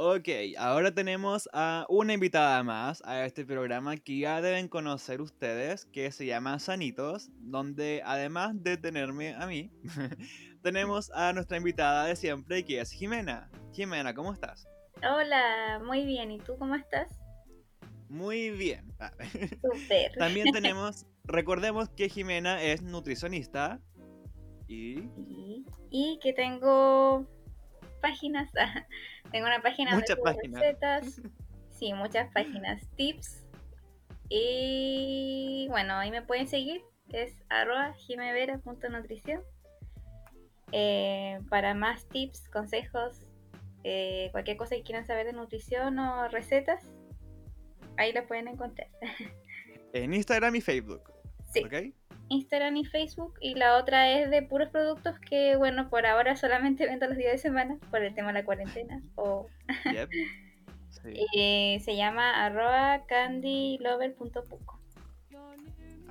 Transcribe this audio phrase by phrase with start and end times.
[0.00, 0.28] Ok,
[0.58, 6.12] ahora tenemos a una invitada más a este programa que ya deben conocer ustedes, que
[6.12, 9.72] se llama Sanitos, donde además de tenerme a mí,
[10.62, 13.50] tenemos a nuestra invitada de siempre, que es Jimena.
[13.72, 14.68] Jimena, ¿cómo estás?
[15.02, 16.30] Hola, muy bien.
[16.30, 17.20] ¿Y tú cómo estás?
[18.08, 18.92] Muy bien.
[19.62, 20.12] Súper.
[20.18, 23.80] También tenemos, recordemos que Jimena es nutricionista
[24.66, 25.00] y...
[25.26, 27.26] Y, y que tengo
[28.00, 28.50] páginas.
[29.30, 30.60] Tengo una página Muchas de páginas.
[30.60, 31.20] recetas.
[31.70, 32.82] Sí, muchas páginas.
[32.96, 33.46] Tips.
[34.28, 36.82] Y bueno, ahí me pueden seguir.
[37.12, 39.42] Es arroba jimevera.nutrición.
[40.72, 43.28] Eh, para más tips, consejos,
[43.84, 46.84] eh, cualquier cosa que quieran saber de nutrición o recetas,
[47.96, 48.88] ahí la pueden encontrar.
[49.94, 51.12] En Instagram y Facebook.
[51.50, 51.62] Sí.
[51.64, 51.94] ¿Ok?
[52.28, 56.86] Instagram y Facebook y la otra es de puros productos que bueno por ahora solamente
[56.90, 59.46] vendo los días de semana por el tema de la cuarentena o
[59.92, 60.10] Yep.
[60.90, 61.26] Sí.
[61.36, 64.78] eh, se llama arroba candylover.puco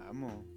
[0.10, 0.57] Amo.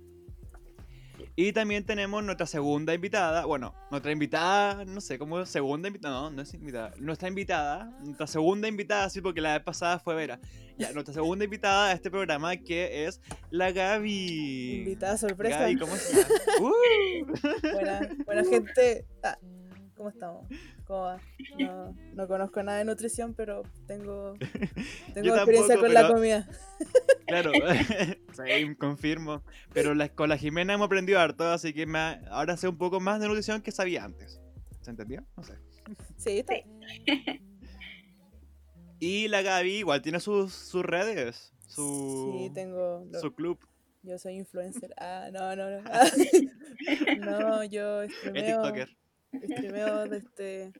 [1.37, 3.47] Y también tenemos nuestra segunda invitada.
[3.47, 6.23] Bueno, nuestra invitada, no sé cómo segunda invitada.
[6.23, 6.93] No, no es invitada.
[6.99, 10.41] Nuestra invitada, nuestra segunda invitada, sí, porque la vez pasada fue Vera.
[10.79, 13.21] Ya, nuestra segunda invitada a este programa que es
[13.51, 14.79] la Gaby.
[14.79, 15.61] Invitada sorpresa.
[15.61, 16.27] Gaby, ¿cómo estás?
[16.61, 17.73] Uh.
[17.73, 19.07] Buena, buena gente.
[19.23, 19.39] Ah,
[20.01, 20.49] ¿Cómo estamos?
[20.87, 21.21] ¿Cómo va?
[21.59, 24.33] No, no conozco nada de nutrición, pero tengo,
[25.13, 26.49] tengo experiencia tampoco, con la comida.
[27.27, 27.53] Claro,
[28.33, 29.43] sí, confirmo.
[29.75, 32.99] Pero la- con la Jimena hemos aprendido harto, así que me- ahora sé un poco
[32.99, 34.41] más de nutrición que sabía antes.
[34.81, 35.23] ¿Se entendió?
[35.37, 35.53] No sé.
[36.17, 36.55] Sí, está.
[36.55, 36.65] Sí.
[39.01, 43.07] Y la Gaby igual tiene sus, sus redes, su, Sí, tengo.
[43.11, 43.59] lo- su club.
[44.03, 44.95] Yo soy influencer.
[44.99, 45.83] Ah, no, no, no.
[45.93, 46.07] Ah,
[47.19, 48.63] no, yo Es streameo.
[48.63, 48.97] TikToker.
[49.33, 50.73] Streameo de este.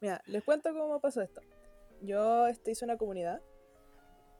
[0.00, 1.40] Mira, les cuento cómo pasó esto.
[2.00, 3.40] Yo este, hice una comunidad.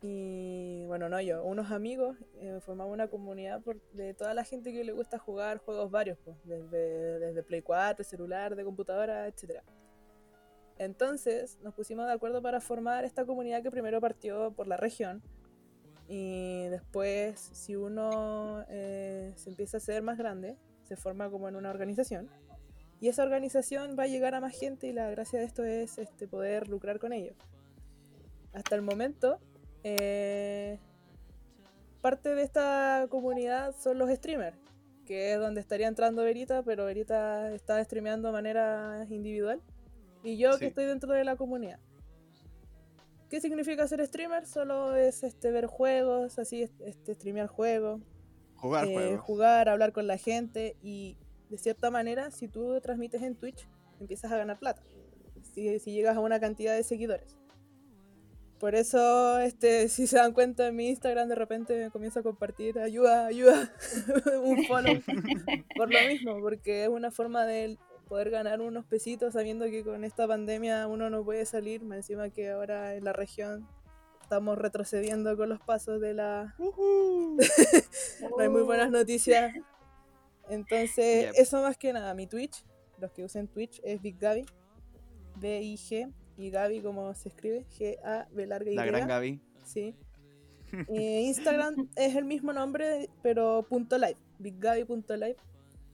[0.04, 4.72] Y bueno, no yo, unos amigos eh, formamos una comunidad por- de toda la gente
[4.72, 9.62] que le gusta jugar juegos varios, pues, desde, desde Play 4, celular, de computadora, etc.
[10.78, 15.22] Entonces nos pusimos de acuerdo para formar esta comunidad que primero partió por la región
[16.08, 21.54] y después si uno eh, se empieza a hacer más grande, se forma como en
[21.54, 22.28] una organización
[23.02, 25.98] y esa organización va a llegar a más gente y la gracia de esto es
[25.98, 27.34] este, poder lucrar con ello.
[28.54, 29.40] Hasta el momento,
[29.82, 30.78] eh,
[32.00, 34.56] parte de esta comunidad son los streamers,
[35.04, 39.60] que es donde estaría entrando Verita, pero Verita está streameando de manera individual.
[40.22, 40.60] Y yo Sí.
[40.60, 41.80] que estoy dentro de la comunidad.
[43.28, 44.46] ¿Qué significa ser streamer?
[44.46, 48.00] Solo es este, ver juegos, así, este, streamear juegos,
[48.54, 49.20] Jugar eh, juegos.
[49.22, 51.16] jugar, hablar con la gente y
[51.52, 53.68] de cierta manera, si tú transmites en Twitch,
[54.00, 54.82] empiezas a ganar plata.
[55.52, 57.36] Si, si llegas a una cantidad de seguidores.
[58.58, 62.22] Por eso, este, si se dan cuenta en mi Instagram, de repente me comienzo a
[62.22, 63.70] compartir ayuda, ayuda,
[64.42, 64.98] un follow.
[65.76, 67.76] por lo mismo, porque es una forma de
[68.08, 72.30] poder ganar unos pesitos sabiendo que con esta pandemia uno no puede salir, más encima
[72.30, 73.68] que ahora en la región
[74.22, 77.36] estamos retrocediendo con los pasos de la, Ujú.
[78.30, 79.52] no hay muy buenas noticias.
[80.52, 82.64] Entonces, eso más que nada, mi Twitch,
[82.98, 84.44] los que usen Twitch es Big Gaby,
[85.36, 88.74] B-I-G, y Gaby como se escribe, G-A-B larga Y.
[88.74, 89.40] La gran Gaby.
[89.64, 89.94] Sí.
[90.88, 95.36] Eh, Instagram es el mismo nombre, pero punto live, biggaby.live,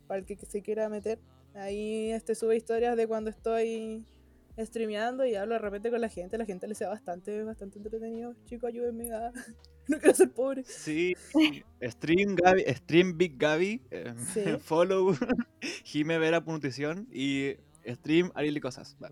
[0.06, 1.18] para el que se quiera meter.
[1.54, 4.04] Ahí este sube historias de cuando estoy
[4.56, 8.36] streameando y hablo de repente con la gente, la gente le sea bastante, bastante entretenido.
[8.44, 9.32] Chicos, ayúdenme a...
[9.90, 10.64] no quiero ser pobre.
[10.66, 11.14] Sí.
[11.82, 13.82] Stream Gaby, Stream Big Gaby.
[13.90, 14.40] eh, Sí.
[14.60, 15.16] Follow
[15.84, 17.54] Jime Vera Nutrición y
[17.86, 18.96] Stream Ariel y Cosas.
[19.02, 19.10] Va.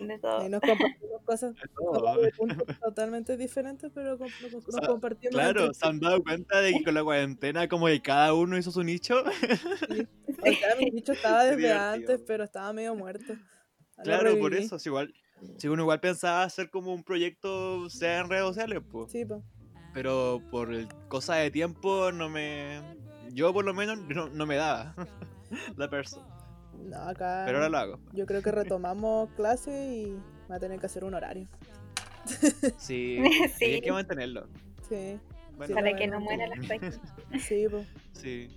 [0.00, 0.46] de todo.
[0.46, 2.22] Y nos compartimos cosas todo.
[2.22, 5.34] de puntos totalmente diferentes, pero nos, nos Sa- compartimos.
[5.34, 8.70] Claro, ¿se han dado cuenta de que con la cuarentena como que cada uno hizo
[8.70, 9.24] su nicho?
[9.88, 10.06] sí.
[10.40, 13.34] O sea, mi bicho estaba desde antes, pero estaba medio muerto.
[14.04, 15.12] Claro, por eso, si igual,
[15.56, 19.10] si uno igual pensaba hacer como un proyecto sea en redes sociales, pues.
[19.12, 19.24] Sí.
[19.94, 22.80] Pero por el- cosa de tiempo no me.
[23.32, 24.94] Yo por lo menos no, no me daba
[25.76, 26.26] la persona.
[26.84, 27.42] No, acá.
[27.46, 28.00] Pero ahora lo hago.
[28.12, 30.16] Yo creo que retomamos clase y
[30.50, 31.48] va a tener que hacer un horario.
[32.78, 33.18] Sí,
[33.58, 33.64] Sí.
[33.64, 34.46] y hay que mantenerlo.
[34.88, 35.18] Sí,
[35.56, 36.56] Bueno, Para que no muera la
[37.40, 37.84] sí, po.
[38.12, 38.48] sí.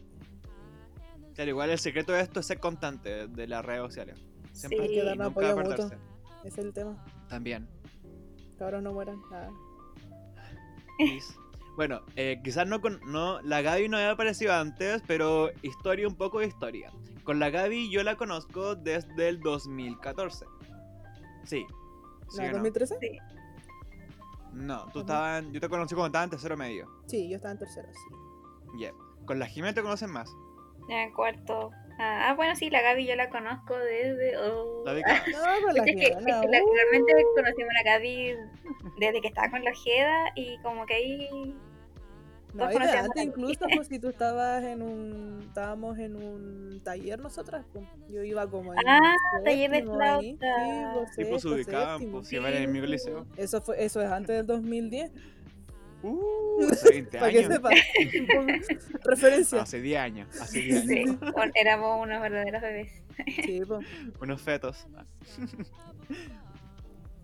[1.35, 4.19] Claro, igual el secreto de esto es ser constante de las redes sociales.
[4.51, 4.83] Siempre Sí.
[4.83, 5.91] Hay que darnos nunca apoyo mutuo.
[6.43, 7.03] Es el tema.
[7.27, 7.67] También.
[8.57, 9.21] Cabros no mueran.
[10.97, 11.33] Please.
[11.77, 12.99] Bueno, eh, quizás no con.
[13.11, 16.91] No, la Gaby no había aparecido antes, pero historia, un poco de historia.
[17.23, 20.45] Con la Gaby yo la conozco desde el 2014.
[21.45, 21.65] Sí.
[22.29, 22.53] ¿Sí ¿No, o no?
[22.53, 22.97] 2013?
[22.99, 23.17] Sí.
[24.53, 25.43] No, tú estabas.
[25.43, 26.89] en- Yo te conocí cuando estaba en tercero medio.
[27.07, 28.77] Sí, yo estaba en tercero, sí.
[28.79, 28.91] Yeah.
[29.25, 30.29] Con la Jimena te conocen más.
[30.89, 31.71] Ya en cuarto.
[31.99, 34.37] Ah, ah, bueno, sí, la Gaby yo la conozco desde.
[34.37, 34.83] oh.
[34.85, 35.21] La ubicabas.
[35.31, 38.35] No, la Es que, es que la- uh, realmente conocimos a la Gaby
[38.99, 41.55] desde que estaba con la Ojeda y como que ahí
[42.53, 45.41] No, de antes incluso, pues si tú estabas en un.
[45.47, 48.79] Estábamos en un taller nosotras, pues, yo iba como en.
[48.87, 50.93] Ah, taller de ahí, Sí, flauta.
[50.93, 52.17] pues, Sí, pues ubicaban, séptimo.
[52.17, 53.25] pues si iban en el mismo liceo.
[53.37, 55.11] Eso, fue, eso es antes del 2010.
[56.03, 57.59] Uh, hace 20 Para que años.
[59.03, 59.61] Referencia.
[59.61, 60.41] Hace 10 años.
[60.41, 61.17] Hace 10 Sí, años.
[61.33, 62.91] bueno, éramos unos verdaderos bebés.
[63.45, 63.85] Sí, pues,
[64.21, 64.87] Unos fetos.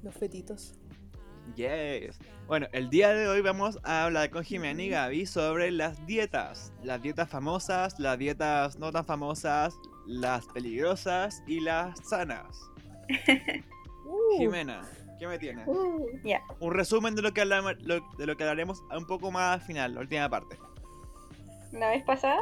[0.03, 0.74] los fetitos.
[1.56, 2.19] Yes.
[2.45, 6.74] Bueno, el día de hoy vamos a hablar con Jimena y Gaby sobre las dietas.
[6.83, 9.74] Las dietas famosas, las dietas no tan famosas,
[10.06, 12.59] las peligrosas y las sanas.
[14.06, 14.81] Uh, Jimena,
[15.19, 15.67] ¿qué me tienes?
[15.67, 16.05] Uh.
[16.59, 19.61] Un resumen de lo que hablamos, lo- de lo que hablaremos un poco más al
[19.61, 20.57] final, la última parte.
[21.71, 22.39] La vez pasada,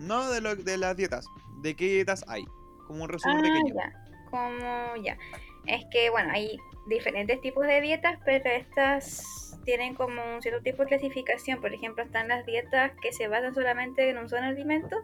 [0.00, 1.26] No de, lo, de las dietas,
[1.62, 2.44] de qué dietas hay.
[2.86, 3.74] Como un resumen ah, pequeño.
[3.74, 4.04] ya.
[4.30, 5.16] Como ya.
[5.66, 6.56] Es que, bueno, hay
[6.86, 11.60] diferentes tipos de dietas, pero estas tienen como un cierto tipo de clasificación.
[11.60, 14.96] Por ejemplo, están las dietas que se basan solamente en un solo alimento.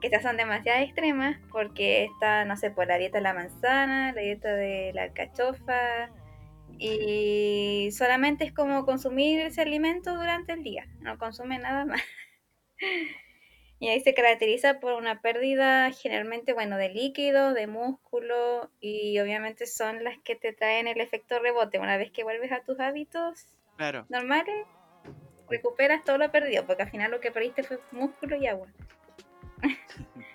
[0.00, 4.12] Que estas son demasiado extremas porque está, no sé, por la dieta de la manzana,
[4.12, 6.10] la dieta de la alcachofa.
[6.78, 10.86] Y solamente es como consumir ese alimento durante el día.
[11.00, 12.00] No consume nada más.
[13.82, 19.66] Y ahí se caracteriza por una pérdida generalmente, bueno, de líquido, de músculo y obviamente
[19.66, 21.78] son las que te traen el efecto rebote.
[21.78, 23.46] Una vez que vuelves a tus hábitos
[23.78, 24.04] Claro.
[24.10, 24.66] normales,
[25.48, 28.68] recuperas todo lo perdido, porque al final lo que perdiste fue músculo y agua.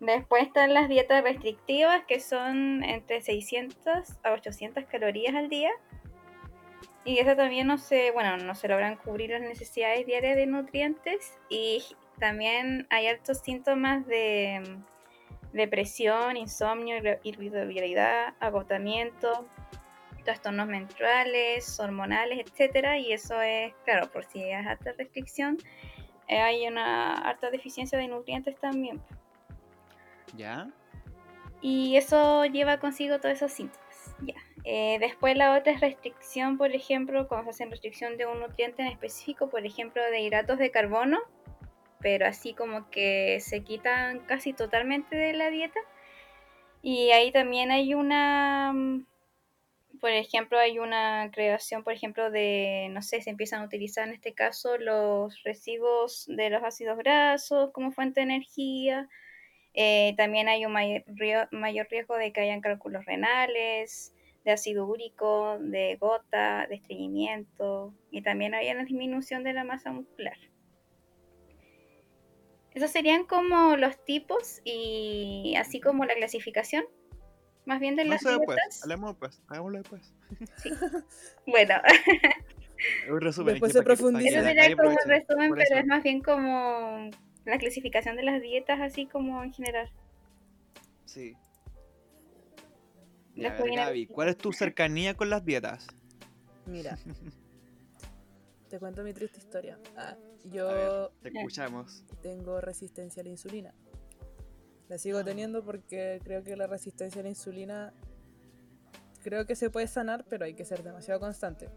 [0.00, 5.70] Después están las dietas restrictivas, que son entre 600 a 800 calorías al día.
[7.04, 11.38] Y eso también no se, bueno, no se logran cubrir las necesidades diarias de nutrientes.
[11.48, 11.82] Y
[12.18, 19.48] también hay altos síntomas de mm, depresión, insomnio, irri- irritabilidad, agotamiento,
[20.24, 22.98] trastornos menstruales, hormonales, etcétera.
[22.98, 25.56] Y eso es, claro, por si es alta restricción,
[26.28, 29.00] hay una alta deficiencia de nutrientes también.
[30.36, 30.70] ¿Ya?
[31.60, 34.14] Y eso lleva consigo todos esos síntomas.
[34.20, 34.34] Ya.
[34.64, 38.82] Eh, después la otra es restricción, por ejemplo, cuando se hacen restricción de un nutriente
[38.82, 41.20] en específico, por ejemplo, de hidratos de carbono,
[42.00, 45.80] pero así como que se quitan casi totalmente de la dieta.
[46.82, 49.06] Y ahí también hay una, mm,
[50.06, 54.14] por ejemplo, hay una creación, por ejemplo, de, no sé, se empiezan a utilizar en
[54.14, 59.08] este caso los residuos de los ácidos grasos como fuente de energía.
[59.74, 61.02] Eh, también hay un mayor,
[61.50, 64.14] mayor riesgo de que hayan cálculos renales,
[64.44, 69.90] de ácido úrico, de gota, de estreñimiento y también hay una disminución de la masa
[69.90, 70.38] muscular.
[72.74, 76.84] Esos serían como los tipos y así como la clasificación,
[77.66, 78.82] más bien de No las dietas.
[78.82, 79.42] Hablemos después.
[79.48, 80.12] Hagámoslo después.
[81.46, 81.74] Bueno,
[83.10, 83.54] Un resumen.
[83.54, 84.38] Después se profundiza.
[84.38, 85.74] eso sería como un resumen, pero eso.
[85.76, 87.10] es más bien como
[87.44, 89.90] la clasificación de las dietas así como en general.
[91.04, 91.36] Sí.
[93.34, 95.86] Ya, ver, Gaby, ¿cuál es tu cercanía con las dietas?
[96.66, 96.98] Mira.
[98.70, 99.78] Te cuento mi triste historia.
[99.96, 102.04] Ah, A yo ver, te escuchamos.
[102.20, 103.72] tengo resistencia a la insulina.
[104.88, 107.92] La sigo teniendo porque creo que la resistencia a la insulina
[109.22, 111.68] creo que se puede sanar, pero hay que ser demasiado constante.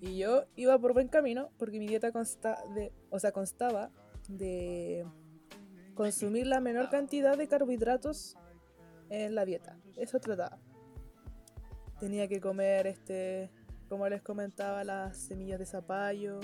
[0.00, 2.62] Y yo iba por buen camino porque mi dieta consta
[3.10, 3.90] o sea, constaba
[4.28, 5.06] de
[5.94, 8.36] consumir la menor cantidad de carbohidratos
[9.08, 9.76] en la dieta.
[9.96, 10.58] Eso trataba.
[12.00, 13.50] Tenía que comer este,
[13.88, 16.40] como les comentaba, las semillas de zapallo,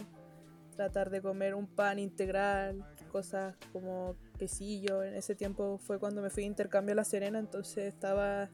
[0.76, 5.04] tratar de comer un pan integral, cosas como quesillo.
[5.04, 8.50] En ese tiempo fue cuando me fui a intercambio a La Serena, entonces estaba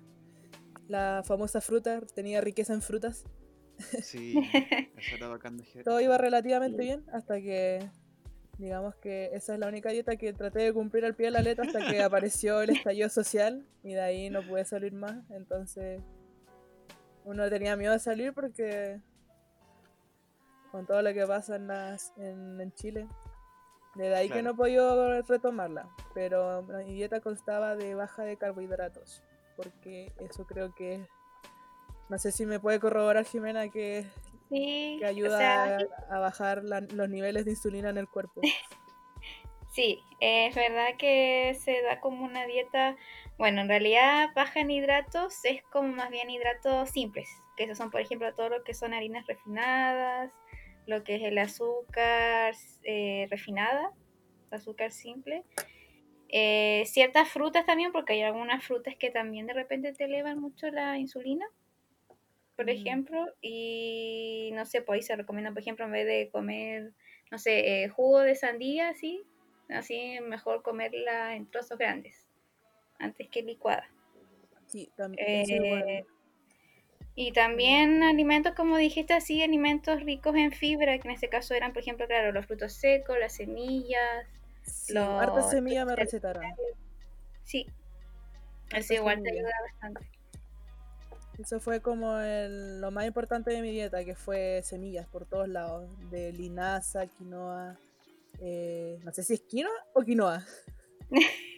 [0.88, 3.24] la famosa fruta, tenía riqueza en frutas.
[4.02, 4.34] Sí,
[4.96, 7.88] eso era bacán de Todo iba relativamente bien hasta que,
[8.58, 11.42] digamos que esa es la única dieta que traté de cumplir al pie de la
[11.42, 15.30] letra hasta que apareció el estallido social y de ahí no pude salir más.
[15.30, 16.02] Entonces
[17.24, 19.00] uno tenía miedo de salir porque
[20.72, 23.08] con todo lo que pasa en, las, en, en Chile,
[23.96, 25.88] desde ahí que no he podido retomarla.
[26.14, 29.22] Pero mi dieta constaba de baja de carbohidratos
[29.56, 31.06] porque eso creo que...
[32.08, 34.06] No sé si me puede corroborar Jimena que
[34.48, 35.78] Sí, que o ayuda sea,
[36.10, 38.42] a, a bajar la- los niveles de insulina en el cuerpo.
[39.72, 42.96] Sí, es verdad que se da como una dieta,
[43.36, 47.90] bueno, en realidad baja en hidratos es como más bien hidratos simples, que esos son,
[47.90, 50.32] por ejemplo, todo lo que son harinas refinadas,
[50.86, 53.92] lo que es el azúcar eh, refinada,
[54.50, 55.44] azúcar simple.
[56.28, 60.68] Eh, ciertas frutas también, porque hay algunas frutas que también de repente te elevan mucho
[60.70, 61.46] la insulina,
[62.56, 62.70] por Mm.
[62.70, 66.92] ejemplo, y no sé, pues ahí se recomienda, por ejemplo, en vez de comer,
[67.30, 69.22] no sé, eh, jugo de sandía, así,
[69.68, 72.26] así mejor comerla en trozos grandes,
[72.98, 73.88] antes que licuada.
[74.66, 75.26] Sí, también.
[75.28, 76.04] Eh,
[77.18, 81.72] y también alimentos, como dijiste, así, alimentos ricos en fibra, que en este caso eran,
[81.72, 84.26] por ejemplo, claro, los frutos secos, las semillas,
[84.62, 86.44] Sí, los harta semilla me recetaron.
[87.44, 87.66] Sí,
[88.66, 90.10] Harta eso igual te ayuda bastante.
[91.38, 95.48] Eso fue como el- lo más importante de mi dieta, que fue semillas por todos
[95.48, 97.76] lados, de linaza, quinoa,
[98.40, 100.44] eh, no sé si es quinoa o quinoa.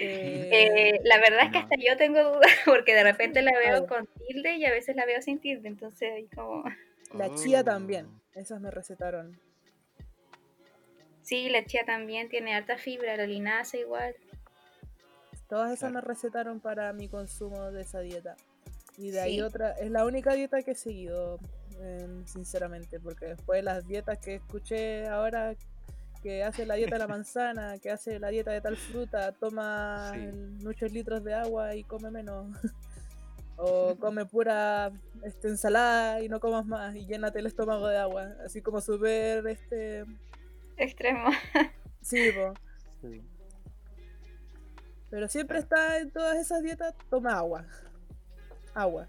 [0.00, 3.86] Eh, Eh, la verdad es que hasta yo tengo dudas, porque de repente la veo
[3.86, 6.64] con tilde y a veces la veo sin tilde, entonces ahí como...
[7.14, 7.64] la chía Oh.
[7.64, 9.38] también, esas me recetaron.
[11.22, 14.14] Sí, la chía también tiene alta fibra, la linaza igual.
[15.48, 15.94] Todas esas Claro.
[15.94, 18.36] me recetaron para mi consumo de esa dieta.
[18.96, 19.42] Y de ahí Sí.
[19.42, 21.38] otra, es la única dieta que he seguido,
[21.80, 25.54] em, sinceramente, porque después de las dietas que escuché ahora,
[26.22, 30.12] que hace la dieta de la manzana, que hace la dieta de tal fruta, toma
[30.14, 30.30] Sí.
[30.64, 32.46] muchos litros de agua y come menos.
[33.56, 34.90] o come pura
[35.22, 38.34] este, ensalada y no comas más y llénate el estómago de agua.
[38.44, 40.04] Así como súper, este...
[40.76, 41.30] Extremo.
[42.00, 42.54] Sí, po.
[43.02, 43.20] Sí.
[45.10, 47.64] Pero siempre está en todas esas dietas, toma agua.
[48.74, 49.08] Agua.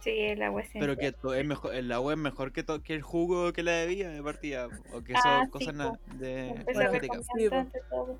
[0.00, 3.02] Sí, el agua es Pero que es mejor, el agua es mejor que, que el
[3.02, 4.68] jugo que la bebida de partida.
[4.92, 5.74] O que Ah, son sí, cosas
[6.18, 6.64] de
[7.36, 7.48] sí,
[7.90, 8.18] todo.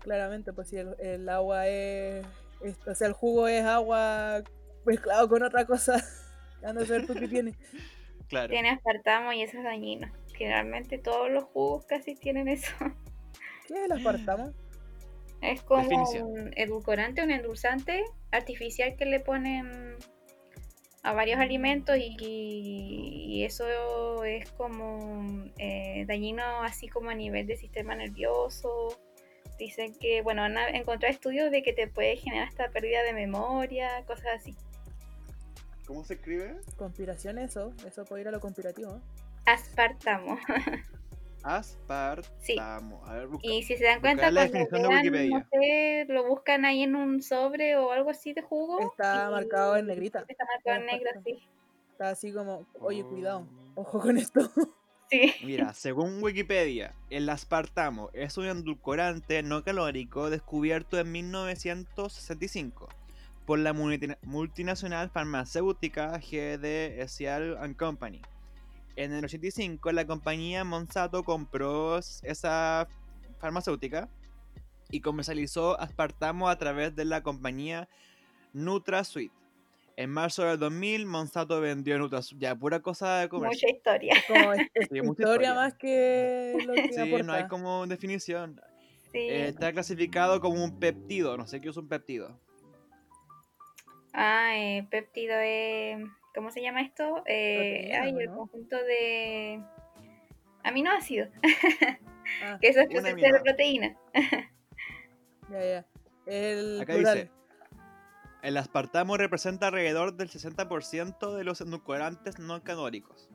[0.00, 2.24] Claramente, pues si el, el agua es,
[2.62, 4.42] es- O sea, el jugo es agua
[4.84, 6.02] mezclado con otra cosa.
[6.64, 7.54] Anda a saber tú qué tiene.
[8.28, 8.48] Claro.
[8.48, 10.10] Tiene aspartamo y eso es dañino.
[10.34, 12.74] Generalmente todos los jugos casi tienen eso.
[13.68, 14.52] ¿Qué es el aspartamo?
[15.40, 16.26] Es como Definición.
[16.26, 18.02] un edulcorante, un endulzante
[18.36, 19.96] artificial que le ponen
[21.02, 27.58] a varios alimentos y, y eso es como eh, dañino así como a nivel del
[27.58, 28.98] sistema nervioso.
[29.58, 33.12] Dicen que, bueno, han a- encontrado estudios de que te puede generar hasta pérdida de
[33.12, 34.54] memoria, cosas así.
[35.86, 36.56] ¿Cómo se escribe?
[36.76, 37.72] Conspiración, eso.
[37.86, 39.00] Eso puede ir a lo conspirativo.
[39.46, 40.38] Aspartamo.
[41.46, 43.04] Aspartamo.
[43.06, 43.46] A ver, busca.
[43.48, 46.96] Y si se dan cuenta, la cuando definición de no sé, lo buscan ahí en
[46.96, 48.80] un sobre o algo así de jugo.
[48.80, 50.24] Está y marcado en negrita.
[50.28, 51.38] Está marcado en negro, sí.
[51.92, 53.46] Está así como, oye, cuidado.
[53.74, 53.82] Oh.
[53.82, 54.40] Ojo con esto.
[55.08, 55.32] Sí.
[55.44, 62.88] Mira, según Wikipedia, el aspartamo es un endulcorante no calórico descubierto en 1965
[63.46, 68.20] por la multi- multinacional farmacéutica GD Esial and Company.
[68.96, 72.88] En el 85 la compañía Monsanto compró esa
[73.38, 74.08] farmacéutica
[74.90, 77.88] y comercializó aspartamo a través de la compañía
[78.54, 79.30] NutraSweet.
[79.98, 83.66] En marzo del 2000 Monsanto vendió NutraSweet, ya pura cosa de comercio.
[83.68, 84.14] Mucha historia.
[84.28, 85.54] Como es, es Sí, tu mucha historia historia.
[85.54, 87.22] más que lo que Sí, aporta.
[87.26, 88.60] no hay como definición.
[89.12, 89.18] Sí.
[89.18, 92.38] Eh, está clasificado como un peptido, no sé qué es un peptido.
[94.12, 95.98] Ah, eh, péptido es.
[96.36, 97.22] ¿Cómo se llama esto?
[97.26, 99.58] Eh, ay, ¿o el conjunto de
[100.62, 101.30] aminoácidos.
[102.44, 103.96] Ah, Que eso es de proteína.
[105.50, 105.86] ya, ya.
[106.26, 107.14] El Acá plural.
[107.14, 107.30] dice,
[108.42, 113.30] el aspartamo representa alrededor del 60% de los endulcorantes no calóricos.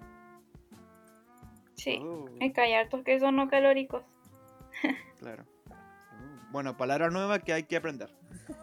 [1.73, 1.99] Sí.
[2.03, 4.03] Oh, Es que hay hartos que son no calóricos.
[5.19, 5.45] claro.
[6.51, 8.13] Bueno, palabra nueva que hay que aprender.
[8.45, 8.53] Sí.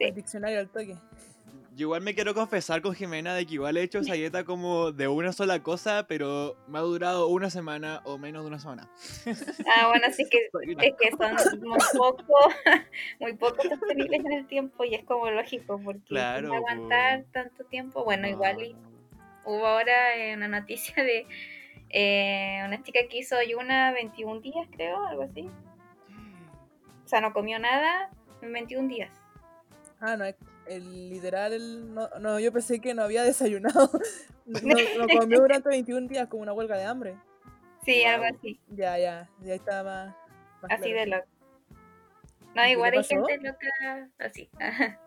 [0.00, 0.98] El diccionario al toque.
[1.78, 4.90] Yo igual me quiero confesar con Jimena de que igual he hecho esa dieta como
[4.90, 8.90] de una sola cosa, pero me ha durado una semana o menos de una semana.
[9.76, 10.38] Ah, bueno, sí que
[10.84, 12.34] es que son muy poco,
[13.20, 17.62] muy poco sostenibles en el tiempo y es como lógico porque Claro, ¿cómo aguantar tanto
[17.66, 18.02] tiempo.
[18.02, 18.74] Bueno, igual y
[19.44, 19.94] hubo ahora
[20.34, 21.28] una noticia de
[21.90, 25.48] eh, una chica que hizo ayuna 21 días, creo, algo así.
[27.04, 28.10] O sea, no comió nada
[28.42, 29.12] en 21 días.
[30.00, 30.24] Ah, no,
[30.68, 33.90] el literal, no, no, yo pensé que no había desayunado.
[34.46, 37.16] No, no comió durante 21 días como una huelga de hambre.
[37.84, 40.14] Sí, algo así, Ya, ya, ya está más.
[40.62, 41.26] más así de loco.
[42.54, 44.48] No, ¿Y qué igual hay gente loca así.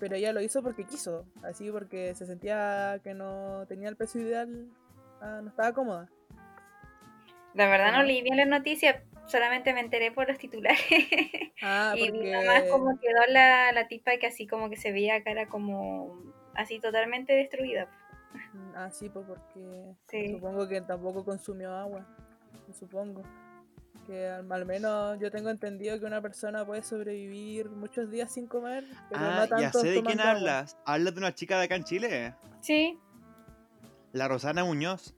[0.00, 4.18] Pero ella lo hizo porque quiso, así porque se sentía que no tenía el peso
[4.18, 4.68] ideal,
[5.20, 6.08] ah, no estaba cómoda.
[7.54, 10.80] La verdad no leí bien la noticia, solamente me enteré por los titulares.
[11.60, 12.30] Ah, y porque...
[12.30, 16.16] nada más como quedó la, la tipa que así como que se veía cara como
[16.54, 17.88] así totalmente destruida.
[18.54, 20.34] Mm, Ah, sí, pues porque Sí.
[20.34, 22.06] supongo que tampoco consumió agua.
[22.78, 23.22] Supongo.
[24.06, 28.46] Que al, al menos yo tengo entendido que una persona puede sobrevivir muchos días sin
[28.46, 30.30] comer, pero Ah, no ya tanto sé de quién agua.
[30.32, 30.78] hablas.
[30.86, 32.34] Hablas de una chica de acá en Chile.
[32.60, 32.98] Sí,
[34.12, 35.12] La Rosana Muñoz.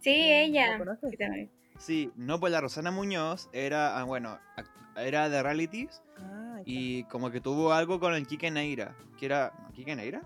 [0.00, 0.78] sí, ¿La ella.
[0.78, 1.10] conoces?
[1.10, 1.50] Sí, también.
[1.84, 4.38] Sí, no, pues la Rosana Muñoz era, ah, bueno,
[4.96, 8.94] era de realities Ah, y como que tuvo algo con el Kike Neira.
[9.18, 9.52] Que era.
[9.62, 10.22] ¿no, ¿Kike Neira?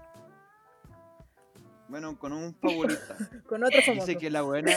[1.88, 3.16] Bueno, con un favorita.
[3.48, 4.06] Con otro famoso.
[4.06, 4.72] Dice que la buena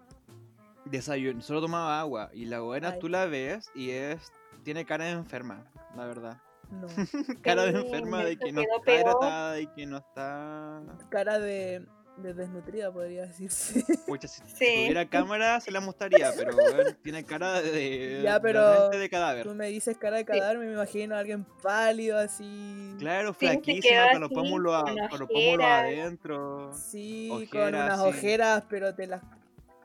[0.86, 2.30] desayuno, solo tomaba agua.
[2.32, 2.98] Y la buena Ay.
[3.00, 4.32] tú la ves y es.
[4.64, 6.40] Tiene cara de enferma, la verdad.
[6.70, 6.86] No.
[7.42, 10.82] Cara de enferma de que no está hidratada y que no está.
[11.08, 11.86] Cara de,
[12.22, 13.84] de desnutrida, podría decirse.
[14.06, 14.54] Pucha, si, Sí.
[14.58, 18.20] tuviera cámara se la mostraría, pero bueno, tiene cara de.
[18.22, 19.44] Ya, pero de cadáver.
[19.46, 22.94] Tú me dices cara de cadáver, me imagino a alguien pálido así.
[22.98, 26.72] Claro, flaquísima, con los pómulos, a- con con los pómulos adentro.
[26.74, 28.06] Sí, con unas sí.
[28.08, 29.22] ojeras, pero te las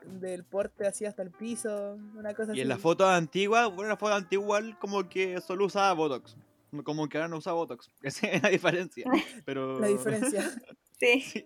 [0.04, 2.60] del porte así hasta el piso, una cosa Y así.
[2.60, 6.36] en la foto antigua, bueno, la foto antigua como que solo usaba Botox.
[6.82, 7.90] Como que ahora no usa Botox.
[8.02, 9.04] Esa es la diferencia.
[9.46, 9.78] Pero...
[9.80, 10.42] La diferencia.
[11.00, 11.44] Sí, Sí.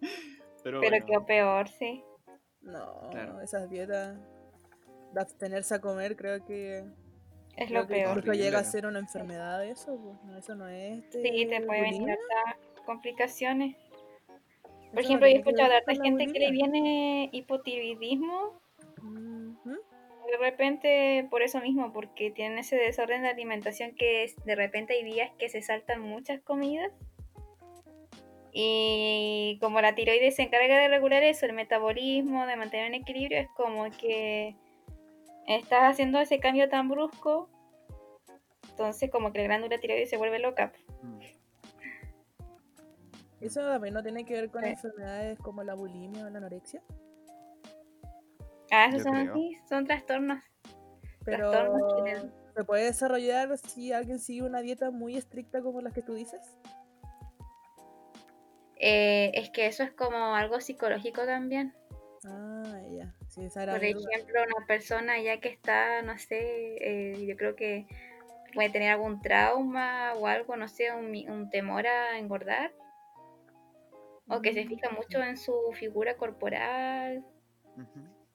[0.62, 2.02] Pero, pero bueno, quedó peor, sí.
[2.60, 3.40] No, Claro.
[3.40, 4.18] esas dietas
[5.12, 6.78] de abstenerse a comer, creo que,
[7.56, 8.18] Es creo lo que peor.
[8.18, 11.60] incluso llega a ser una enfermedad eso, pues, no, eso no es este, Sí, te
[11.60, 13.76] puede venir hartas complicaciones.
[14.90, 18.60] Por eso ejemplo, yo he que escuchado de harta gente que le viene hipotiroidismo
[20.30, 24.94] de repente por eso mismo, porque tienen ese desorden de alimentación que es- de repente
[24.94, 26.90] hay días que se saltan muchas comidas.
[28.58, 33.38] Y como la tiroides se encarga de regular eso, el metabolismo, de mantener un equilibrio,
[33.38, 34.56] es como que
[35.46, 37.50] estás haciendo ese cambio tan brusco,
[38.70, 40.72] entonces como que la glándula tiroides se vuelve loca.
[41.02, 41.20] mm,
[43.42, 44.70] Eso también no tiene que ver con Sí.
[44.70, 46.82] enfermedades como la bulimia o la anorexia,
[48.70, 50.42] Ah, esos Yo son así, son trastornos.
[51.26, 56.00] pero Trastornos se puede desarrollar si alguien sigue una dieta muy estricta como las que
[56.00, 56.40] tú dices.
[58.78, 61.74] Eh, es que eso es como algo psicológico también.
[62.24, 63.14] Ah, ya.
[63.28, 64.08] Sí, esa era Por duda.
[64.12, 67.86] ejemplo, una persona ya que está, no sé, eh, yo creo que
[68.54, 72.72] puede tener algún trauma o algo, no sé, un, temor a engordar.
[74.28, 74.68] O que se Mm.
[74.68, 77.24] fija mucho en su figura corporal.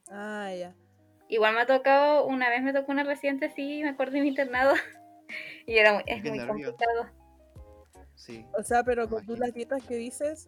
[0.09, 0.73] Ah, ya.
[1.27, 4.29] Igual me ha tocado, una vez me tocó una reciente así, me acuerdo de mi
[4.29, 4.73] internado.
[5.65, 7.09] y era muy, es Qué muy complicado.
[8.21, 8.45] Sí.
[8.57, 10.47] O sea, pero con tú las dietas que dices,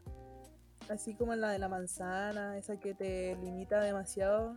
[0.90, 4.54] así como la de la manzana, esa que te limita demasiado,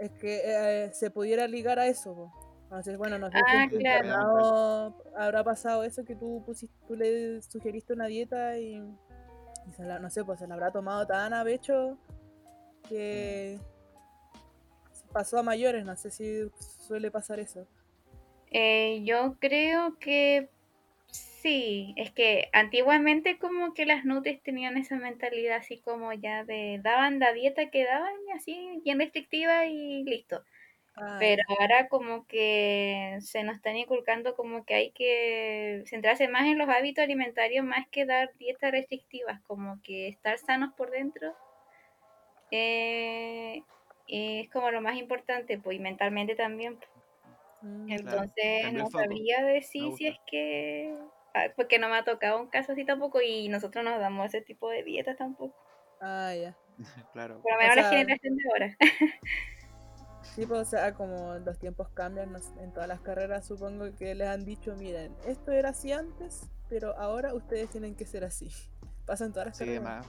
[0.00, 2.12] es que eh, se pudiera ligar a eso.
[2.14, 2.32] po.
[2.64, 4.94] Entonces, bueno, no sé si Ah, tu claro.
[5.16, 8.76] habrá pasado eso que tú pusiste, tú le sugeriste una dieta y,
[9.68, 11.96] y se la- no sé, pues se la habrá tomado tan a pecho
[12.88, 13.60] que
[15.12, 16.50] pasó a mayores, no sé si
[16.86, 17.66] suele pasar eso.
[18.52, 20.48] Eh, yo creo que
[21.10, 26.80] sí, es que antiguamente como que las nutris tenían esa mentalidad así como ya de
[26.82, 30.44] daban la dieta que daban así bien restrictiva y listo.
[31.18, 36.58] Pero ahora como que se nos están inculcando como que hay que centrarse más en
[36.58, 41.36] los hábitos alimentarios más que dar dietas restrictivas, como que estar sanos por dentro
[42.50, 43.64] eh,
[44.06, 46.78] es como lo más importante, pues y mentalmente también.
[46.78, 46.99] Claro,
[47.88, 50.94] Entonces cambió el no sabría decir si es que...
[51.34, 54.40] ah, Porque no me ha tocado un caso así tampoco y nosotros nos damos ese
[54.42, 55.56] tipo de dietas tampoco.
[56.00, 56.56] ah, ya.
[57.12, 57.40] claro.
[57.42, 58.76] Por lo O menos la generación de ahora.
[60.22, 64.28] Sí, pues, o sea, como los tiempos cambian en todas las carreras, supongo que les
[64.28, 68.48] han dicho, miren, esto era así antes, pero ahora ustedes tienen que ser así.
[69.06, 69.82] Pasa en todas las Sí, carreras.
[69.82, 70.06] más.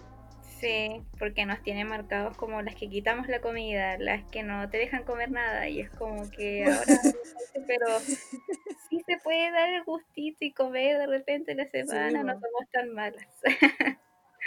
[0.61, 4.77] Sí, porque nos tienen marcados como las que quitamos la comida, las que no te
[4.77, 6.85] dejan comer nada y es como que ahora,
[7.67, 12.69] pero sí se puede dar el gustito y comer de repente la semana, no somos
[12.71, 13.27] tan malas.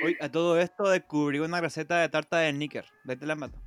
[0.03, 2.85] Hoy, a todo esto descubrí una receta de tarta de níquer.
[3.05, 3.61] De ahí te la mato.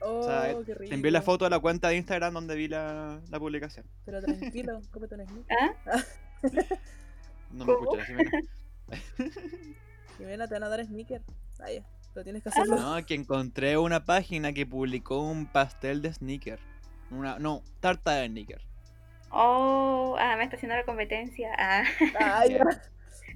[0.00, 0.88] Oh, sea, qué rico.
[0.88, 3.86] Te envié la foto de la cuenta de Instagram donde vi la, la publicación.
[4.04, 5.46] Pero tranquilo, cómete un sneak.
[5.50, 6.04] ¿Ah?
[7.50, 8.30] No me la Jimena.
[10.18, 11.22] Jimena, te van a dar sneaker.
[11.60, 11.84] Ah, ya.
[12.12, 12.76] Pero tienes que hacerlo.
[12.76, 16.58] No, que encontré una página que publicó un pastel de sneaker.
[17.10, 18.62] Una, no, tarta de sneaker.
[19.30, 21.50] Oh, ah, me está haciendo la competencia.
[21.58, 21.84] Ah,
[22.18, 22.58] Ah, ya.
[22.58, 22.82] Ya.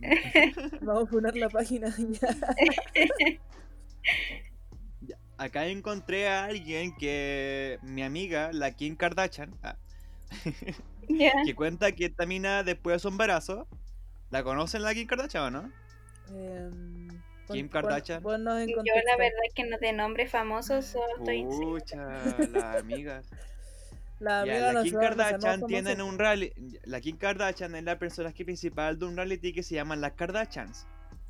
[0.81, 2.29] Vamos a poner la página ya.
[5.37, 9.77] acá encontré a alguien que mi amiga, la Kim Kardashian, ah,
[11.45, 13.69] que cuenta que esta mina después de su embarazo,
[14.31, 15.73] ¿la conocen la Kim Kardashian o no?
[16.29, 17.00] Em,
[17.53, 18.23] Kim Kardashian.
[18.25, 21.97] en Yo la verdad que no de nombre famoso solo estoy Pucha,
[22.53, 23.23] la amiga.
[24.19, 26.79] La Ya, amiga la Kim Kardashian tienen un reality.
[26.85, 30.87] La Kim Kardashian es la personaje principal de un reality que se llama Las Kardashians.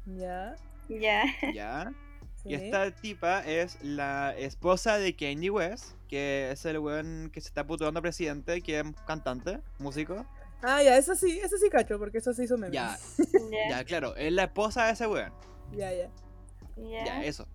[0.06, 0.56] Ya,
[0.88, 1.24] ya.
[1.54, 1.92] ¿Ya?
[2.42, 2.48] sí.
[2.50, 7.48] Y esta tipa es la esposa de Kanye West, que es el weón que se
[7.48, 10.26] está putuando presidente, que es cantante, músico.
[10.62, 12.74] Ah, ya, eso sí, eso sí cacho, porque eso se hizo meme.
[12.74, 12.98] Ya,
[13.52, 13.78] Ya.
[13.78, 15.33] ya, claro, es la esposa de ese weón.
[15.72, 16.11] Ya, ya.
[16.76, 17.04] Ya.
[17.04, 17.46] Ya, eso.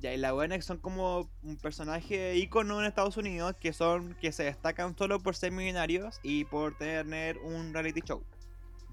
[0.00, 4.14] Ya, y la buena que son como un personaje ícono en Estados Unidos que son
[4.20, 8.22] que se destacan solo por ser millonarios y por tener un reality show.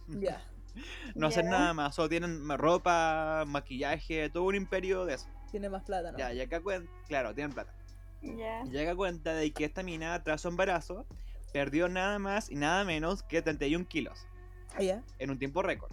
[0.07, 0.43] Ya.
[1.15, 5.27] No hacen nada más, solo tienen ropa, maquillaje, todo un imperio de eso.
[5.51, 6.17] Tiene más plata, ¿no?
[6.17, 7.73] Ya, ya acá cuenta, claro, tienen plata.
[8.21, 8.63] Ya.
[8.65, 11.05] Llega cuenta de que esta mina, tras su embarazo,
[11.51, 14.27] perdió nada más y nada menos que 31 kilos
[14.75, 15.03] Ah, ya.
[15.17, 15.91] en un tiempo récord.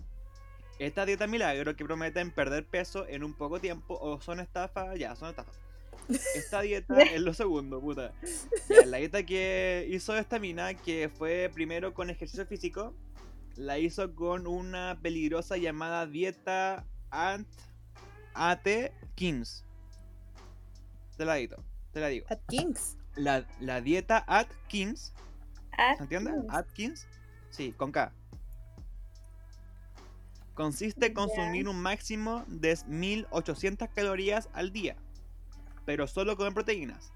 [0.79, 5.17] Esta dieta milagro que prometen perder peso en un poco tiempo o son estafas, ya,
[5.17, 5.59] son estafas.
[6.35, 8.13] Esta dieta es lo segundo, puta.
[8.69, 12.95] Ya, la dieta que hizo esta mina, que fue primero con ejercicio físico,
[13.57, 17.49] la hizo con una peligrosa llamada dieta Ant
[18.35, 18.69] AT
[19.15, 19.65] Kings.
[21.17, 21.57] Te la digo,
[21.93, 22.27] te la digo.
[22.29, 22.99] Atkins.
[23.15, 25.15] La, la dieta Atkins,
[25.79, 26.33] Ah, ¿se entiende?
[26.33, 27.07] mm, Atkins,
[27.51, 28.13] sí, con K.
[30.57, 34.97] Consiste en consumir un máximo de 1800 calorías al día,
[35.85, 37.13] pero solo comer proteínas.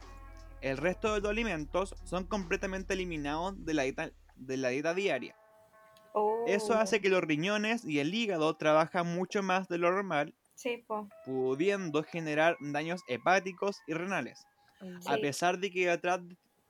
[0.61, 5.35] El resto de los alimentos son completamente eliminados de la dieta, de la dieta diaria.
[6.46, 10.35] Eso oh, hace que los riñones y el hígado trabajan mucho más de lo normal,
[10.55, 10.85] Sí,
[11.24, 14.46] pudiendo generar daños hepáticos y renales.
[15.07, 16.20] A pesar de que detrás,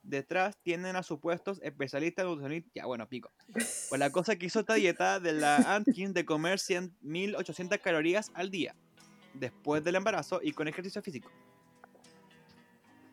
[0.02, 2.72] detrás tienen a supuestos especialistas nutricionistas.
[2.74, 3.30] Ya, bueno, pico.
[3.52, 8.30] Pues la cosa que hizo esta dieta de la Atkins de comer 100, 1800 calorías
[8.34, 8.74] al día.
[9.34, 11.30] Después del embarazo y con ejercicio físico.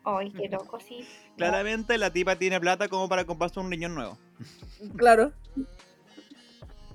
[0.04, 1.06] Ay, qué loco, sí.
[1.36, 4.18] Claramente la tipa tiene plata como para comprarse un riñón nuevo.
[4.96, 5.32] Claro.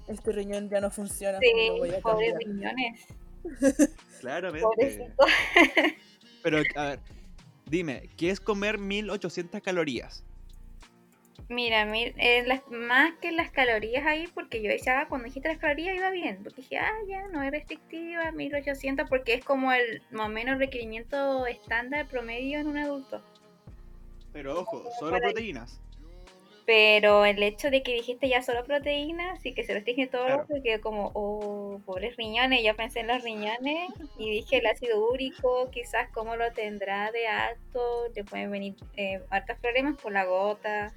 [0.08, 1.38] Este riñón ya no funciona.
[1.40, 3.06] Sí, pobres riñones.
[4.20, 4.64] Claramente.
[4.64, 5.26] Pobrecito.
[6.42, 7.00] Pero, a ver,
[7.74, 10.24] dime, ¿qué es comer 1800 calorías?
[11.50, 15.50] Mira, mi- eh, las, más que las calorías ahí, porque yo decía, ah, cuando dijiste
[15.50, 16.40] las calorías iba bien.
[16.44, 20.60] Porque dije, ah, ya, no es restrictiva, 1800, porque es como el más o menos
[20.60, 23.22] requerimiento estándar promedio en un adulto.
[24.32, 25.82] Pero ojo, solo proteínas.
[26.66, 30.46] Pero el hecho de que dijiste ya solo proteínas y que se restringe todo, Claro.
[30.48, 35.10] lo que como, oh, pobres riñones, yo pensé en los riñones y dije el ácido
[35.12, 37.82] úrico, quizás cómo lo tendrá de alto,
[38.16, 40.94] le pueden venir eh, hartos problemas por la gota,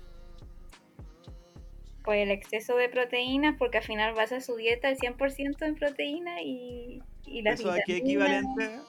[2.04, 6.42] por el exceso de proteínas, porque al final basa su dieta al 100% en proteína
[6.42, 8.44] y, y las ¿Eso a qué vitaminas.
[8.44, 8.80] equivalente?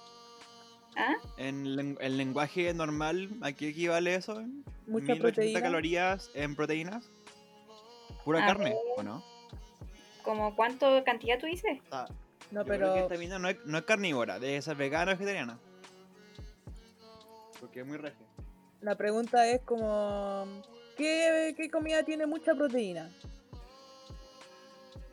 [0.96, 1.16] ¿Ah?
[1.38, 4.44] En el lenguaje normal, ¿a qué equivale eso?
[4.88, 5.62] Mucha 1800 proteína.
[5.62, 7.10] calorías en proteínas.
[8.24, 8.76] Pura A carne.
[8.96, 9.24] ¿o no?
[10.24, 11.80] ¿Como cuánto cantidad tú dices?
[12.52, 15.12] No, yo creo que pero esta mina no es, no es carnívora, debe ser vegana
[15.12, 15.60] o vegetariana.
[17.60, 18.26] Porque es muy regia.
[18.82, 20.46] la pregunta es como...
[20.98, 23.12] ¿Qué, qué comida tiene mucha proteína?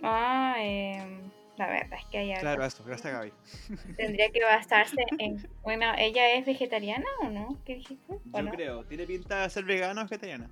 [0.02, 2.40] Ah, em, la verdad es que hay algo.
[2.40, 3.32] Claro, eso, gracias Gaby.
[3.96, 5.46] Tendría que basarse en.
[5.62, 7.58] Bueno, ¿ella es vegetariana o no?
[7.64, 8.14] ¿Qué dijiste?
[8.32, 8.50] ¿O Yo no?
[8.50, 10.50] creo, tiene pinta de ser vegana o vegetariana.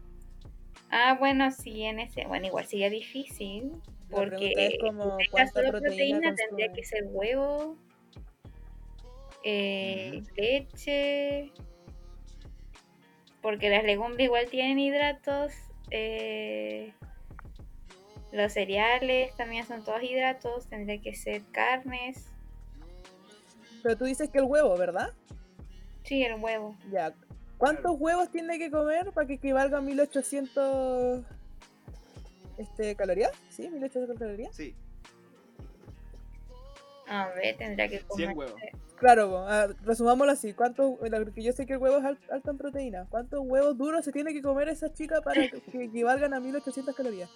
[0.91, 2.27] Ah, bueno, sí, en ese.
[2.27, 3.73] Bueno, igual sería difícil.
[4.11, 7.79] Porque es como cuánta solo proteína proteína, tendría que ser huevo,
[9.43, 11.51] eh, leche.
[13.41, 15.53] Porque las legumbres igual tienen hidratos.
[15.91, 16.93] eh,
[18.33, 20.67] los cereales también son todos hidratos.
[20.67, 22.27] Tendría que ser carnes.
[23.83, 25.13] Pero tú dices que el huevo, ¿verdad?
[26.05, 26.77] Sí, el huevo.
[26.91, 27.13] Ya.
[27.59, 31.25] ¿Cuántos huevos tiene que comer para que equivalga a 1800
[32.59, 33.31] este, calorías?
[33.51, 33.69] ¿Sí?
[33.69, 34.55] ¿1800 calorías?
[34.55, 34.75] Sí,
[37.09, 38.27] A ver, tendría que comer.
[38.29, 38.61] 100 huevos.
[38.97, 39.47] Claro,
[39.85, 40.53] resumámoslo así.
[40.55, 43.07] ¿Cuántos, porque yo sé que el huevo es al- alto en proteína.
[43.11, 46.95] ¿Cuántos huevos duros se tiene que comer esa chica para que que equivalgan a 1800
[46.95, 47.29] calorías?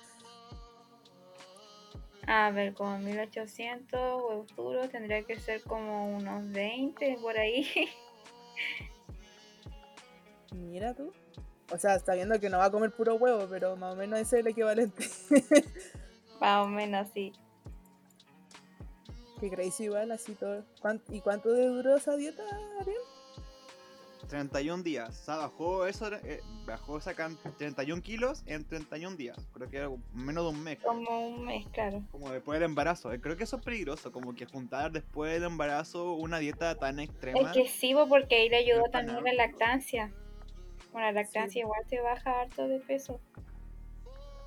[2.26, 7.68] A ver, como 1800 huevos duros tendría que ser como unos 20 por ahí.
[10.52, 11.12] Mira tú.
[11.72, 14.20] O sea, está viendo que no va a comer puro huevo, pero más o menos
[14.20, 15.04] ese es el equivalente.
[16.40, 17.32] Más o menos, sí.
[19.40, 20.64] que crazy igual, así todo.
[20.82, 22.42] ¿Cuán- ¿Y cuánto de duró esa dieta,
[22.80, 22.96] Ariel?
[24.26, 25.08] 31 días.
[25.08, 29.36] O sea, bajó eso, eh, bajó esa can- 31 kilos en 31 días.
[29.52, 30.78] Creo que era menos de un mes.
[30.84, 32.02] Como un mes, claro.
[32.10, 33.12] Como después del embarazo.
[33.12, 36.98] Eh, Creo que eso es peligroso, como que juntar después del embarazo una dieta tan
[37.00, 37.40] extrema.
[37.40, 40.12] Es que sí, bo, porque ahí le ayudó también la lactancia.
[40.92, 41.58] Con la lactancia Sí.
[41.60, 43.20] igual te baja harto de peso.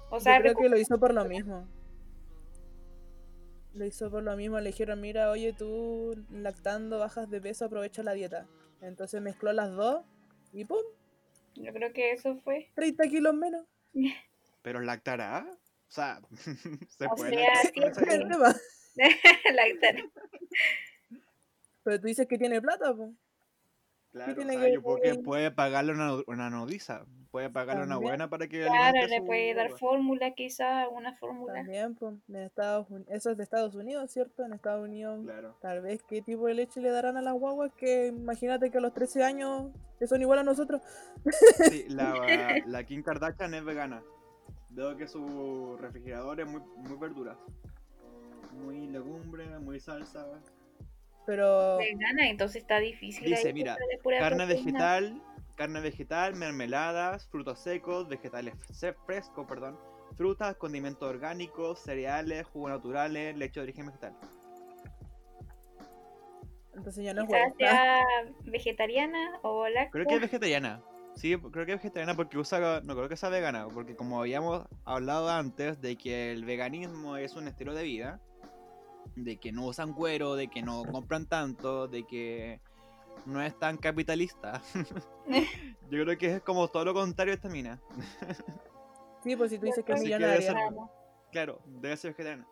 [0.09, 1.67] O Yo sea, creo recu- que lo hizo por lo mismo.
[3.73, 4.59] Lo hizo por lo mismo.
[4.59, 8.47] Le dijeron, mira, oye, tú lactando bajas de peso, aprovecha la dieta.
[8.81, 10.05] Entonces mezcló las dos
[10.53, 10.81] y ¡pum!
[11.55, 12.71] yo creo que eso fue.
[12.75, 13.65] 30 kilos menos.
[14.61, 15.45] Pero lactará.
[15.51, 16.21] O sea,
[16.89, 18.07] se O puede sea, lactar sí, con esa sí.
[18.09, 18.29] El dieta?
[18.33, 18.55] tema.
[19.53, 19.95] Lactar.
[21.83, 23.11] Pero tú dices que tiene plata, pues.
[24.25, 25.23] Claro, o tiene sea, que yo creo que ver?
[25.23, 27.05] puede pagarle una, una nodriza.
[27.31, 31.53] Puede pagarle una buena para que Claro, le puede dar fórmula quizás, alguna fórmula.
[31.53, 32.15] También, pues.
[32.27, 33.07] En Estados Unidos.
[33.09, 34.43] Eso es de Estados Unidos, ¿cierto?
[34.43, 35.21] En Estados Unidos.
[35.23, 35.55] Claro.
[35.61, 38.81] Tal vez qué tipo de leche le darán a las guaguas que imagínate que a
[38.81, 40.81] los 13 años que son igual a nosotros.
[41.69, 42.13] Sí, la,
[42.65, 44.01] la Kim Kardashian es vegana.
[44.71, 47.37] Veo que su refrigerador es muy, muy verduras.
[48.63, 50.25] Muy legumbre, muy salsa.
[51.29, 53.23] Pero Vegana, entonces está difícil.
[53.25, 54.45] Dice, mira, Carne proteína.
[54.45, 55.21] vegetal,
[55.55, 59.77] carne vegetal, mermeladas, frutos secos, vegetales fre- frescos, perdón,
[60.17, 64.13] frutas, condimentos orgánicos, cereales, jugos naturales, leche de origen vegetal.
[66.75, 68.01] entonces ya no es Quizás sea
[68.45, 69.91] vegetariana o láctea.
[69.91, 70.81] Creo que es vegetariana.
[71.15, 74.65] Sí, creo que es vegetariana porque usa, no creo que sea vegana, porque como habíamos
[74.85, 78.21] hablado antes de que el veganismo es un estilo de vida,
[79.23, 82.59] de que no usan cuero, de que no compran tanto, de que
[83.25, 84.61] no es tan capitalista.
[85.89, 87.81] Yo creo que es como todo lo contrario de esta mina.
[89.21, 90.47] Sí, pues si tú dices que es que debe millonaria.
[90.47, 90.55] ser-.
[91.33, 92.47] Claro, debe ser vegetariana.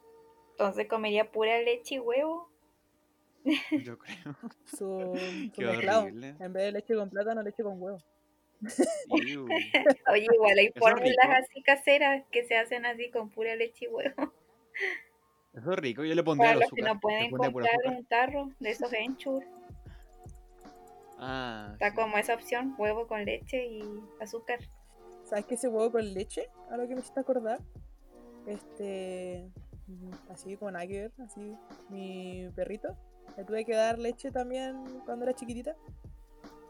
[0.52, 2.50] Entonces comería pura leche y huevo.
[3.72, 4.36] Yo creo.
[4.66, 5.14] Su,
[5.56, 6.08] su mezclado.
[6.08, 8.00] En vez de leche con plátano, leche con huevo.
[9.10, 14.34] Oye, igual hay fórmulas así caseras que se hacen así con pura leche y huevo.
[15.58, 18.70] Eso es rico, yo le pondría Para los que no pueden comprar un tarro de
[18.70, 19.43] esos enchur,
[21.20, 21.96] Ah, está sí.
[21.96, 23.82] como esa opción, huevo con leche y
[24.22, 24.60] azúcar.
[25.24, 26.48] ¿Sabes que ese huevo con leche?
[26.70, 27.60] A lo que me hiciste acordar.
[28.46, 29.50] Este.
[29.88, 31.56] mm, Así que ver, así.
[31.89, 32.96] Mi perrito.
[33.36, 35.76] Le tuve que dar leche también cuando era chiquitita.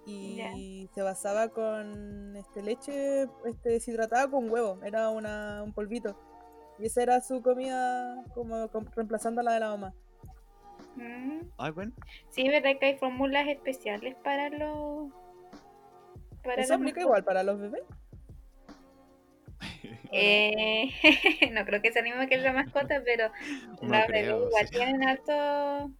[0.06, 4.80] Y se basaba con este leche este, deshidratada con huevo.
[4.82, 6.18] Era una, un polvito.
[6.80, 9.94] Y esa era su comida como com- reemplazando a la de la mamá.
[10.96, 11.40] Mm.
[11.58, 11.92] Ah, bueno.
[12.30, 15.12] Sí, verdad que hay fórmulas especiales para los...
[16.44, 17.84] Para ¿Eso los aplica igual para los bebés?
[20.12, 20.90] Eh,
[21.52, 23.30] no creo que sea el mismo que la mascota, pero
[23.82, 24.76] No los creo, bebés igual sí.
[24.76, 25.92] tienen harto...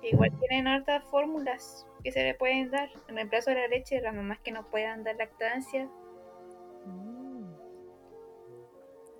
[0.00, 4.02] Igual tienen hartas fórmulas que se le pueden dar en reemplazo de la leche de
[4.02, 5.88] las mamás que no puedan dar lactancia.
[6.86, 7.17] Mm.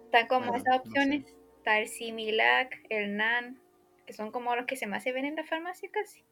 [0.09, 0.89] Están como Bueno, esas no sé.
[0.89, 1.35] opciones.
[1.59, 3.61] Está el Similac, el NAN,
[4.07, 6.25] que son como los que se más se ven en la farmacia casi.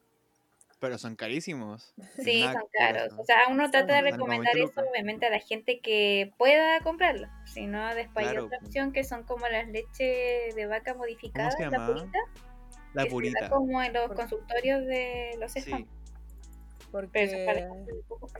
[0.78, 1.94] Pero son carísimos.
[2.22, 3.12] Sí, son caros.
[3.18, 7.28] O sea, uno trata de recomendar 90 eso obviamente a la gente que pueda comprarlo.
[7.46, 8.68] Si no, después hay otra pues.
[8.68, 12.18] opción que son como las leches de vaca modificadas, se la purita,
[12.94, 13.48] La que se da purita.
[13.50, 15.60] como en los consultorios de los Sí.
[15.60, 15.86] spam.
[16.92, 17.10] Porque.
[17.12, 17.68] Pero eso para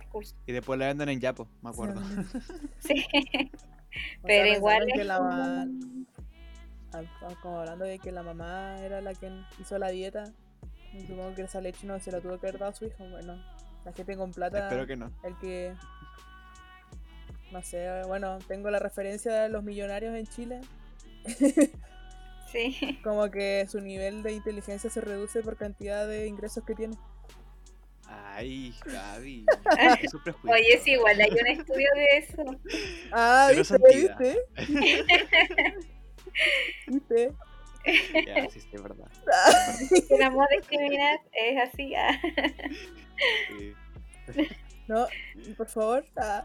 [0.08, 0.20] poco.
[0.46, 2.00] Y después la venden en Yapo, me acuerdo.
[2.80, 3.06] Sí,
[3.92, 5.66] Sea, pero igual que la
[7.42, 7.58] como...
[7.58, 10.24] hablando de que la mamá era la que hizo la dieta.
[10.92, 13.08] Y supongo que esa leche no se la tuvo que haber dado a su hijo.
[13.10, 13.42] Bueno,
[13.84, 15.12] la gente con plata, Espero que no.
[15.22, 15.74] el que.
[17.52, 20.60] No sé, bueno, tengo la referencia de los millonarios en Chile.
[22.50, 22.98] Sí.
[23.04, 26.96] Como que su nivel de inteligencia se reduce por cantidad de ingresos que tiene.
[28.08, 29.46] Ay, Gaby.
[29.78, 30.14] Es.
[30.44, 32.44] Oye, sí, igual hay un estudio de eso.
[33.12, 33.76] Ah, ¿viste?
[33.86, 34.38] ¿Viste?
[36.86, 37.32] ¿Viste?
[38.26, 39.08] Ya, sí, sí, es verdad.
[40.10, 41.94] El amor discriminar es así.
[41.94, 42.20] ah.
[43.48, 43.74] Sí.
[44.88, 45.06] No,
[45.56, 46.04] por favor.
[46.16, 46.44] Ah.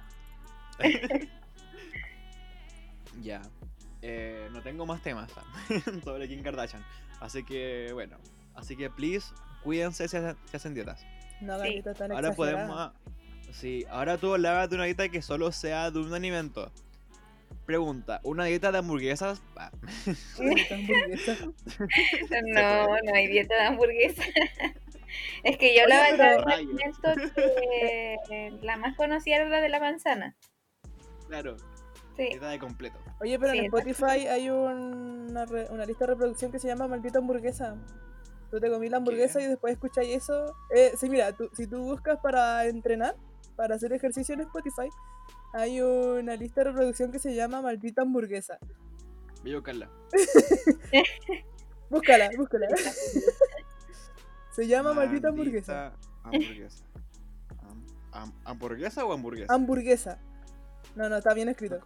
[3.21, 3.41] Ya.
[4.03, 5.43] Eh, no tengo más temas ah,
[6.03, 6.83] sobre Kim Kardashian.
[7.19, 8.17] Así que, bueno.
[8.55, 11.05] Así que, please, cuídense si hacen, si hacen dietas.
[11.41, 11.81] No, Sí.
[11.81, 12.33] tan Ahora exagerada.
[12.35, 12.91] podemos.
[13.55, 16.71] Sí, ahora tú hablabas de una dieta que solo sea de un alimento.
[17.65, 19.41] Pregunta, ¿una dieta de hamburguesas?
[19.55, 19.71] Ah,
[20.39, 21.37] hamburguesa.
[22.53, 24.23] No, no hay dieta de hamburguesa.
[25.43, 27.13] Es que yo Oye, hablaba pero- de un alimento
[28.29, 30.35] que la más conocida era la de la manzana.
[31.27, 31.57] claro,
[32.15, 32.27] Sí.
[32.29, 32.97] dieta de completo.
[33.19, 33.65] Oye, pero Sí, en.
[33.65, 37.75] Spotify hay un- una, re- una lista de reproducción que se llama Maldita Hamburguesa.
[38.51, 39.45] Tú te comí la hamburguesa ¿Qué?
[39.45, 40.55] y después escucháis eso.
[40.75, 43.15] Eh, sí, mira, tú- si tú buscas para entrenar,
[43.55, 44.89] para hacer ejercicio en Spotify,
[45.53, 48.57] hay una lista de reproducción que se llama Maldita Hamburguesa.
[49.41, 49.89] Voy a buscarla.
[51.89, 52.67] Búscala, búscala.
[54.51, 55.93] se llama Maldita Hamburguesa.
[56.23, 56.83] Hamburguesa.
[57.61, 59.53] Ham- ham- ¿Hamburguesa o hamburguesa?
[59.53, 60.19] Hamburguesa.
[60.95, 61.79] No, no, está bien escrito.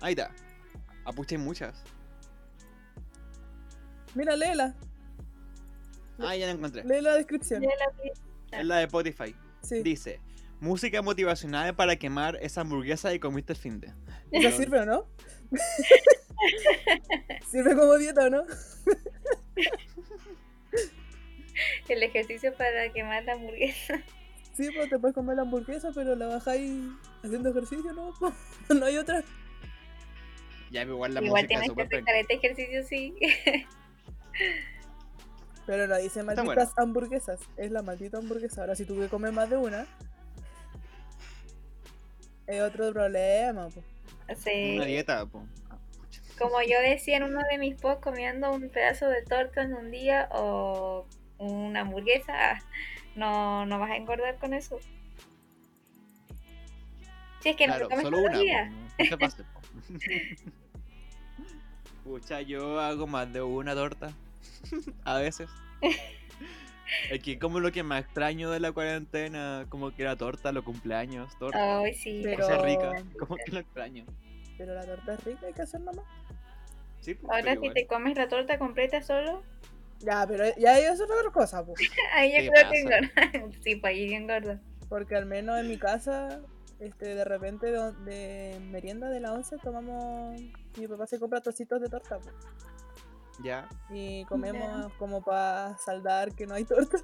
[0.00, 0.30] Ahí está.
[1.04, 1.82] Apuché muchas.
[4.14, 4.74] Mira, léela.
[6.18, 6.84] Ah, ya la encontré.
[6.84, 7.62] Lee la descripción.
[7.62, 8.58] La.
[8.58, 9.34] Es la de Spotify.
[9.62, 9.82] Sí.
[9.82, 10.20] Dice,
[10.60, 13.92] música motivacional para quemar esa hamburguesa y comiste el fin de.
[14.30, 15.06] ¿Eso sirve o no?
[17.50, 18.42] ¿Sirve como dieta o no?
[21.88, 24.00] El ejercicio para quemar la hamburguesa.
[24.54, 26.72] Sí, pues te puedes comer la hamburguesa, pero la bajáis
[27.22, 28.12] haciendo ejercicio, ¿no?
[28.74, 29.22] No hay otra.
[30.70, 33.14] Ya, igual la Igual música es tienes que hacer de ejercicio, sí.
[35.68, 37.40] Pero no dice malditas hamburguesas.
[37.58, 38.62] Es la maldita hamburguesa.
[38.62, 39.86] Ahora, si tú que comer más de una,
[42.46, 43.68] es otro problema.
[43.68, 43.82] po.
[44.34, 44.76] Sí.
[44.76, 45.44] Una dieta, po.
[46.38, 49.90] Como yo decía en uno de mis posts, comiendo un pedazo de torta en un
[49.90, 52.62] día o una hamburguesa,
[53.14, 54.80] no, no vas a engordar con eso.
[57.42, 58.38] Si es que no Claro, te comes solo una,
[58.96, 59.26] po, no po.
[62.04, 64.14] Pucha, yo hago más de una torta.
[65.04, 65.48] A veces.
[67.10, 70.64] Es que como lo que más extraño de la cuarentena, como que la torta, los
[70.64, 71.80] cumpleaños, torta.
[71.80, 72.22] Ay, sí.
[72.24, 74.06] Pero- ricas, como que lo extraño.
[74.56, 76.06] Pero la torta es rica, hay que hacer nomás.
[77.00, 77.74] Sí, pues, Ahora si igual.
[77.74, 79.42] te comes la torta completa solo,
[80.00, 81.74] Ya, pero ya eso es otra cosa, po.
[82.14, 83.50] ahí yo ¿Qué creo que engorda.
[83.62, 84.60] sí, pues ahí engorda.
[84.88, 86.40] Porque al menos en mi casa,
[86.80, 90.40] este, de repente de, de merienda de la once tomamos.
[90.78, 92.30] Mi papá se compra trocitos de torta, po.
[93.42, 96.98] Ya, Y comemos como para saldar que no hay torta.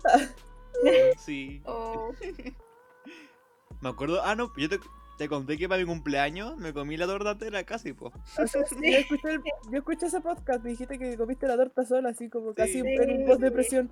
[1.19, 1.63] sí.
[1.67, 2.13] O
[3.81, 4.81] Me acuerdo, ah, no, yo te,
[5.19, 8.07] te conté que para mi cumpleaños me comí la torta entera casi, po.
[8.39, 11.85] O sea, yo, escuché el- yo escuché ese podcast, me dijiste que comiste la torta
[11.85, 12.79] sola, así como casi Sí.
[12.81, 13.91] en un post depresión.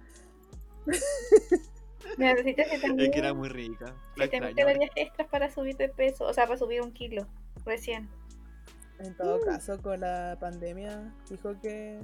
[2.16, 3.94] necesitas que Es también que era muy rica.
[4.16, 7.26] La que te metas extras para subir de peso, o sea, para subir un kilo
[7.64, 8.08] recién.
[8.98, 12.00] En todo caso, con la pandemia, dijo que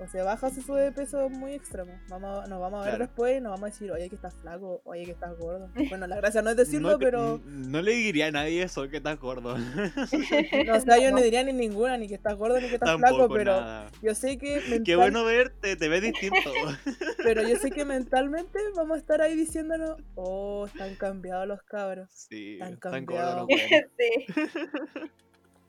[0.00, 1.92] o se baja o se sube de peso muy extremo.
[2.08, 3.06] Vamos, a- nos vamos a ver Claro.
[3.06, 5.68] después y nos vamos a decir, oye, que estás flaco, oye, que estás gordo.
[5.90, 7.40] Bueno, la gracia no es decirlo, no, pero.
[7.44, 9.56] no le diría a nadie eso, que estás gordo.
[10.66, 12.88] No, o sea, yo no diría ni ninguna, ni que estás gordo ni que estás
[12.90, 13.90] Tampoco flaco, pero nada.
[14.02, 16.38] yo sé que mental- Qué bueno verte, te ves distinto.
[17.22, 22.08] pero yo sé que mentalmente vamos a estar ahí diciéndonos, oh, están cambiados los cabros.
[22.12, 23.46] Sí, Tan tan cambiado.
[23.46, 23.90] gordo los buenos.
[23.98, 25.10] sí.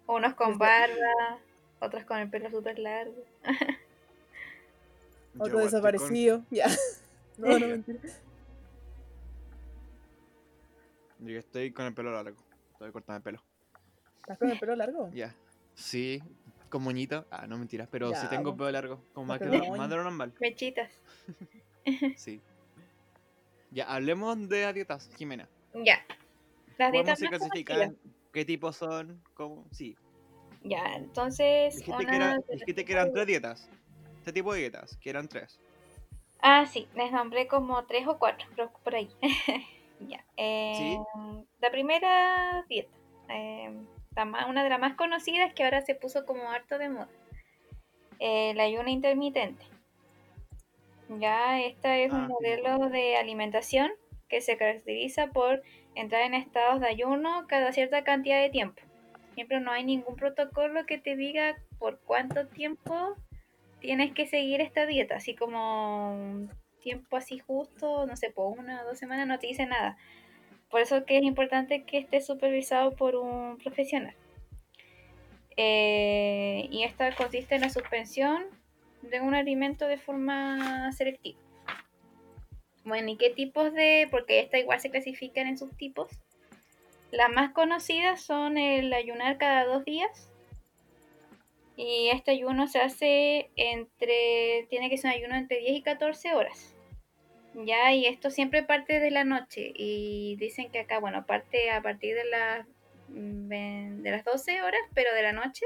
[0.08, 1.39] Unos con barba,
[1.80, 3.24] otros con el pelo súper largo.
[5.38, 6.67] Otro desaparecido, ya.
[7.38, 8.00] No, no, mentira.
[11.20, 12.38] Yo estoy con el pelo largo.
[12.74, 13.44] Estoy cortando el pelo.
[14.22, 15.10] ¿Estás con el pelo largo?
[15.13, 15.36] Ya.
[15.76, 16.22] Sí,
[16.70, 17.26] con moñito.
[17.32, 19.02] Ah, no mentiras, pero sí Ya, tengo pelo largo.
[19.13, 20.34] Como más, que más de lo normal.
[20.39, 20.91] Mechitas.
[22.15, 22.39] Sí.
[23.72, 25.50] Ya, hablemos de las dietas, Jimena.
[25.74, 26.06] Ya.
[26.78, 27.98] Las ¿Cómo dietas se clasifican?
[28.32, 29.20] ¿Qué tipos son?
[29.34, 29.65] ¿Cómo?
[29.72, 29.98] Sí.
[30.63, 31.78] Ya, entonces.
[31.78, 33.70] Dijiste, que, era- dijiste que eran tres dietas.
[34.22, 35.60] Este tipo de dietas, que eran tres.
[36.42, 39.10] Ah, sí, les nombré como tres o cuatro, creo que por ahí.
[40.00, 40.26] ya.
[40.38, 40.98] eh,
[41.60, 42.92] La primera dieta,
[43.30, 43.72] eh,
[44.16, 47.10] la más- una de las más conocidas que ahora se puso como harto de moda.
[48.20, 49.66] el ayuno intermitente.
[51.10, 53.92] Ya, esta es Ah, un sí, modelo de alimentación
[54.30, 55.62] que se caracteriza por
[55.94, 58.82] entrar en estados de ayuno cada cierta cantidad de tiempo.
[59.36, 63.16] Siempre no hay ningún protocolo que te diga por cuánto tiempo
[63.82, 66.48] tienes que seguir esta dieta, así como
[66.82, 69.98] tiempo así justo, no sé, por una o dos semanas no te dice nada.
[70.70, 74.15] Por eso que es importante que esté supervisado por un profesional.
[75.58, 78.46] Eh, y esta consiste en la suspensión
[79.02, 81.39] de un alimento de forma selectiva.
[82.84, 84.08] Bueno, ¿y qué tipos de...?
[84.10, 86.10] Porque esta igual se clasifican en subtipos.
[87.12, 90.31] Las más conocidas son el ayunar cada dos días.
[91.84, 94.67] Y este ayuno se hace entre...
[94.69, 96.75] Tiene que ser un ayuno entre 10 y 14 horas.
[97.56, 99.73] Ya, y esto siempre parte de la noche.
[99.73, 102.67] Y dicen que acá, bueno, parte a partir de las,
[103.08, 105.65] mm, de las 12 horas, pero de la noche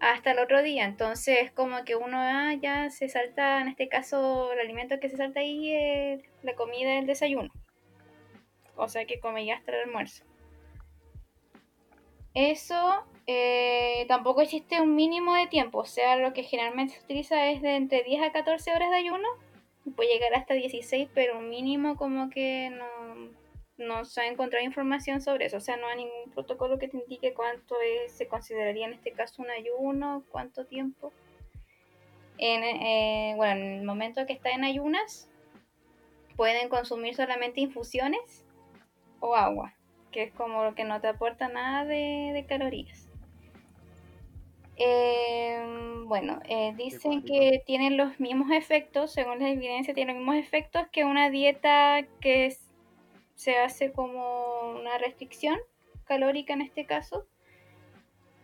[0.00, 0.84] hasta el otro día.
[0.84, 5.16] Entonces, como que uno ah, ya se salta, en este caso, el alimento que se
[5.16, 7.50] salta ahí es la comida del desayuno.
[8.76, 10.24] O sea que come ya hasta el almuerzo.
[12.34, 15.78] Eso eh, tampoco existe un mínimo de tiempo.
[15.78, 18.96] O sea, lo que generalmente se utiliza es de entre 10 a 14 horas de
[18.96, 19.28] ayuno.
[19.96, 23.34] Puede llegar hasta 16, pero un mínimo como que no,
[23.76, 26.96] no se ha encontrado información sobre eso, o sea, no hay ningún protocolo que te
[26.96, 31.12] indique cuánto es, se consideraría en este caso un ayuno, cuánto tiempo.
[32.38, 35.28] En, eh, bueno, en el momento que está en ayunas,
[36.36, 38.44] pueden consumir solamente infusiones
[39.20, 39.74] o agua,
[40.10, 43.03] que es como lo que no te aporta nada de, de calorías.
[44.76, 45.64] Eh,
[46.06, 50.86] bueno, eh, dicen que tienen los mismos efectos, según la evidencia, tienen los mismos efectos
[50.92, 52.70] que una dieta que es-
[53.34, 55.58] se hace como una restricción
[56.04, 57.26] calórica en este caso.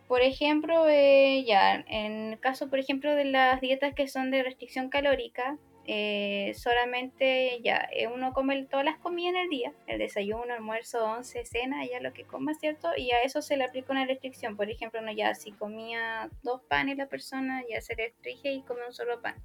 [0.07, 4.43] Por ejemplo, eh, ya, en el caso, por ejemplo, de las dietas que son de
[4.43, 5.57] restricción calórica,
[5.87, 11.03] eh, solamente ya eh, uno come todas las comidas en el día, el desayuno, almuerzo,
[11.03, 12.89] once, cena, ya lo que coma, ¿cierto?
[12.95, 14.55] Y a eso se le aplica una restricción.
[14.55, 18.85] Por ejemplo, no, ya si comía dos panes la persona, ya se restringe y come
[18.85, 19.35] un solo pan.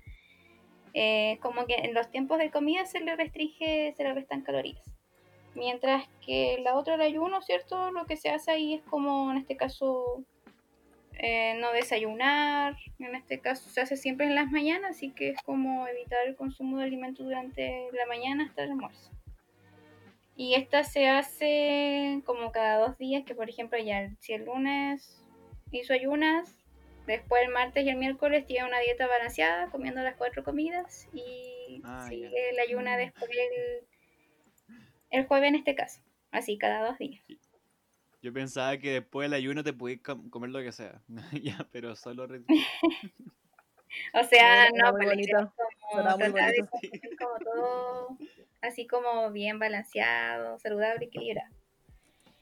[0.92, 4.84] Eh, como que en los tiempos de comida se le restringe, se le restan calorías.
[5.54, 7.90] Mientras que la otra, el ayuno, ¿cierto?
[7.92, 10.22] Lo que se hace ahí es como, en este caso,
[11.18, 15.42] eh, no desayunar, en este caso se hace siempre en las mañanas, así que es
[15.42, 19.10] como evitar el consumo de alimentos durante la mañana hasta el almuerzo.
[20.36, 25.22] Y esta se hace como cada dos días, que por ejemplo ya si el lunes
[25.72, 26.54] hizo ayunas,
[27.06, 31.80] después el martes y el miércoles tiene una dieta balanceada, comiendo las cuatro comidas, y
[31.84, 32.50] Ah, sigue ya.
[32.50, 32.98] el ayuna Mm.
[32.98, 33.86] después el,
[35.10, 37.22] el jueves en este caso, así cada dos días.
[38.26, 41.00] Yo pensaba que después del ayuno te podías com- comer lo que sea.
[41.44, 42.26] ya, pero solo.
[44.12, 45.38] O sea, no, idea bonito.
[45.38, 48.18] es como Sonaba muy tratar de como todo
[48.62, 51.54] así como bien balanceado, saludable, equilibrado.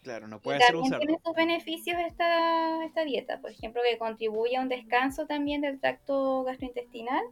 [0.03, 1.07] Claro, no Y puede ser un también cerdo.
[1.07, 5.79] tiene sus beneficios esta, esta dieta, por ejemplo, que contribuye a un descanso también del
[5.81, 7.25] tracto gastrointestinal,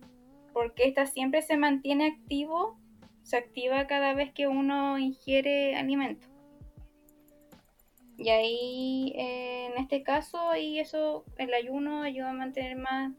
[0.53, 2.79] porque esta siempre se mantiene activo,
[3.23, 6.32] se activa cada vez que uno ingiere alimento.
[8.23, 13.13] Y ahí, eh, en este caso, y eso, el ayuno ayuda a mantener más,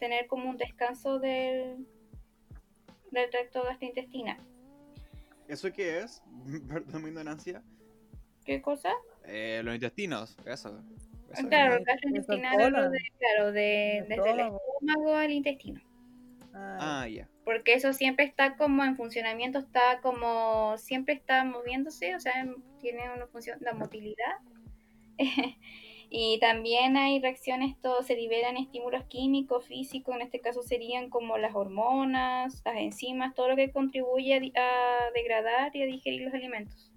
[0.00, 1.86] tener como un descanso del,
[3.12, 4.38] del tracto gastrointestinal.
[5.46, 6.22] ¿Eso qué es?
[6.68, 7.62] Perdón mi ignorancia.
[8.44, 8.90] ¿Qué cosa?
[9.24, 10.82] Eh, los intestinos, eso.
[11.30, 11.44] eso es.
[11.44, 15.80] claro, el gastrointestinal de, claro, de, El desde el estómago al intestino.
[16.54, 17.28] Ah, Ah, ya.
[17.44, 22.46] Porque eso siempre está como en funcionamiento, está como, siempre está moviéndose, o sea,
[22.80, 24.38] tiene una función, la motilidad.
[26.10, 31.38] y también hay reacciones, todo se liberan estímulos químicos, físicos, en este caso serían como
[31.38, 36.92] las hormonas, las enzimas, todo lo que contribuye a, degradar y a digerir los alimentos.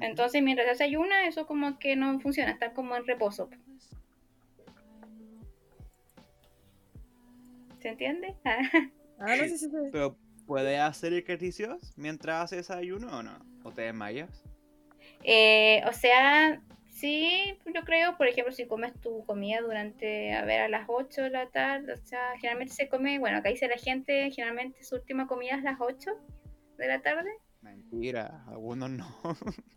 [0.00, 3.48] Entonces, mientras se ayuna, eso como que no funciona, está como en reposo.
[7.84, 8.34] ¿Se entiende?
[8.44, 9.76] ah, no, sí, sí, sí.
[9.92, 10.16] Pero,
[10.46, 13.38] ¿puedes hacer ejercicios mientras haces ayuno o no?
[13.62, 14.42] ¿O te desmayas?
[15.22, 20.62] Eh, o sea, sí, yo creo, por ejemplo, si comes tu comida durante, a ver,
[20.62, 23.76] a las 8 de la tarde, o sea, generalmente se come, bueno, acá dice la
[23.76, 26.10] gente, generalmente su última comida es las 8
[26.78, 27.28] de la tarde.
[27.60, 29.06] Mentira, algunos no.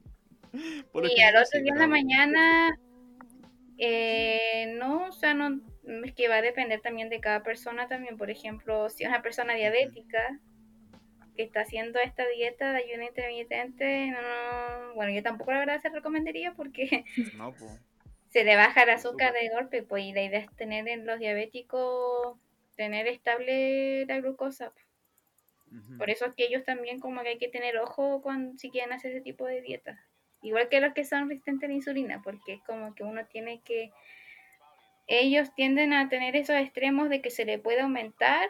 [0.53, 2.79] Y al otro día en la mañana,
[3.77, 5.59] eh, no, o sea, no,
[6.03, 8.17] es que va a depender también de cada persona también.
[8.17, 10.39] Por ejemplo, si es una persona diabética
[11.35, 15.89] que está haciendo esta dieta de ayuno intermitente, no, bueno, yo tampoco la verdad se
[15.89, 17.05] recomendaría porque
[17.37, 17.79] No, pues.
[18.29, 19.41] se le baja el azúcar Azúcar.
[19.41, 22.37] de golpe, pues y la idea es tener en los diabéticos,
[22.75, 24.73] tener estable la glucosa.
[25.97, 28.93] Por eso es que ellos también como que hay que tener ojo cuando si quieren
[28.93, 30.01] hacer ese tipo de dieta.
[30.41, 33.61] Igual que los que son resistentes a la insulina, porque es como que uno tiene
[33.61, 33.91] que...
[35.07, 38.49] Ellos tienden a tener esos extremos de que se le puede aumentar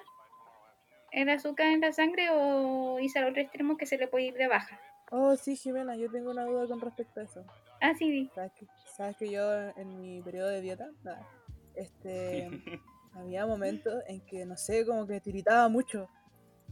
[1.11, 4.33] el azúcar en la sangre o irse al otro extremo que se le puede ir
[4.33, 4.79] de baja.
[5.11, 7.45] Oh, sí, Jimena, yo tengo una duda con respecto a eso.
[7.79, 8.29] Ah, sí.
[8.35, 9.41] ¿Sabes que, sabes que yo
[9.77, 11.25] en mi periodo de dieta, nada,
[11.75, 12.49] este,
[13.13, 16.09] había momentos en que, no sé, como que tiritaba mucho.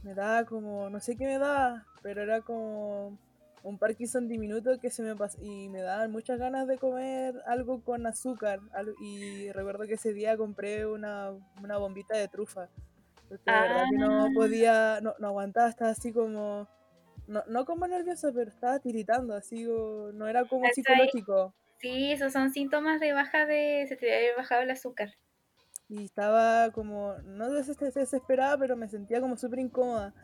[0.02, 3.18] Me daba como, no sé qué me daba, pero era como
[3.68, 7.82] un Parkinson diminuto que se me pasó y me daban muchas ganas de comer algo
[7.82, 8.60] con azúcar.
[9.00, 12.68] y recuerdo que ese día compré una, una bombita de trufa.
[13.28, 14.28] Porque de verdad que no Ah.
[14.34, 16.68] podía, no, no aguantaba, estaba así como,
[17.26, 21.54] no, no como nerviosa, pero estaba tiritando, así, o- no era como psicológico.
[21.78, 23.86] Sí, esos son síntomas de baja de...
[23.88, 25.10] se te haber bajado el azúcar.
[25.88, 30.14] Y estaba como, no des- des- desesperada, pero me sentía como súper incómoda.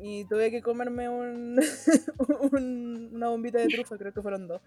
[0.00, 1.58] Y tuve que comerme un,
[2.52, 4.60] un- una bombita de trufa, creo que fueron dos.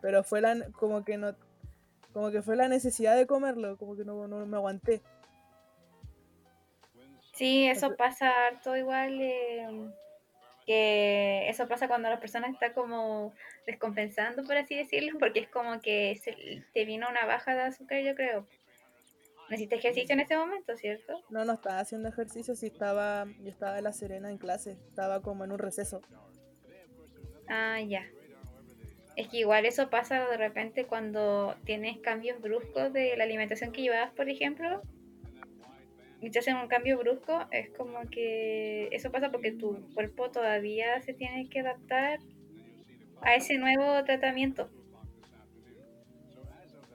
[0.00, 1.34] Pero fue la, como que no,
[2.12, 5.00] como que fue la necesidad de comerlo, como que no, no me aguanté.
[7.34, 9.18] Sí, eso pasa harto igual.
[9.20, 9.68] eh,
[10.66, 13.34] que eso pasa cuando la persona está como
[13.66, 18.00] descompensando, por así decirlo, porque es como que se, te vino una baja de azúcar,
[18.02, 18.46] yo creo.
[19.52, 21.22] Necesitas ejercicio en ese momento, ¿cierto?
[21.28, 25.20] No, no estaba haciendo ejercicio, sí estaba, yo estaba en La Serena en clase, estaba
[25.20, 26.00] como en un receso.
[27.48, 28.06] Ah, ya.
[29.14, 33.82] Es que igual eso pasa de repente cuando tienes cambios bruscos de la alimentación que
[33.82, 34.80] llevabas, por ejemplo,
[36.22, 40.98] y te hacen un cambio brusco, es como que eso pasa porque tu cuerpo todavía
[41.02, 42.20] se tiene que adaptar
[43.20, 44.70] a ese nuevo tratamiento.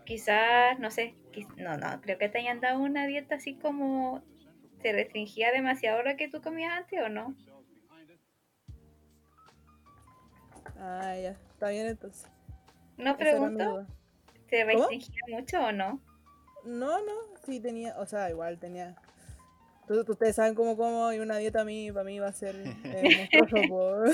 [0.06, 1.14] Quizás, no sé,
[1.58, 4.24] no, no, creo que te hayan dado una dieta así como
[4.82, 7.36] te restringía demasiado lo que tú comías antes o no.
[10.80, 12.30] Ah, ya, está bien entonces.
[12.98, 13.88] No Esa pregunto.
[14.50, 14.80] ¿te ¿Cómo?
[14.90, 16.02] restringía mucho o no?
[16.64, 17.14] No, no,
[17.46, 18.96] sí tenía, o sea, igual tenía.
[19.90, 23.30] Ustedes saben cómo como y una dieta a mí, para mí va a ser eh,
[23.40, 24.12] monstruoso.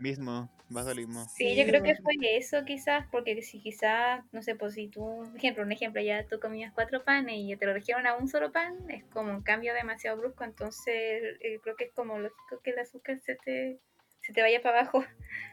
[0.00, 1.26] Mismo, vasolismo.
[1.28, 5.24] Sí, yo creo que fue eso quizás, porque si quizás, no sé, pues si tú,
[5.24, 8.28] por ejemplo, un ejemplo, ya tú comías cuatro panes y te lo redujeron a un
[8.28, 12.60] solo pan, es como un cambio demasiado brusco, entonces eh, creo que es como lógico
[12.62, 13.80] que el azúcar se te,
[14.20, 15.04] se te vaya para abajo.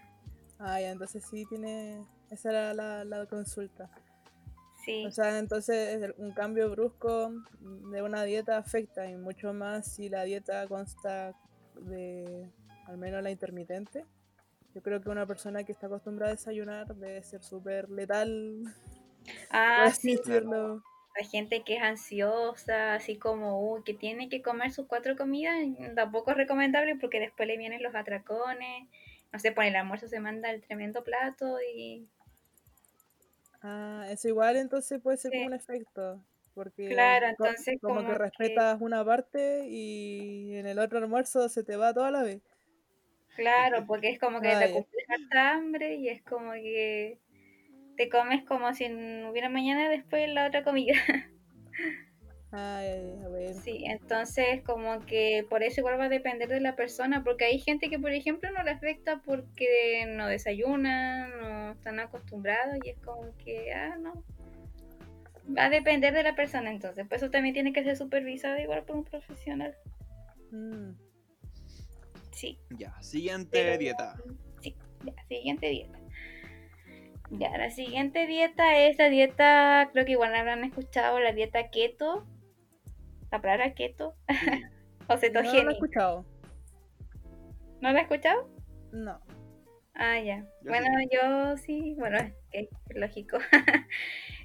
[0.58, 3.90] Ah, ya, entonces sí tiene, esa era la, la consulta.
[4.86, 7.30] Sí, O sea, entonces un cambio brusco
[7.92, 11.34] de una dieta afecta y mucho más si la dieta consta
[11.82, 12.50] de
[12.86, 14.06] al menos la intermitente.
[14.76, 18.62] Yo creo que una persona que está acostumbrada a desayunar debe ser súper letal,
[19.50, 20.84] ah, sí, decirlo.
[21.18, 25.56] la gente que es ansiosa, así como, uy, que tiene que comer sus cuatro comidas,
[25.96, 28.90] tampoco es recomendable porque después le vienen los atracones,
[29.32, 32.10] no sé, por el almuerzo se manda el tremendo plato y...
[33.62, 36.22] Ah, eso igual entonces puede ser como un efecto,
[36.54, 38.20] porque claro, entonces como que como que...
[38.20, 42.42] respetas una parte y en el otro almuerzo se te va toda la vez.
[43.36, 47.20] Claro, porque es como que Ah, te cumples hambre y es como que
[47.98, 50.96] te comes como si no hubiera mañana después la otra comida.
[52.52, 53.54] Ay, a ver.
[53.54, 57.60] Sí, entonces como que por eso igual va a depender de la persona, porque hay
[57.60, 62.98] gente que por ejemplo no le afecta porque no desayunan, no están acostumbrados y es
[63.00, 64.24] como que, ah, no.
[65.58, 68.84] Va a depender de la persona entonces, pues eso también tiene que ser supervisado igual
[68.84, 69.76] por un profesional.
[70.52, 70.92] Mm,
[72.36, 72.60] Sí.
[72.78, 74.16] Ya, siguiente Pero- dieta.
[74.62, 76.00] Sí, ya, siguiente dieta.
[77.32, 81.70] Ya, la siguiente dieta es la dieta, creo que igual la habrán escuchado, la dieta
[81.72, 82.26] keto.
[83.32, 84.34] La palabra keto o
[85.08, 85.72] no lo he cetogénica.
[85.72, 86.26] escuchado.
[87.82, 88.48] ¿No la has escuchado?
[88.92, 89.20] No.
[89.96, 90.40] Ah, ya.
[90.62, 93.38] Yo bueno, yo sí, bueno, es que es lógico.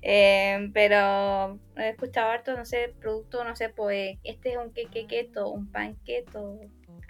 [0.03, 5.07] Eh, pero he escuchado harto, no sé, producto, no sé, pues este es un queque
[5.07, 6.59] keto, un pan keto.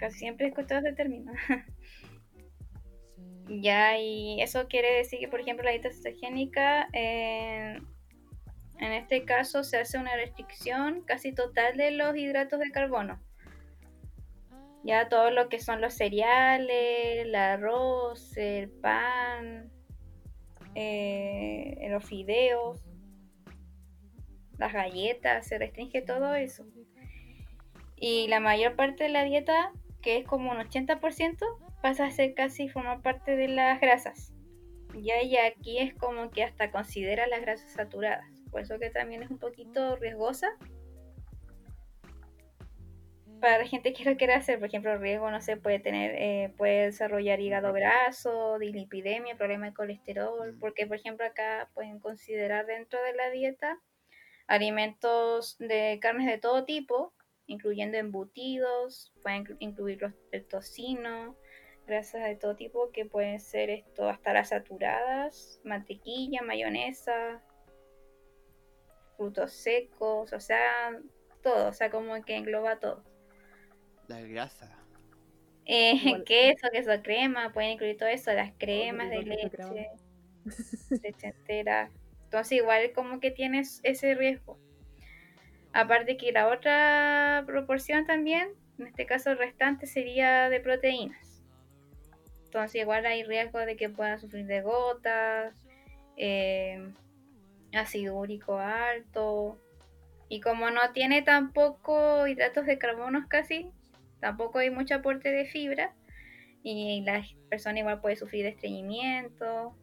[0.01, 1.31] Casi siempre he escuchado ese término.
[3.47, 7.83] Ya, y eso quiere decir que, por ejemplo, la dieta cetogénica, en
[8.79, 13.21] este caso se hace una restricción casi total de los hidratos de carbono.
[14.85, 19.69] Ya todo lo que son los cereales, el arroz, el pan,
[20.73, 22.81] eh, los fideos,
[24.57, 26.65] las galletas, se restringe todo eso.
[27.97, 31.37] Y la mayor parte de la dieta, que es como un 80%,
[31.81, 34.33] pasa a ser casi formar parte de las grasas.
[34.93, 38.25] Ya y aquí es como que hasta considera las grasas saturadas.
[38.51, 40.49] Por eso que también es un poquito riesgosa
[43.41, 44.59] para la gente que lo quiere hacer.
[44.59, 49.73] Por ejemplo, riesgo, no sé, puede tener, eh, puede desarrollar hígado graso, dislipidemia, problema de
[49.73, 50.55] colesterol.
[50.59, 53.79] Porque, por ejemplo, acá pueden considerar dentro de la dieta
[54.47, 57.13] alimentos de carnes de todo tipo,
[57.51, 61.35] incluyendo embutidos, pueden inclu- incluir los, el tocino,
[61.85, 67.43] grasas de todo tipo que pueden ser esto hasta las saturadas, mantequilla, mayonesa,
[69.17, 70.97] frutos secos, o sea,
[71.43, 73.03] todo, o sea, como que engloba todo.
[74.07, 74.77] La grasa.
[75.65, 75.93] Eh,
[76.25, 79.89] queso, queso crema, pueden incluir todo eso, las cremas de leche,
[81.03, 81.91] leche entera.
[82.23, 84.57] Entonces igual como que tienes ese riesgo.
[85.73, 91.41] Aparte que la otra proporción también, en este caso el restante, sería de proteínas.
[92.45, 95.55] Entonces igual hay riesgo de que puedan sufrir de gotas,
[96.17, 96.91] eh,
[97.73, 99.57] ácido úrico alto.
[100.27, 103.69] Y como no tiene tampoco hidratos de carbono casi,
[104.19, 105.93] tampoco hay mucho aporte de fibra.
[106.63, 109.73] Y la persona igual puede sufrir de estreñimiento.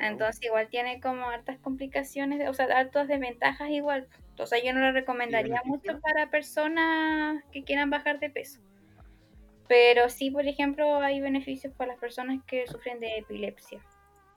[0.00, 4.06] Entonces igual tiene como hartas complicaciones, o sea, hartas desventajas igual.
[4.30, 8.60] Entonces yo no lo recomendaría mucho para personas que quieran bajar de peso.
[9.66, 13.80] Pero sí, por ejemplo, hay beneficios para las personas que sufren de epilepsia.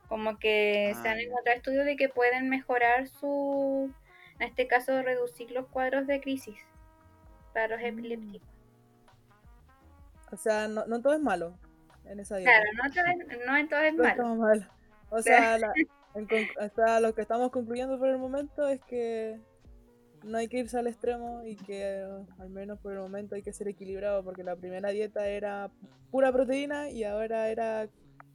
[0.09, 1.23] Como que se Ah, han ya.
[1.23, 3.93] encontrado estudios de que pueden mejorar su,
[4.39, 6.59] en este caso, reducir los cuadros de crisis
[7.53, 7.85] para los Mm.
[7.85, 8.49] epilépticos.
[10.31, 11.53] O sea, no, no todo es malo
[12.05, 12.51] en esa dieta.
[12.51, 14.11] Claro, no, todo es- no en todo es No malo.
[14.11, 14.69] estamos mal.
[15.11, 15.73] O sea, la-
[16.15, 16.27] en
[16.75, 19.39] sea, lo que estamos concluyendo por el momento es que
[20.23, 22.05] no hay que irse al extremo y que
[22.39, 25.69] al menos por el momento hay que ser equilibrado porque la primera dieta era
[26.11, 27.87] pura proteína y ahora era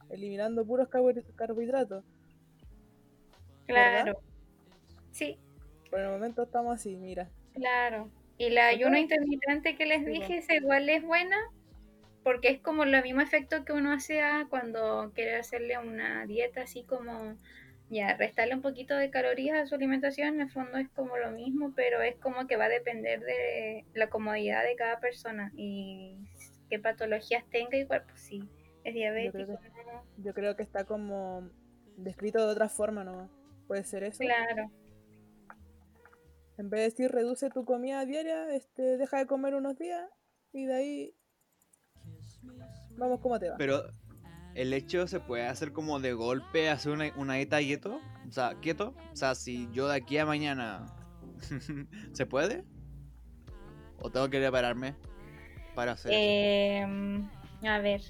[0.09, 2.03] eliminando puros carbo- carbohidratos.
[3.65, 4.19] Claro.
[5.11, 5.37] Sí,
[5.89, 7.29] Por el momento estamos así, mira.
[7.53, 8.09] claro.
[8.39, 11.37] Y la ayuno intermitente que les dije, esa igual es buena
[12.27, 14.19] porque es como lo mismo efecto que uno hace
[14.49, 17.37] cuando quiere hacerle una dieta así como
[17.89, 21.31] ya restarle un poquito de calorías a su alimentación, en el fondo es como lo
[21.31, 26.17] mismo, pero es como que va a depender de la comodidad de cada persona y
[26.69, 28.43] qué patologías tenga igual, pues sí,
[28.83, 30.03] es diabético, ¿no?
[30.17, 31.49] Yo creo que está como
[31.95, 33.29] descrito de otra forma, ¿no?
[33.67, 34.19] Puede ser eso.
[34.19, 34.69] Claro,
[36.57, 40.09] En vez de decir reduce tu comida diaria, este, deja de comer unos días
[40.51, 41.16] y de ahí
[42.97, 43.55] vamos cómo te va.
[43.57, 43.83] Pero
[44.55, 48.01] el hecho se puede hacer como de golpe, hacer una, una dieta quieto.
[48.27, 48.93] O sea, quieto.
[49.13, 50.85] O sea, si yo de aquí a mañana.
[52.13, 52.63] ¿Se puede?
[53.99, 54.95] ¿O tengo que prepararme
[55.75, 56.21] para hacer eso?
[56.21, 57.29] Em,
[57.63, 58.01] a ver,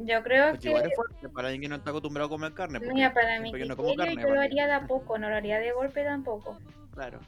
[0.00, 2.54] yo creo Porque que igual es fuerte para alguien que no está acostumbrado a comer
[2.54, 2.78] carne.
[2.78, 5.36] porque Mira, para yo no como carne, yo lo haría de a poco, no lo
[5.36, 6.58] haría de golpe tampoco.
[6.92, 7.20] Claro.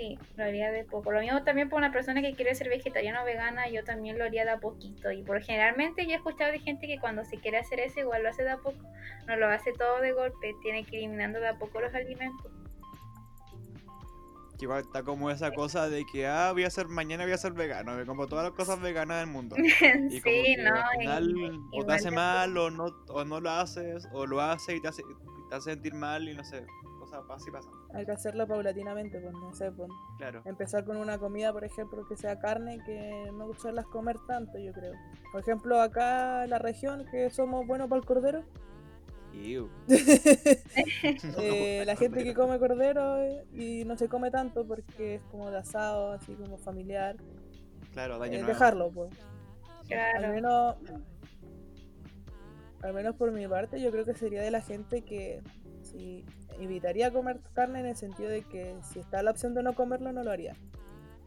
[0.00, 1.12] Sí, lo haría de poco.
[1.12, 4.24] Lo mismo también para una persona que quiere ser vegetariana o vegana, yo también lo
[4.24, 5.12] haría de a poquito.
[5.12, 8.22] Y por generalmente yo he escuchado de gente que cuando se quiere hacer eso igual
[8.22, 8.78] lo hace de a poco.
[9.26, 12.50] No lo hace todo de golpe, tiene que ir eliminando de a poco los alimentos.
[14.58, 17.38] Que igual está como esa cosa de que, ah, voy a ser, mañana voy a
[17.38, 19.54] ser vegano, me como todas las cosas veganas del mundo.
[19.58, 21.34] Y como sí, que no, al
[21.74, 24.88] o te hace mal o no, o no lo haces, o lo haces y te
[24.88, 25.02] hace,
[25.50, 26.64] te hace sentir mal y no sé,
[27.12, 27.50] así.
[27.94, 30.42] Hay que hacerlo paulatinamente, pues no sé, pues Claro.
[30.44, 34.72] empezar con una comida, por ejemplo, que sea carne, que no suelas comer tanto, yo
[34.72, 34.94] creo.
[35.32, 38.44] Por ejemplo, acá en la región, que somos buenos para el cordero,
[41.38, 45.50] eh, la gente que come cordero eh, y no se come tanto porque es como
[45.50, 47.16] de asado, así como familiar,
[47.92, 48.52] Claro, daño eh, nuevo.
[48.52, 49.10] dejarlo, pues.
[49.82, 50.28] Al Claro.
[50.34, 50.76] menos,
[52.82, 55.42] al menos por mi parte, yo creo que sería de la gente que
[55.90, 56.24] si
[56.58, 60.12] evitaría comer carne en el sentido de que si está la opción de no comerlo,
[60.12, 60.56] no lo haría.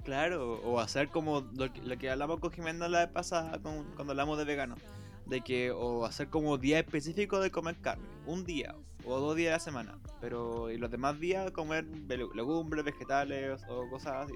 [0.03, 3.85] Claro, o hacer como lo que, lo que hablamos con Jimena la vez pasada con-
[3.95, 4.75] cuando hablamos de vegano.
[5.25, 8.03] De que, o hacer como día específico de comer carne.
[8.25, 9.97] Un día o dos días a la semana.
[10.19, 14.33] Pero y los demás días comer legumbres, vegetales o cosas así.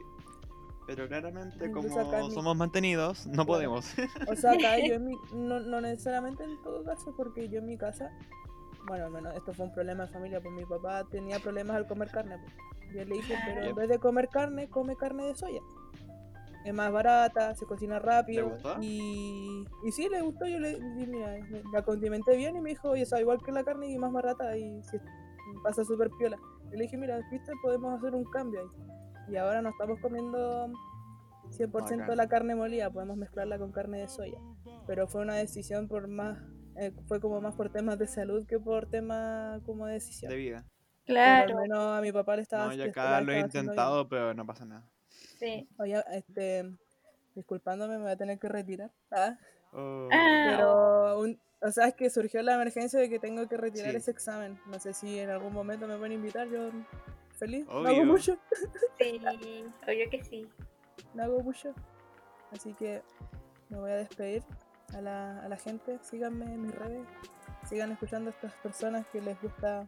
[0.88, 3.48] Pero claramente como mi- somos mantenidos, no Claro.
[3.48, 3.94] podemos.
[4.30, 7.66] O sea, acá yo en mi, no, no necesariamente en todo caso, porque yo en
[7.66, 8.10] mi casa,
[8.88, 11.88] bueno, al menos esto fue un problema de familia, pues mi papá tenía problemas al
[11.88, 12.38] comer carne.
[12.40, 12.54] Pues.
[12.94, 15.62] Yo le dije, pero en vez de comer carne, come carne de soya.
[16.66, 18.50] Es más barata, se cocina rápido.
[18.50, 18.76] gustó?
[18.82, 20.46] Y, y sí, le gustó.
[20.46, 21.38] Yo le dije, mira,
[21.72, 24.58] la condimenté bien y me dijo, oye, sabe igual que la carne y más barata
[24.58, 24.98] y sí,
[25.64, 26.38] pasa súper piola.
[26.72, 29.34] Y le dije, mira, viste, podemos hacer un cambio ahí.
[29.34, 30.70] Y ahora no estamos comiendo
[31.52, 32.18] 100% Bacán.
[32.18, 34.40] la carne molida, podemos mezclarla con carne de soya.
[34.86, 36.40] Pero fue una decisión por más,
[36.78, 40.30] eh, fue como más por temas de salud que por temas como de decisión.
[40.32, 40.66] de vida.
[41.06, 43.46] Pero Claro, al menos a mi papá le estaba No, yo acá lo he bien.
[43.46, 44.90] intentado, pero no pasa nada.
[45.40, 45.68] sí.
[45.78, 46.70] Oye, este,
[47.36, 48.92] disculpándome, me voy a tener que retirar.
[49.12, 49.38] Ah,
[49.74, 53.58] Oh, Ah, pero, un- o sea, es que surgió la emergencia de que tengo que
[53.58, 53.98] retirar Sí.
[53.98, 54.58] ese examen.
[54.66, 56.72] No sé si en algún momento me pueden invitar, yo
[57.38, 57.66] feliz.
[57.68, 58.38] No hago mucho,
[58.98, 59.22] sí,
[59.86, 60.50] obvio que sí.
[61.14, 61.74] no hago mucho.
[62.52, 63.02] Así que
[63.70, 64.42] me voy a despedir
[64.96, 65.98] a la, a la gente.
[66.02, 67.06] Síganme en mis redes.
[67.68, 69.88] Sigan escuchando a estas personas que les gusta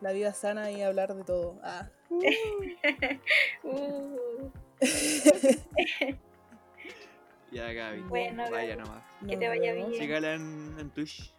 [0.00, 1.58] la vida sana y hablar de todo.
[1.62, 1.88] Ah.
[3.64, 4.50] Uh,
[7.50, 8.00] ya, Gaby.
[8.02, 8.88] Bueno, Vaya Gaby.
[8.88, 9.02] nomás.
[9.26, 9.92] Que te vaya bien.
[9.94, 11.34] Sígala en, en Twitch.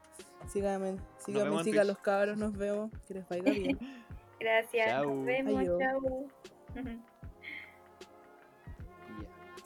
[0.47, 1.87] Síganme, síganme, sigan Twitch.
[1.87, 2.91] los cabros, nos vemos.
[3.07, 3.79] Que les vaya bien.
[4.39, 5.15] gracias, Chau.
[5.15, 5.63] nos vemos.
[5.79, 5.97] Ya.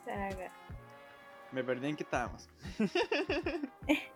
[0.06, 0.52] Saga.
[1.54, 2.50] Me perdí en qué estábamos.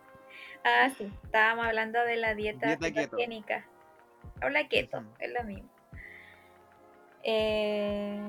[0.64, 3.64] Ah, sí, estábamos hablando de la dieta, Dieta.
[4.40, 5.70] Habla keto, es lo mismo.
[7.22, 8.20] Eh,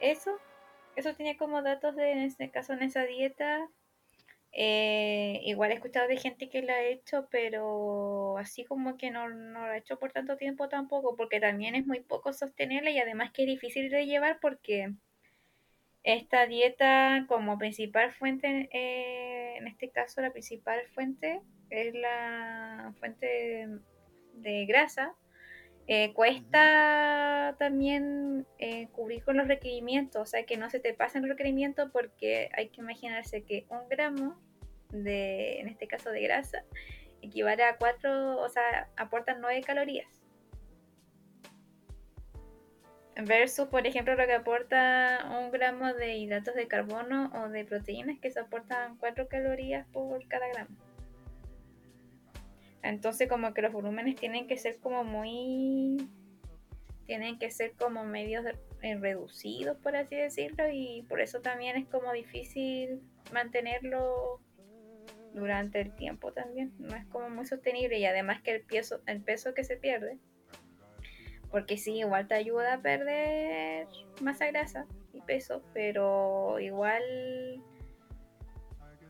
[0.00, 0.38] eso,
[0.96, 3.68] eso tenía como datos de, en este caso, en esa dieta.
[4.52, 9.28] Eh, igual he escuchado de gente que la ha hecho, pero así como que no,
[9.28, 12.98] no la ha hecho por tanto tiempo tampoco, porque también es muy poco sostenible y
[12.98, 14.94] además que es difícil de llevar porque
[16.14, 23.68] esta dieta como principal fuente, eh, en este caso la principal fuente es la fuente
[24.32, 25.14] de grasa,
[25.86, 31.22] eh, cuesta también eh, cubrir con los requerimientos, o sea que no se te pasen
[31.22, 34.40] los requerimientos porque hay que imaginarse que un gramo
[34.90, 36.64] de, en este caso de grasa,
[37.20, 40.27] equivale a 4, o sea, aportan 9 calorías.
[43.20, 48.20] Versus, por ejemplo, lo que aporta un gramo de hidratos de carbono o de proteínas
[48.20, 50.76] que se aportan 4 calorías por cada gramo.
[52.82, 56.08] Entonces como que los volúmenes tienen que ser como muy...
[57.06, 58.44] Tienen que ser como medios
[58.82, 63.00] eh, reducidos, por así decirlo, y por eso también es como difícil
[63.32, 64.40] mantenerlo
[65.34, 66.72] durante el tiempo también.
[66.78, 70.18] No es como muy sostenible y además que el peso, el peso que se pierde,
[71.50, 73.88] porque sí, igual te ayuda a perder
[74.20, 77.02] masa grasa y peso, pero igual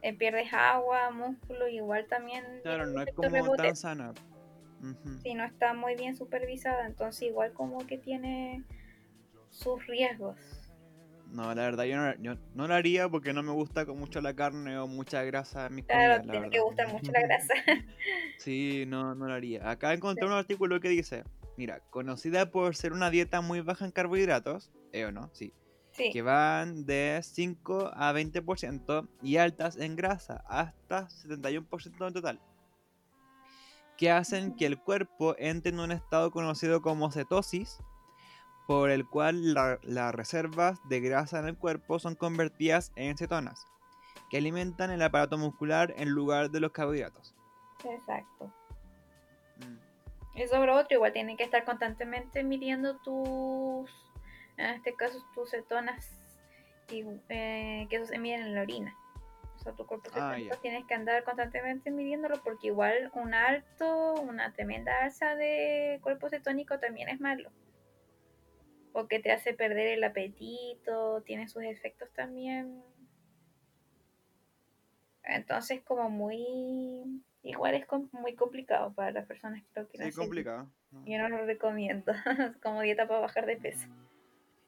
[0.02, 2.44] eh, pierdes agua, músculo, igual también.
[2.62, 4.12] Claro, no es como tan sana.
[5.22, 8.62] Si no está muy bien supervisada, entonces igual como que tiene
[9.50, 10.36] sus riesgos.
[11.30, 14.34] No, la verdad yo no, no lo haría porque no me gusta con mucho la
[14.34, 16.38] carne o mucha grasa en mis claro, comidas.
[16.38, 17.54] Claro, que gusta mucho la grasa.
[18.38, 19.68] sí, no, no lo haría.
[19.68, 21.24] Acá encontré un artículo que dice,
[21.58, 25.28] mira, conocida por ser una dieta muy baja en carbohidratos, ¿eh o no?
[25.34, 25.52] Sí
[25.98, 32.40] que van de 5 a 20% y altas en grasa, hasta 71% en total,
[33.96, 37.78] que hacen que el cuerpo entre en un estado conocido como cetosis,
[38.66, 43.66] por el cual las reservas de grasa en el cuerpo son convertidas en cetonas,
[44.30, 47.34] que alimentan el aparato muscular en lugar de los carbohidratos.
[47.84, 48.52] Exacto.
[50.38, 53.90] Eso sobre otro, igual tienen que estar constantemente midiendo tus
[54.58, 56.20] en este caso tus cetonas
[56.90, 58.94] y, eh, que eso se miden en la orina.
[59.56, 64.52] O sea, tu cuerpo ah, tienes que andar constantemente midiéndolo porque igual un alto, una
[64.52, 67.50] tremenda alza de cuerpo cetónico también es malo.
[68.92, 72.82] Porque te hace perder el apetito, tiene sus efectos también.
[75.24, 77.22] Entonces como muy...
[77.42, 80.68] Igual es muy complicado para las personas que lo quieren sí, complicado.
[81.06, 82.12] Yo no lo recomiendo
[82.62, 83.88] como dieta para bajar de peso.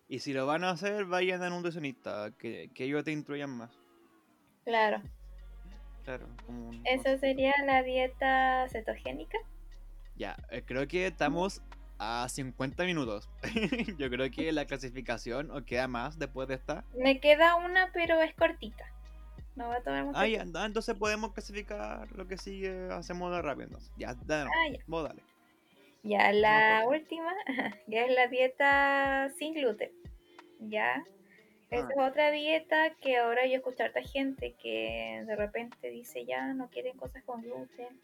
[0.09, 3.51] Y si lo van a hacer, vayan a un nutricionista, que, que ellos te instruyan
[3.51, 3.71] más.
[4.65, 5.03] Claro.
[6.05, 9.39] Claro, como Eso sería la dieta cetogénica.
[10.17, 11.63] Ya, eh, creo que estamos
[11.99, 13.29] a 50 minutos.
[13.99, 16.85] Yo creo que la clasificación o queda más después de esta.
[16.97, 18.85] Me queda una, pero es cortita.
[19.61, 23.43] No va a tomar mucho ah, ya, entonces podemos clasificar lo que sigue, hacemos de
[23.43, 23.79] rápido.
[23.99, 24.79] Ya, dale, ah, ya.
[24.87, 25.23] Vos dale.
[26.03, 27.35] Ya, la última,
[27.87, 29.91] ya es la dieta sin gluten.
[30.61, 31.05] ¿ya?
[31.71, 32.07] Esa es ah.
[32.07, 36.71] otra dieta que ahora yo escucho a harta gente que de repente dice ya no
[36.71, 38.01] quieren cosas con gluten.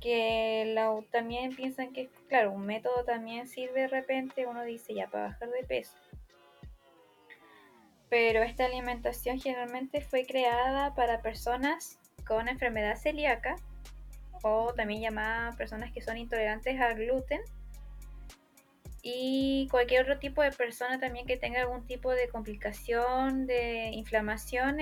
[0.00, 5.06] Que la, también piensan que, claro, un método también sirve de repente, uno dice ya
[5.06, 5.96] para bajar de peso.
[8.10, 13.56] Pero esta alimentación generalmente fue creada para personas con enfermedad celíaca
[14.42, 17.40] o también llamada personas que son intolerantes al gluten
[19.02, 24.80] y cualquier otro tipo de persona también que tenga algún tipo de complicación de inflamación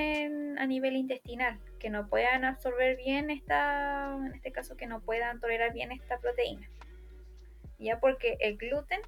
[0.58, 5.38] a nivel intestinal, que no puedan absorber bien esta, en este caso que no puedan
[5.38, 6.68] tolerar bien esta proteína.
[7.78, 9.00] Ya porque el gluten,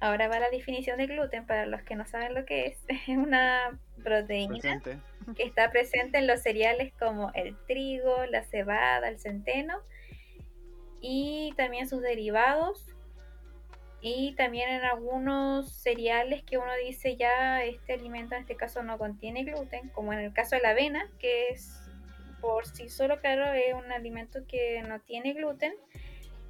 [0.00, 3.16] ahora va la definición de gluten para los que no saben lo que es, es
[3.16, 4.80] una proteína
[5.36, 9.80] que está presente en los cereales como el trigo, la cebada, el centeno
[11.00, 12.86] y también sus derivados.
[14.02, 18.96] Y también en algunos cereales que uno dice ya este alimento en este caso no
[18.96, 21.78] contiene gluten, como en el caso de la avena, que es
[22.40, 25.74] por sí solo, claro, es un alimento que no tiene gluten,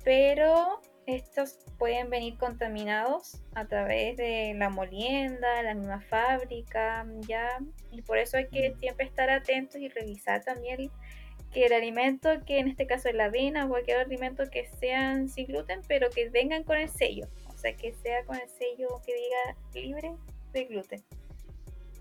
[0.05, 0.81] pero
[1.11, 7.59] estos pueden venir contaminados a través de la molienda, la misma fábrica, ya,
[7.91, 10.91] y por eso hay que siempre estar atentos y revisar también
[11.53, 15.29] que el alimento, que en este caso es la avena o cualquier alimento que sean
[15.29, 19.01] sin gluten, pero que vengan con el sello, o sea, que sea con el sello
[19.05, 20.15] que diga libre
[20.53, 21.03] de gluten.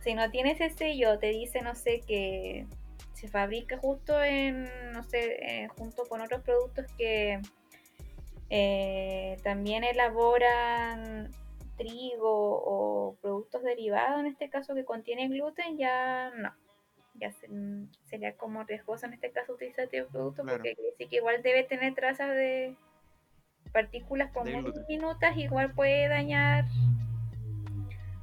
[0.01, 2.65] Si no tiene ese sello, te dice, no sé, que
[3.13, 7.41] se fabrica justo en, no sé, eh, junto con otros productos que
[8.49, 11.31] eh, también elaboran
[11.77, 16.53] trigo o productos derivados, en este caso que contienen gluten, ya no.
[17.15, 17.31] Ya
[18.05, 21.93] sería como riesgoso en este caso utilizar este producto porque sí que igual debe tener
[21.95, 22.75] trazas de
[23.73, 26.65] partículas por muy diminutas, igual puede dañar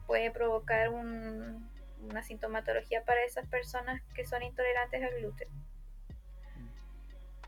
[0.07, 1.69] puede provocar un-
[2.09, 5.49] una sintomatología para esas personas que son intolerantes al gluten.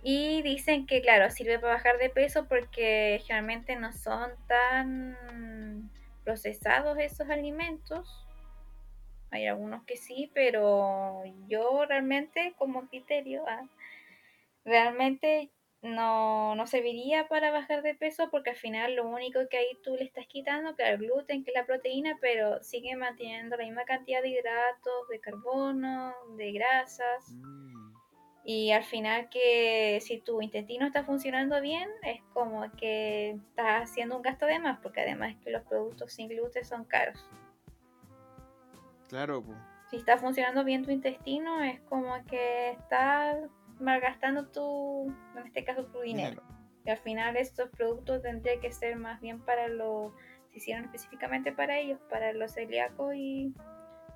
[0.03, 5.91] Y dicen que, claro, sirve para bajar de peso porque generalmente no son tan
[6.25, 8.27] procesados esos alimentos.
[9.31, 13.67] Hay algunos que sí, pero yo realmente, como criterio, ah,
[14.65, 15.51] realmente
[15.83, 19.95] no, no serviría para bajar de peso porque al final lo único que ahí tú
[19.97, 23.85] le estás quitando, claro, el gluten, que es la proteína, pero sigue manteniendo la misma
[23.85, 27.31] cantidad de hidratos, de carbono, de grasas.
[27.31, 27.78] Mm,
[28.45, 34.17] Y al final que si tu intestino está funcionando bien, es como que estás haciendo
[34.17, 37.29] un gasto de más, porque además que los productos sin gluten son caros.
[39.09, 39.59] Claro, pues.
[39.91, 43.39] Si está funcionando bien tu intestino, es como que estás
[43.81, 46.43] malgastando tu, en este caso, tu dinero.
[46.85, 50.13] Y al final estos productos tendrían que ser más bien para los,
[50.51, 53.55] se hicieron específicamente para ellos, para los celíacos y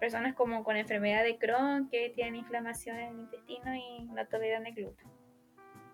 [0.03, 4.66] personas como con enfermedad de Crohn que tienen inflamación en el intestino y no toleran
[4.66, 5.07] el gluten.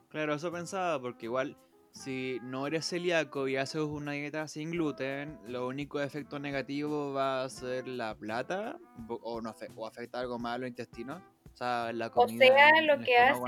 [0.09, 1.59] Claro, eso pensaba, porque igual
[1.90, 7.44] si no eres celíaco y haces una dieta sin gluten, lo único efecto negativo va
[7.44, 8.78] a ser la plata
[9.09, 11.20] o, no o afecta algo más a los intestinos.
[11.52, 13.42] O sea, la comida sea, en lo que hace-.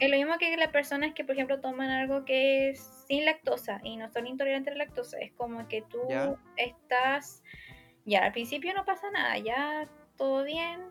[0.00, 3.78] Es lo mismo que las personas que, por ejemplo, toman algo que es sin lactosa
[3.84, 5.18] y no son intolerantes a la lactosa.
[5.20, 6.34] Es como que tú Ya.
[6.56, 7.44] estás,
[8.04, 9.88] ya al principio no pasa nada, ya
[10.20, 10.82] todo bien,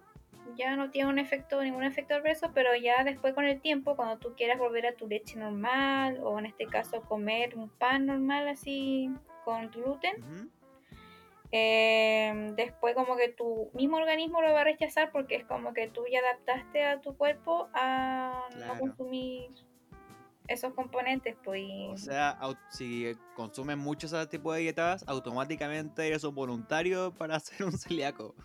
[0.56, 4.18] ya no tiene un efecto, ningún efecto adverso, pero ya después con el tiempo, cuando
[4.18, 8.48] tú quieras volver a tu leche normal o en este caso comer un pan normal
[8.48, 9.12] así
[9.46, 10.50] con gluten,
[11.52, 15.88] eh, después como que tu mismo organismo lo va a rechazar porque es como que
[15.90, 18.80] tú ya adaptaste a tu cuerpo a no Claro.
[18.80, 19.52] consumir
[20.50, 22.38] esos componentes, pues O sea,
[22.70, 28.36] si consumes mucho ese tipo de dietas, automáticamente eres un voluntario para ser un celíaco.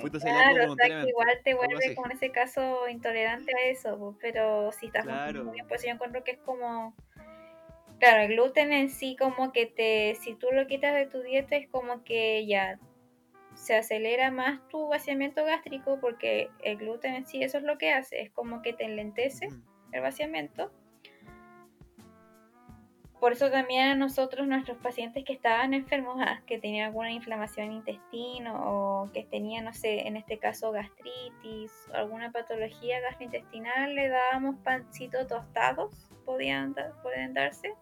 [0.00, 1.94] fuiste celíaco claro, o sea que igual te algo vuelve así.
[1.94, 5.50] como en ese caso intolerante a eso, pues, pero si estás Claro.
[5.50, 6.94] bien, pues yo encuentro que es como
[7.98, 11.56] claro, el gluten en sí como que te, si tú lo quitas de tu dieta
[11.56, 12.78] es como que ya
[13.54, 17.90] se acelera más tu vaciamiento gástrico porque el gluten en sí eso es lo que
[17.92, 19.48] hace, es como que te enlentece
[19.92, 20.72] el vaciamiento.
[23.22, 27.66] Por eso también a nosotros, nuestros pacientes que estaban enfermos, ah, que tenían alguna inflamación
[27.68, 33.94] en intestino o que tenían, no sé, en este caso gastritis o alguna patología gastrointestinal,
[33.94, 37.76] le dábamos pancitos tostados, podían, pueden darse,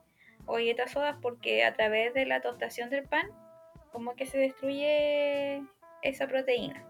[0.45, 3.31] o galletas sodas, porque a través de la tostación del pan,
[3.93, 5.63] como que se destruye
[6.03, 6.85] esa proteína.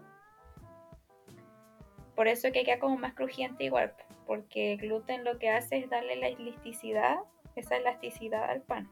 [2.17, 3.93] Por eso que queda como más crujiente igual,
[4.27, 7.19] porque el gluten lo que hace es darle la elasticidad,
[7.55, 8.89] esa elasticidad al pan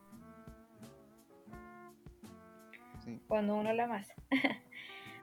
[3.04, 3.20] Sí.
[3.28, 4.14] cuando uno la masa.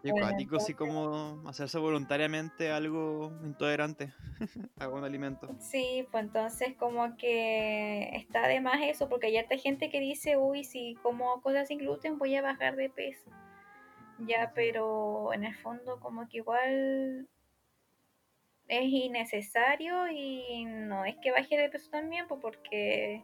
[0.02, 4.12] Y Bueno, acuático, así como hacerse voluntariamente algo intolerante
[4.78, 5.48] a un alimento.
[5.58, 10.36] Sí, pues entonces como que está de más eso, porque hay harta gente que dice,
[10.36, 13.30] uy, si como cosas sin gluten voy a bajar de peso.
[14.20, 17.26] Ya, pero en el fondo como que igual
[18.68, 23.22] es innecesario y no es que baje de peso también, pues porque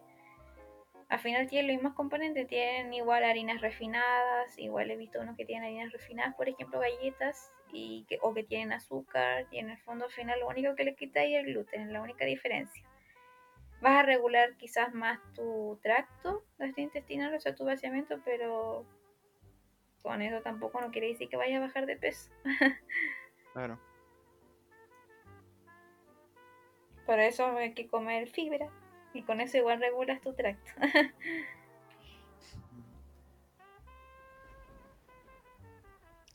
[1.09, 5.45] al final tienen los mismos componentes, tienen igual harinas refinadas, igual he visto unos que
[5.45, 10.05] tienen harinas refinadas, por ejemplo galletas, y o que tienen azúcar, y en el fondo
[10.05, 12.83] al final lo único que le quita es el gluten, es la única diferencia.
[13.81, 18.85] Vas a regular quizás más tu tracto gastrointestinal, o sea, tu vaciamiento, pero
[20.01, 22.31] con eso tampoco no quiere decir que vayas a bajar de peso.
[23.53, 23.77] Claro.
[27.05, 28.67] Por eso hay que comer fibra,
[29.13, 30.71] y con eso igual regulas tu tracto.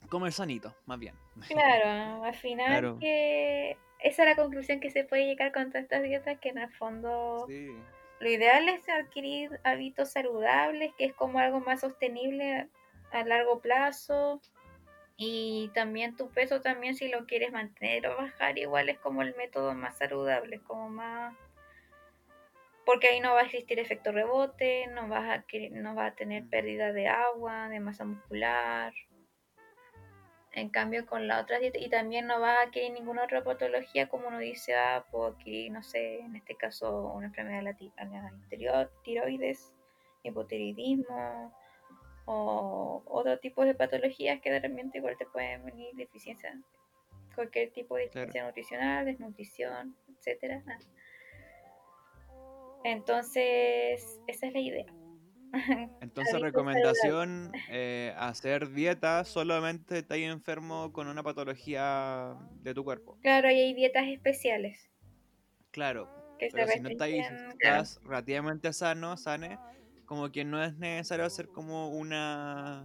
[0.09, 1.13] Comer sanito, más bien.
[1.47, 2.97] Claro, al final Claro.
[2.99, 6.57] que esa es la conclusión que se puede llegar con todas estas dietas, que en
[6.57, 7.75] el fondo Sí.
[8.19, 12.67] lo ideal es adquirir hábitos saludables, que es como algo más sostenible
[13.11, 14.41] a largo plazo.
[15.21, 19.35] Y también tu peso también si lo quieres mantener o bajar, igual es como el
[19.35, 21.35] método más saludable, como más...
[22.85, 26.43] Porque ahí no va a existir efecto rebote, no vas a, no vas a tener
[26.43, 26.49] Mm.
[26.49, 28.93] pérdida de agua, de masa muscular.
[30.53, 34.07] En cambio, con la otra dieta, y también no vas a adquirir ninguna otra patología,
[34.07, 38.21] como uno dice, ah, puedo adquirir, no sé, en este caso, una enfermedad de la,
[38.21, 39.73] la interior, tiroides,
[40.23, 41.53] hipotiroidismo,
[42.31, 46.61] o otro tipo de patologías que de repente igual te pueden venir deficiencia,
[47.33, 48.27] cualquier tipo de Claro.
[48.27, 50.63] deficiencia nutricional, desnutrición, etcétera.
[52.83, 54.85] Entonces, esa es la idea.
[56.01, 63.17] Entonces, recomendación, eh, hacer dieta solamente estás enfermo con una patología de tu cuerpo.
[63.23, 64.87] Claro, y hay dietas especiales
[65.71, 66.07] Claro,
[66.37, 67.15] que pero si no claro.
[67.49, 69.57] estás relativamente sano, sane,
[70.09, 72.83] como que no es necesario hacer como una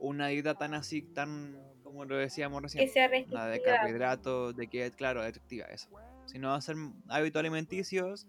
[0.00, 3.30] una dieta tan así, tan como lo decíamos Que recién.
[3.30, 5.88] Nada de carbohidratos, de que, claro, restrictiva, eso.
[6.24, 6.74] Si no hacer
[7.08, 8.26] hábitos alimenticios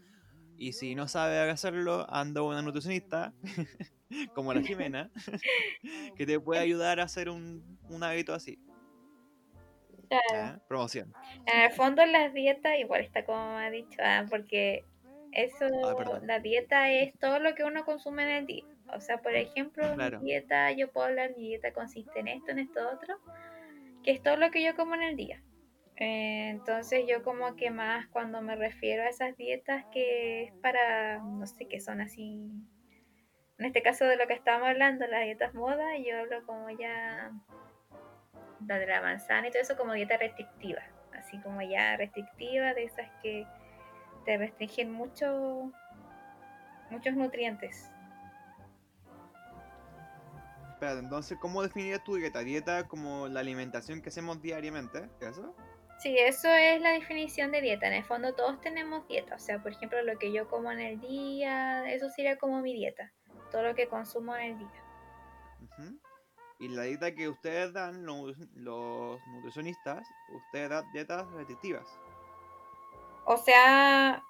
[0.57, 3.33] y si no sabe hacerlo, anda una nutricionista,
[4.35, 5.09] como la Jimena,
[6.15, 8.59] que te puede ayudar a hacer un, un hábito así.
[10.67, 11.15] Promoción.
[11.47, 14.85] En el fondo las dietas, igual está como ha dicho, ah, porque
[15.32, 18.65] eso, Ah, la dieta es todo lo que uno consume en el día.
[18.93, 20.19] O sea, por ejemplo, Claro.
[20.19, 23.19] mi dieta, yo puedo hablar, mi dieta consiste en esto, en esto otro,
[24.03, 25.41] que es todo lo que yo como en el día.
[25.97, 31.17] Eh, entonces yo como que más cuando me refiero a esas dietas que es para,
[31.17, 32.51] no sé, que son así,
[33.57, 37.32] en este caso de lo que estábamos hablando, las dietas moda, yo hablo como ya
[38.65, 42.84] la de la manzana y todo eso como dieta restrictiva, así como ya restrictiva, de
[42.84, 43.45] esas que
[44.28, 45.71] te restringen mucho,
[46.89, 47.89] muchos nutrientes.
[50.73, 52.41] Espérate, entonces, ¿cómo definirías tu dieta?
[52.41, 55.09] ¿Dieta como la alimentación que hacemos diariamente?
[55.21, 55.55] ¿Eso?
[55.99, 57.88] Sí, eso es la definición de dieta.
[57.88, 59.36] En el fondo todos tenemos dieta.
[59.36, 62.73] O sea, por ejemplo, lo que yo como en el día, eso sería como mi
[62.73, 63.13] dieta.
[63.49, 64.84] Todo lo que consumo en el día.
[66.59, 71.88] Y la dieta que ustedes dan, los, los nutricionistas, ustedes dan dietas restrictivas.
[73.30, 74.23] O sea,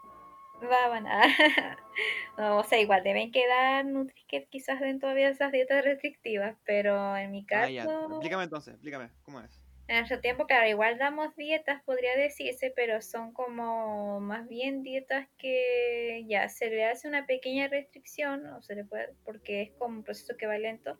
[0.64, 1.22] va, van a...
[2.38, 7.16] no, o sea, igual deben quedar nutris que quizás den todavía esas dietas restrictivas, pero
[7.16, 7.86] en mi Ah, ya.
[7.86, 8.08] caso...
[8.10, 9.62] Explícame entonces, explícame, ¿cómo es?
[9.88, 15.28] En nuestro tiempo, claro, igual damos dietas, podría decirse, pero son como más bien dietas
[15.38, 19.98] que ya se le hace una pequeña restricción, o se le puede, porque es como
[20.00, 20.98] un proceso que va lento.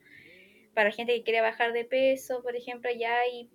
[0.74, 3.50] Para gente que quiere bajar de peso, por ejemplo, ya y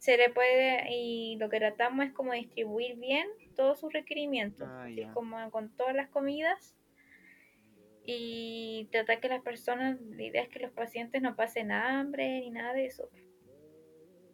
[0.00, 4.84] se le puede, y lo que tratamos es como distribuir bien todos sus requerimientos, Ah,
[4.84, 5.12] así ya.
[5.12, 6.74] como con todas las comidas.
[8.04, 12.50] Y tratar que las personas, la idea es que los pacientes no pasen hambre ni
[12.50, 13.10] nada de eso.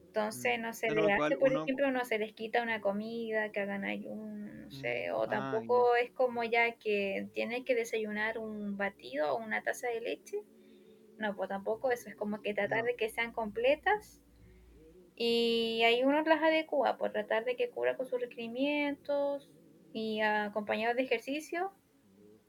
[0.06, 0.62] Entonces Mm.
[0.62, 3.50] no se De le lo hace, por uno- ejemplo, no se les quita una comida,
[3.50, 7.74] que hagan ayuno, no sé, Mm, o ah, tampoco es como ya que tienen que
[7.74, 10.38] desayunar un batido o una taza de leche.
[11.18, 12.84] No, pues tampoco eso, es como que tratar No.
[12.84, 14.22] de que sean completas.
[15.16, 19.50] Y ahí uno las adecua, por tratar de que cubra con sus requerimientos
[19.92, 21.72] y acompañados de ejercicio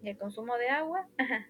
[0.01, 1.07] y el consumo de agua.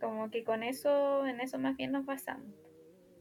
[0.00, 2.52] como que con eso, en eso más bien nos basamos.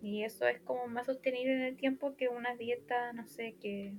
[0.02, 3.94] Y eso es como más sostenible en el tiempo que una dieta, no sé, que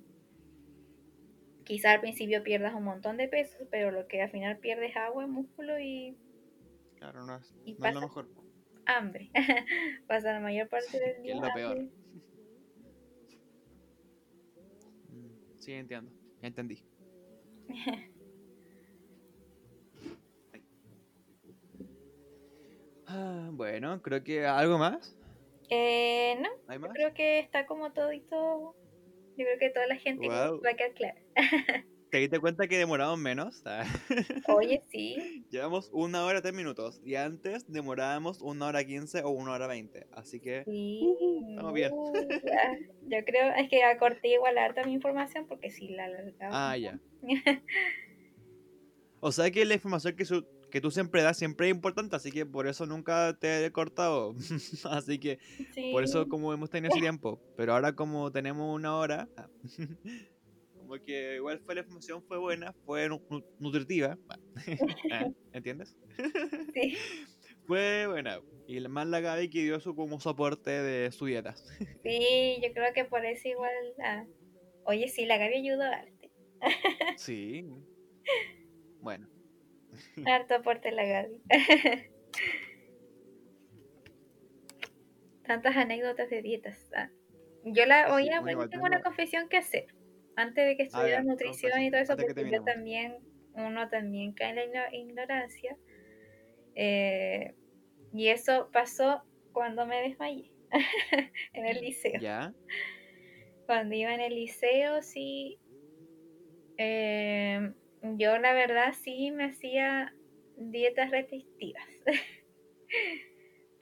[1.64, 5.26] quizá al principio pierdas un montón de peso, pero lo que al final pierdes agua,
[5.26, 6.16] músculo y
[6.96, 8.28] Claro, no es, Y no es lo pasa- mejor.
[8.86, 9.30] hambre.
[10.08, 11.34] Pasa la mayor parte del Que día.
[11.36, 11.72] es lo peor.
[11.78, 12.03] hambre.
[15.64, 16.12] Sí, entiendo.
[16.42, 16.84] Ya entendí.
[23.06, 25.14] Ah, bueno, creo que algo más.
[25.68, 28.74] Eh, no, ¿Hay yo creo que está como todito.
[29.36, 31.20] Yo creo que toda la gente va a quedar clara.
[32.14, 33.60] ¿Te diste cuenta que demoramos menos?
[33.64, 33.84] Ah,
[34.46, 35.44] Oye, sí.
[35.50, 40.06] Llevamos una hora tres minutos y antes demorábamos una hora quince o una hora veinte.
[40.12, 41.04] Así que Sí.
[41.50, 41.90] estamos bien.
[42.44, 42.78] ya.
[43.18, 46.70] Yo creo, es que acorté igual harta mi información porque si la alargaba.
[46.70, 47.00] Ah, ya.
[49.18, 52.30] O sea que la información que, su- que tú siempre das siempre es importante, así
[52.30, 54.36] que por eso nunca te he cortado.
[54.88, 55.38] así que
[55.74, 55.90] Sí.
[55.90, 57.40] por eso como hemos tenido ese tiempo.
[57.56, 59.28] Pero ahora como tenemos una hora,
[60.94, 64.18] ah, como que igual fue la información fue buena, fue nu- nu- nutritiva.
[64.30, 64.38] Ah,
[65.52, 65.96] ¿Entiendes?
[66.74, 66.96] Sí.
[67.66, 68.40] Fue buena.
[68.66, 71.54] Y más la Gaby que dio su como soporte de su dieta.
[72.04, 73.72] Sí, yo creo que por eso igual.
[74.04, 74.26] ah.
[74.84, 76.28] Oye, sí, la Gaby ayudó harto.
[77.16, 77.64] Sí.
[79.00, 79.28] Bueno.
[80.26, 81.40] Harto aporte la Gaby.
[85.46, 86.90] Tantas anécdotas de dietas.
[86.94, 87.08] ah.
[87.64, 89.86] Yo la Sí, oye, bueno, igual tengo una confesión que hacer.
[90.36, 93.18] Antes de que estudiara ya, nutrición y todo eso, porque yo también,
[93.54, 95.76] uno también cae en la igno- ignorancia.
[96.74, 97.54] Eh,
[98.12, 99.22] y eso pasó
[99.52, 100.50] cuando me desmayé
[101.52, 102.20] en el liceo.
[102.20, 102.52] ¿Ya?
[103.66, 105.58] Cuando iba en el liceo, sí.
[106.76, 107.72] eh,
[108.02, 110.14] yo la verdad sí me hacía
[110.56, 111.86] dietas restrictivas.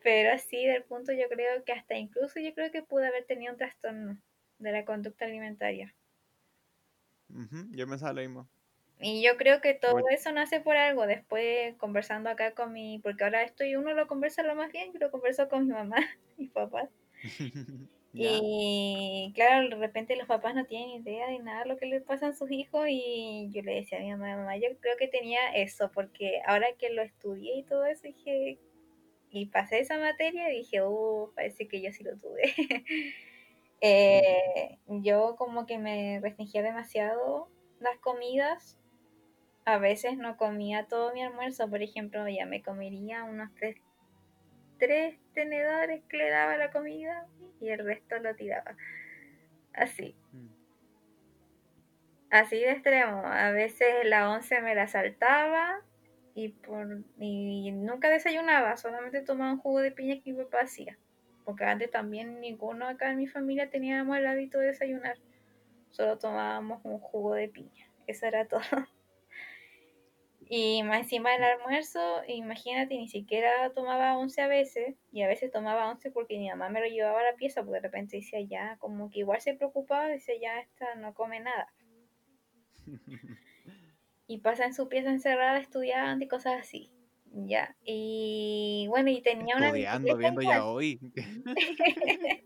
[0.03, 3.53] Pero así del punto yo creo que hasta incluso yo creo que pude haber tenido
[3.53, 4.19] un trastorno
[4.59, 5.95] de la conducta alimentaria.
[7.33, 8.51] Ujú, Yo pensaba lo mismo.
[9.01, 10.09] Y yo creo que todo Bueno.
[10.11, 11.07] eso nace por algo.
[11.07, 14.99] Después conversando acá con mi, porque ahora estoy, uno lo conversa lo más bien, yo
[15.01, 15.97] lo converso con mi mamá,
[16.55, 16.89] papás.
[18.13, 18.43] Ya.
[18.95, 22.29] Y claro, de repente los papás no tienen idea de nada lo que les pasa
[22.29, 25.55] a sus hijos y yo le decía a mi mamá, mamá, yo creo que tenía
[25.55, 28.61] eso, porque ahora que lo estudié y todo eso, dije,
[29.31, 32.43] y pasé esa materia, dije, uh, parece que yo sí lo tuve.
[33.85, 37.49] Eh, yo como que me restringía demasiado
[37.81, 38.79] las comidas.
[39.65, 43.77] A veces no comía todo mi almuerzo, por ejemplo, ya me comería unos tres,
[44.79, 47.27] tres tenedores que le daba la comida
[47.61, 48.77] y el resto lo tiraba.
[49.75, 50.49] Así, Mm.
[52.31, 53.23] así de extremo.
[53.27, 55.81] A veces la once me la saltaba
[56.35, 60.99] y, por, y nunca desayunaba, solamente tomaba un jugo de piña que mi papá hacía.
[61.45, 65.19] Porque antes también ninguno acá en mi familia teníamos el hábito de desayunar.
[65.91, 67.91] Solo tomábamos un jugo de piña.
[68.07, 68.61] Eso era todo.
[70.55, 74.97] Y más encima del almuerzo, imagínate, ni siquiera tomaba once a veces.
[75.11, 77.63] Y a veces tomaba once porque mi mamá me lo llevaba a la pieza.
[77.63, 80.09] Porque de repente decía ya, como que igual se preocupaba.
[80.09, 81.73] Decía ya, esta no come nada.
[84.29, 86.91] Y pasa en su pieza encerrada estudiando y cosas así.
[87.35, 87.75] Ya.
[87.85, 90.99] Y bueno, y tenía una Estudiando, viendo ya hoy.
[91.03, 91.13] Y-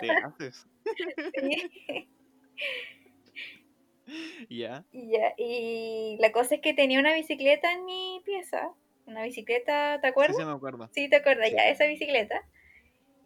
[0.00, 0.66] ¿Qué haces?
[1.38, 2.08] sí.
[4.48, 4.84] Ya.
[4.90, 8.72] Y ya, y la cosa es que tenía una bicicleta en mi pieza.
[9.06, 10.36] Una bicicleta, ¿te Sí, acuerdas?
[10.36, 10.88] sí, me acuerdo.
[10.92, 11.54] Sí, te acuerdas, Sí.
[11.56, 12.42] ya, esa bicicleta.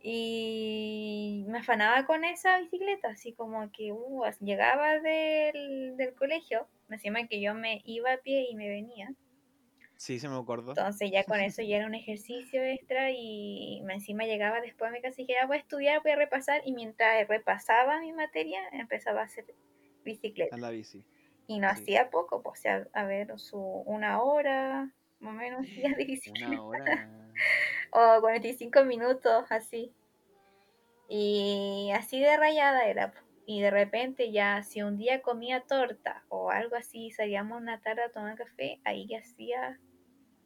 [0.02, 7.26] Y me afanaba con esa bicicleta, así como que uh, llegaba del, del colegio, encima
[7.28, 9.14] que yo me iba a pie y me venía.
[10.04, 10.72] Sí, sí, me acuerdo.
[10.72, 14.92] Entonces ya con eso ya era un ejercicio extra y me- encima llegaba después a
[14.92, 16.60] mi casa y dije, ya voy a estudiar, voy a repasar.
[16.66, 19.46] Y mientras repasaba mi materia, empezaba a hacer
[20.04, 20.56] bicicleta.
[20.56, 21.06] En la bici.
[21.46, 21.74] Y no Sí.
[21.80, 26.04] hacía poco, pues, o sea, a ver, su, una hora, más o menos, hacía de
[26.04, 26.52] bicicleta.
[26.52, 27.10] Una hora.
[27.92, 29.94] O 45 minutos, así.
[31.08, 33.12] Y así de rayada era.
[33.12, 33.20] po.
[33.46, 38.02] Y de repente ya, si un día comía torta o algo así, salíamos una tarde
[38.02, 39.80] a tomar café, ahí ya hacía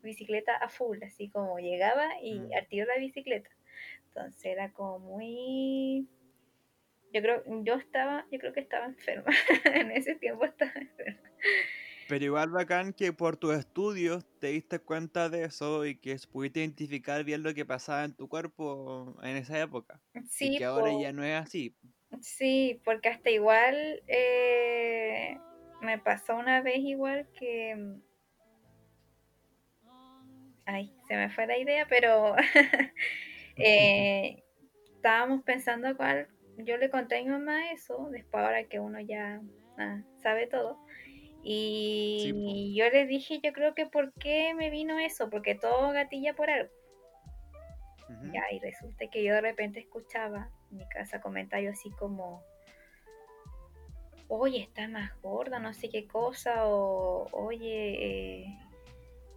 [0.08, 2.52] bicicleta a full, así como llegaba y Mm.
[2.54, 3.50] al la bicicleta.
[4.08, 6.08] Entonces era como muy...
[7.12, 9.24] Yo creo, yo estaba, yo creo que estaba enferma.
[9.64, 11.30] en ese tiempo estaba enferma.
[12.08, 16.60] Pero igual bacán que por tus estudios te diste cuenta de eso y que pudiste
[16.60, 20.00] identificar bien lo que pasaba en tu cuerpo en esa época.
[20.14, 21.00] y Sí, que ahora po.
[21.02, 21.74] ya no es así.
[22.22, 25.38] Sí, porque hasta igual eh,
[25.82, 27.76] me pasó una vez igual que...
[30.68, 32.36] Ay, se me fue la idea, pero
[33.56, 34.44] eh,
[34.94, 36.28] estábamos pensando cuál...
[36.58, 39.40] Yo le conté a mi mamá eso, después ahora que uno ya
[39.78, 40.78] ah, sabe todo.
[41.42, 42.32] Sí.
[42.34, 46.34] Y yo le dije, yo creo que por qué me vino eso, porque todo gatilla
[46.34, 46.70] por algo.
[48.10, 48.32] Ujú.
[48.32, 52.42] Ya, y resulta que yo de repente escuchaba en mi casa comentarios así como,
[54.28, 58.58] oye, está más gorda, no sé qué cosa, o oye, eh,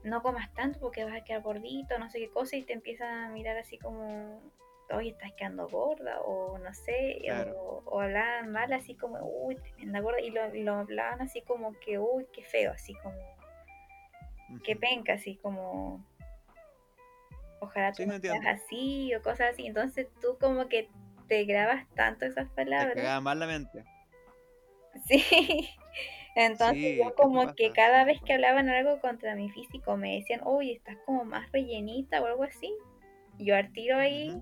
[0.04, 3.26] no comas tanto porque vas a quedar gordito, no sé qué cosa, y te empiezan
[3.26, 4.42] a mirar así como,
[4.92, 7.54] oye, estás quedando gorda, o no sé, Claro.
[7.60, 11.74] o, o hablaban mal así como, uy, tremenda gorda, y lo, lo hablaban así como
[11.80, 13.18] que, uy, qué feo, así como,
[14.64, 14.82] qué Ujú.
[14.82, 16.04] penca, así como
[17.62, 19.68] ojalá Sí, tú no te seas así o cosas así.
[19.68, 20.90] Entonces tú como que
[21.28, 22.96] te grabas tanto esas Te palabras.
[22.96, 23.86] cagaba mal la mente.
[25.08, 25.70] Sí.
[26.36, 30.42] Entonces Sí, yo como que cada vez que hablaban algo contra mi físico me decían,
[30.46, 32.74] oye, estás como más rellenita o algo así.
[33.38, 34.42] Yo al tiro ahí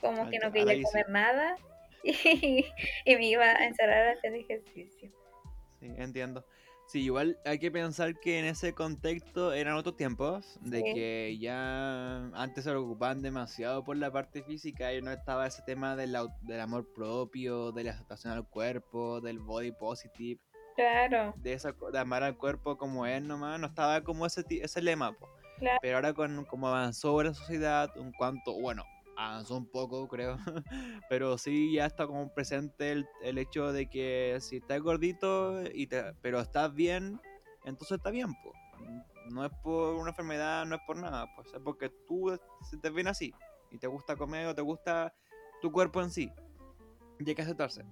[0.00, 1.56] como Al que no quería comer nada
[2.04, 2.64] y,
[3.04, 5.10] y me iba a encerrar a hacer ejercicio.
[5.80, 6.44] Sí, entiendo.
[6.86, 10.94] Sí, igual hay que pensar que en ese contexto eran otros tiempos, de Sí.
[10.94, 15.96] que ya antes se preocupaban demasiado por la parte física y no estaba ese tema
[15.96, 20.40] del, del amor propio, de la aceptación al cuerpo, del body positive,
[20.74, 24.44] Claro, de, esa, co- de amar al cuerpo como es nomás, no estaba como ese,
[24.48, 25.28] ese lema, po.
[25.58, 28.84] claro, Pero ahora con como avanzó la sociedad, un cuanto, bueno,
[29.16, 30.36] avanzó un poco creo,
[31.08, 35.86] pero sí ya está como presente el, el hecho de que si estás gordito, y
[35.86, 37.20] te, pero estás bien,
[37.64, 38.54] entonces está bien, po.
[39.30, 42.36] No es por una enfermedad, no es por nada, pues es porque tú
[42.80, 43.32] te ven así
[43.70, 45.14] y te gusta comer o te gusta
[45.60, 46.32] tu cuerpo en sí.
[47.20, 47.84] Y hay que aceptarse.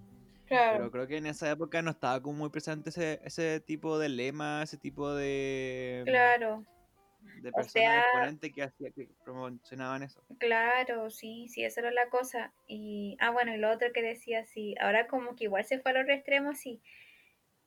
[0.50, 3.98] Claro, Pero creo que en esa época no estaba como muy presente ese, ese tipo
[3.98, 6.64] de lema, ese tipo de, claro.
[7.42, 10.22] de O personas sea, exponentes que, hacía, que promocionaban eso.
[10.38, 12.52] Claro, sí, sí, esa era la cosa.
[12.66, 15.92] Y, ah, bueno, y lo otro que decía, sí, ahora como que igual se fue
[15.92, 16.80] al otro extremo, sí.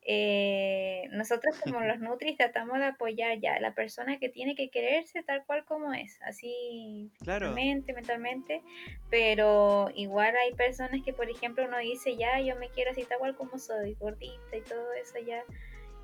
[0.04, 4.68] Eh, nosotros como los Nutris tratamos de apoyar ya a la persona que tiene que
[4.70, 7.52] quererse tal cual como es, así Claro.
[7.52, 8.62] mentalmente,
[9.10, 13.18] pero igual hay personas que, por ejemplo, uno dice ya, yo me quiero así tal
[13.18, 15.42] cual como soy, gordita y todo eso ya,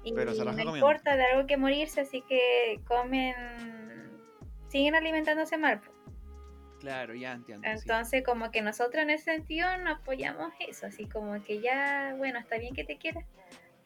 [0.03, 0.77] y Pero se no comiendo.
[0.77, 3.35] importa de algo que morirse, así que comen,
[4.69, 5.81] siguen alimentándose mal.
[5.81, 5.93] po.
[6.81, 7.69] Claro, ya entiendo.
[7.69, 7.75] sí.
[7.83, 12.39] Entonces, como que nosotros en ese sentido no apoyamos eso, así como que ya, bueno,
[12.39, 13.27] está bien que te quieras,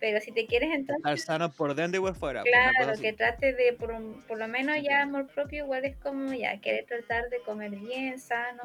[0.05, 2.43] pero si te quieres entonces, Estar sano por dentro y por fuera.
[2.43, 5.97] pues, claro, que trates de, por, un- por lo menos ya amor propio, igual es
[5.97, 8.65] como ya, querer tratar de comer bien, sano,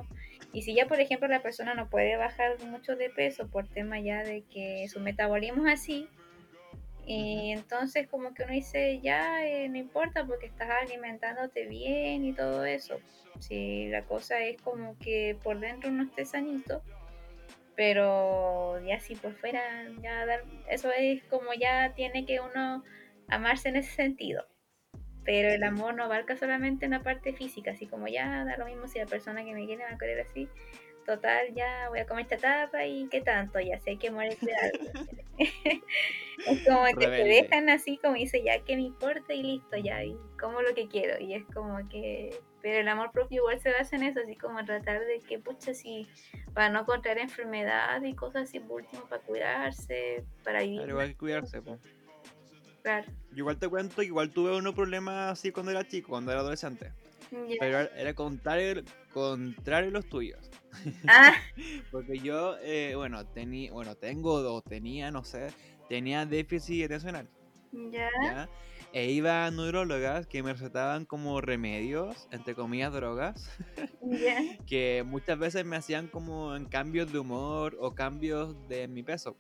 [0.51, 4.01] y si ya, por ejemplo, la persona no puede bajar mucho de peso por tema
[4.01, 6.09] ya de que su metabolismo es así,
[7.07, 12.33] y entonces como que uno dice, ya, eh, no importa porque estás alimentándote bien y
[12.33, 12.99] todo eso.
[13.39, 16.81] Si la cosa es como que por dentro uno esté sanito,
[17.79, 19.61] pero ya si por fuera,
[20.01, 22.83] ya dar, eso es como ya tiene que uno
[23.29, 24.45] amarse en ese sentido.
[25.23, 28.89] Pero el amor no abarca solamente una parte física, así como ya da lo mismo
[28.89, 30.49] si la persona que me quiere va a querer así.
[31.05, 34.91] Total, ya voy a comer chatarra y qué tanto, ya sé que muere de algo.
[35.37, 40.03] es como que te dejan así como dice, ya que me importa y listo, ya,
[40.03, 41.17] y como lo que quiero.
[41.23, 44.63] Y es como que, pero el amor propio igual se basa en eso, así como
[44.65, 46.07] tratar de que, pucha, si,
[46.53, 50.77] para no contraer enfermedad y cosas así, por último, para cuidarse, para vivir.
[50.77, 51.61] Claro, igual hay que cuidarse.
[51.61, 51.79] pues.
[52.81, 53.07] Claro.
[53.31, 56.91] Yo igual te cuento igual tuve unos problemas así cuando era chico, cuando era adolescente.
[57.31, 57.55] Ya.
[57.59, 58.83] Pero era- contrario,
[59.13, 60.49] contrario a los tuyos.
[61.07, 61.33] Ah,
[61.91, 65.47] Porque yo, eh, bueno, tenía, bueno, tengo o tenía, no sé,
[65.89, 67.27] tenía déficit atencional,
[67.71, 68.09] ya.
[68.23, 68.49] ¿ya?
[68.91, 73.51] E iba a neurólogas que me recetaban como remedios, entre comillas, drogas,
[74.01, 74.39] Ya.
[74.65, 79.37] que muchas veces me hacían como en cambios de humor o cambios de mi peso.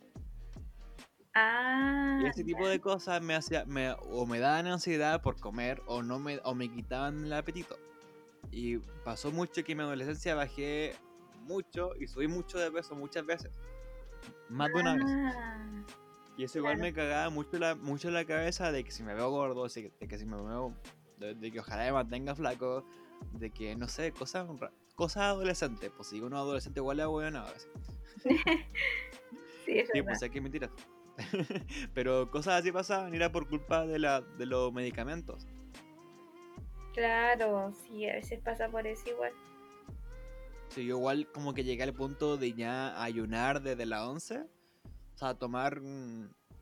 [1.33, 2.19] Ah.
[2.21, 6.03] Y ese tipo de cosas me hacía, me, o me daban ansiedad por comer o
[6.03, 7.77] no me, o me quitaban el apetito.
[8.51, 10.95] Y pasó mucho que en mi adolescencia bajé
[11.41, 13.51] mucho y subí mucho de peso muchas veces.
[14.49, 15.05] Más de una vez.
[16.39, 16.87] Y eso igual claro.
[16.87, 20.17] me cagaba mucho la, mucho la cabeza de que si me veo gordo, de que
[20.17, 20.73] si me veo,
[21.17, 22.85] de, de que ojalá me mantenga flaco,
[23.33, 24.47] de que no sé, cosas,
[24.95, 25.91] cosas adolescentes.
[25.93, 27.69] Pues si uno es adolescente igual es bueno a veces.
[29.65, 30.05] Sí, es Sí, verdad.
[30.05, 30.71] pues hay que mentiras.
[31.93, 35.45] Pero cosas así pasaban era por culpa de, la, de los medicamentos.
[36.93, 39.33] Claro, sí, a veces pasa por eso igual.
[40.69, 44.45] Sí, yo igual como que llegué al punto de ya ayunar desde la 11.
[45.19, 45.79] O sea, tomar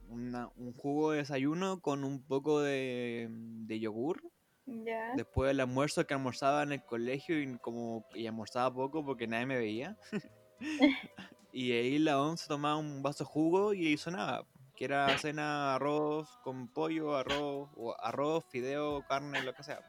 [0.09, 4.23] una- un jugo de desayuno con un poco de, de yogur.
[4.65, 5.13] Ya.
[5.15, 9.45] Después del almuerzo que almorzaba en el colegio y como y almorzaba poco porque nadie
[9.45, 9.95] me veía.
[11.53, 14.43] y ahí la 11 tomaba un vaso de jugo y hizo nada.
[14.75, 19.81] Que era cena arroz con pollo, arroz, o arroz, fideo, carne, lo que sea.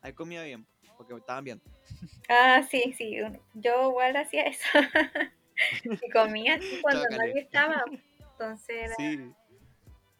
[0.00, 0.66] Ahí comía bien,
[0.96, 1.62] porque estaban viendo.
[2.28, 3.14] Ah, sí, sí.
[3.54, 4.66] Yo igual hacía eso.
[5.84, 7.18] y comía así cuando Chócale.
[7.18, 7.84] nadie estaba.
[8.32, 9.32] Entonces era, Sí.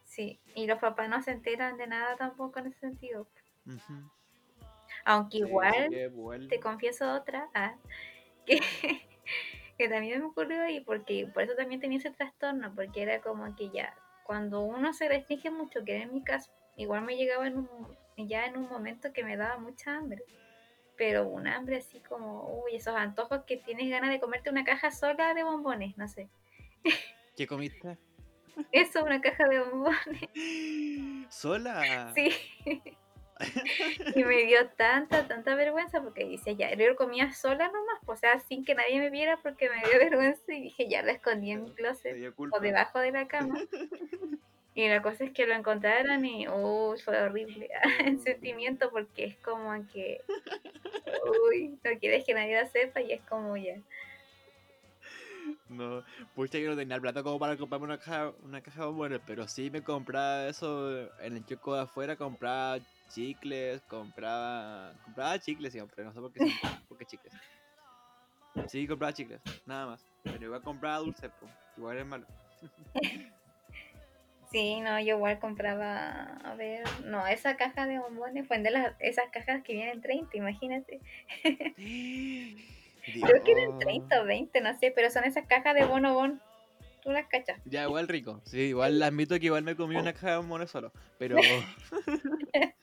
[0.04, 0.40] sí.
[0.54, 3.26] Y los papás no se enteran de nada tampoco en ese sentido.
[5.04, 6.46] Aunque igual, bueno.
[6.48, 7.74] te confieso otra, ah,
[8.46, 8.60] que,
[9.78, 13.54] que también me ocurrió y porque por eso también tenía ese trastorno, porque era como
[13.56, 17.46] que ya, cuando uno se restringe mucho, que era en mi caso, igual me llegaba
[17.46, 17.68] en un,
[18.16, 20.22] ya en un momento que me daba mucha hambre.
[20.96, 24.90] Pero un hambre así como, uy, esos antojos que tienes ganas de comerte una caja
[24.90, 26.28] sola de bombones, no sé.
[27.36, 27.98] ¿Qué comiste?
[28.72, 32.12] Eso, una caja de bombones, ¿Sola?
[32.14, 32.30] sí.
[34.14, 38.20] y me dio tanta, tanta vergüenza porque dice, ya, yo comía sola nomás, pues, o
[38.20, 41.50] sea, sin que nadie me viera porque me dio vergüenza y dije, ya lo escondí
[41.50, 43.58] en mi closet o debajo de la cama.
[44.74, 47.68] Y la cosa es que lo encontraron y, uy, fue horrible
[48.06, 50.22] el sentimiento porque es como que,
[51.46, 53.76] uy, no quieres que nadie lo sepa y es como ya.
[55.68, 56.02] No,
[56.34, 59.20] pucha que no tenía el plato como para comprarme una caja, una caja de bombones,
[59.26, 62.78] pero sí me compraba eso en el choco de afuera, compraba
[63.08, 67.34] chicles, compraba compraba chicles siempre, no sé por qué siempre, por qué chicles.
[68.68, 70.06] Sí, compraba chicles, nada más.
[70.22, 72.26] Pero igual compraba dulce, pues, igual es malo.
[74.52, 78.94] Sí, no, yo igual compraba, a ver, no, esa caja de bombones fue de las,
[79.00, 81.00] esas cajas que vienen 30, imagínate.
[83.04, 86.40] Creo que eran 30 o 20, no sé, pero son esas cajas de bonobón.
[87.02, 87.60] Tú las cachas.
[87.64, 88.40] Ya, igual rico.
[88.44, 90.92] Sí, igual admito que igual me comí una caja de bombones solo.
[91.18, 91.36] Pero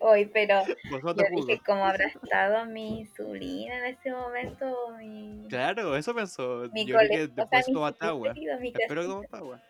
[0.00, 4.90] Hoy, pero vosotros yo dije, ¿cómo habrá estado mi insulina en ese momento?
[4.98, 6.68] Mi, Claro, eso pensó.
[6.72, 8.34] mi Yo creo que o sea, super agua.
[8.62, 9.62] Espero que tomaste agua.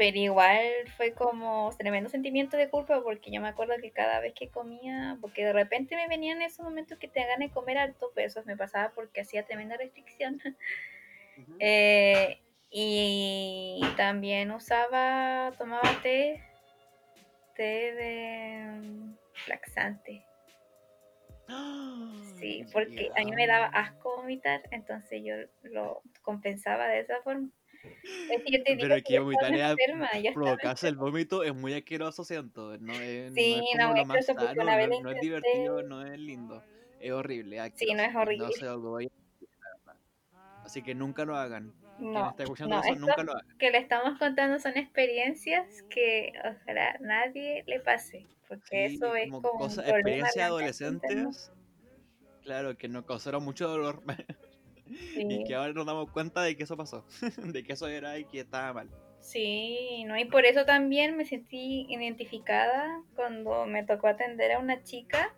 [0.00, 0.64] Pero igual
[0.96, 5.18] fue como tremendo sentimiento de culpa porque yo me acuerdo que cada vez que comía,
[5.20, 8.42] porque de repente me venían esos momentos que te hagan de comer alto, pero eso
[8.46, 10.40] me pasaba porque hacía tremenda restricción.
[11.58, 12.38] Eh,
[12.70, 16.42] y también usaba, tomaba té,
[17.54, 19.14] té de mm,
[19.48, 20.24] laxante.
[22.38, 27.50] Sí, porque a mí me daba asco vomitar, entonces yo lo compensaba de esa forma.
[27.82, 29.76] Es que yo te digo Pero que vomitar
[30.34, 32.76] provocarse el vómito es muy asqueroso, siento.
[32.78, 36.18] No es, no Sí, es no, es porque sano, no, no es divertido, no es
[36.18, 36.62] lindo.
[37.00, 38.52] Es horrible, Sí, no es y No horrible.
[38.52, 41.72] se lo voy a Así que nunca lo hagan.
[41.98, 43.58] No, no, eso, nunca lo hagan.
[43.58, 49.30] que le estamos contando son experiencias que ojalá nadie le pase, porque Sí, eso es
[49.30, 51.52] como como cosas, experiencias adolescentes,
[52.42, 54.02] claro, que nos causaron mucho dolor.
[55.16, 57.04] y que ahora nos damos cuenta de que eso pasó.
[57.52, 58.90] de que eso era y que estaba mal.
[59.20, 64.82] sí, no, y por eso también me sentí identificada cuando me tocó atender a una
[64.82, 65.34] chica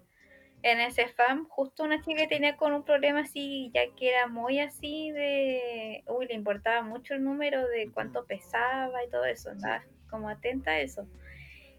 [0.62, 4.29] en ese FAM, justo una chica que tenía con un problema así, ya que era
[4.29, 9.51] muy así de, uy, le importaba mucho el número de cuánto pesaba y todo eso,
[9.51, 11.07] andaba como atenta a eso.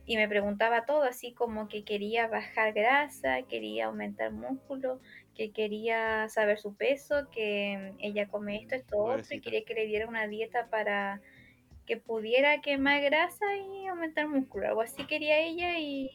[0.05, 4.99] Y me preguntaba todo, así como que quería bajar grasa, quería aumentar músculo,
[5.35, 9.85] que quería saber su peso, que ella come esto, esto, otro, y quería que le
[9.85, 11.21] diera una dieta para
[11.85, 14.67] que pudiera quemar grasa y aumentar músculo.
[14.67, 16.09] Algo así quería ella y,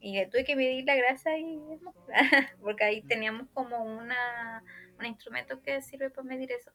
[0.00, 2.06] y le tuve que medir la grasa y el músculo,
[2.60, 4.62] porque ahí teníamos como una,
[4.98, 6.70] un instrumento que sirve para medir eso.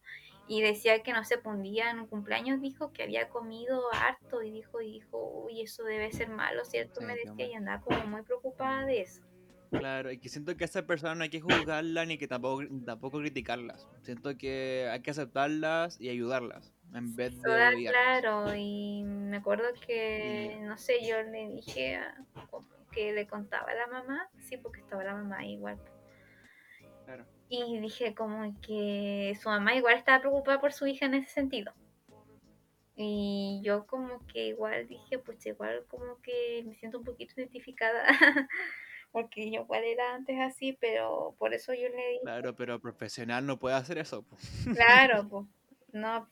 [0.48, 3.84] Y decía que no se pues, un día en un cumpleaños dijo que había comido
[3.94, 7.02] harto y dijo, y dijo, uy, eso debe ser malo, ¿cierto?
[7.02, 9.22] Sí, Me decía y andaba como muy preocupada de eso.
[9.72, 12.64] Claro, y que siento que a esa persona no hay que juzgarla ni que tampoco,
[12.86, 13.88] tampoco criticarlas.
[14.02, 17.92] Siento que hay que aceptarlas y ayudarlas en vez de odiarlas.
[17.94, 22.16] claro, y me acuerdo que, Y- no sé, yo le dije a-
[22.92, 25.78] que le contaba a la mamá, sí, porque estaba la mamá igual.
[27.06, 27.26] Claro.
[27.48, 31.74] Y dije como que su mamá igual estaba preocupada por su hija en ese sentido.
[32.96, 38.04] Y yo como que igual dije, pues igual como que me siento un poquito identificada,
[39.12, 43.46] porque yo igual era antes así, pero por eso yo le dije, Claro, pero profesional
[43.46, 44.24] no puede hacer eso.
[44.24, 44.36] po.
[44.74, 45.46] claro, pues,
[45.94, 46.28] no.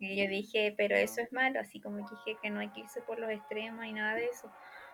[0.00, 2.80] Y yo dije, pero eso es malo, así como que dije que no hay que
[2.80, 4.48] irse por los extremos y nada de eso,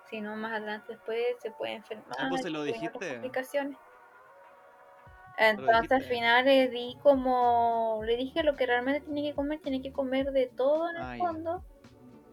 [0.08, 3.10] sino más adelante después se puede enfermar, Ah, pues se lo dijiste.
[3.10, 3.76] complicaciones.
[5.36, 9.82] Entonces al final le di como, le dije lo que realmente tiene que comer, tiene
[9.82, 11.24] que comer de todo en el Ah, ya.
[11.24, 11.64] fondo,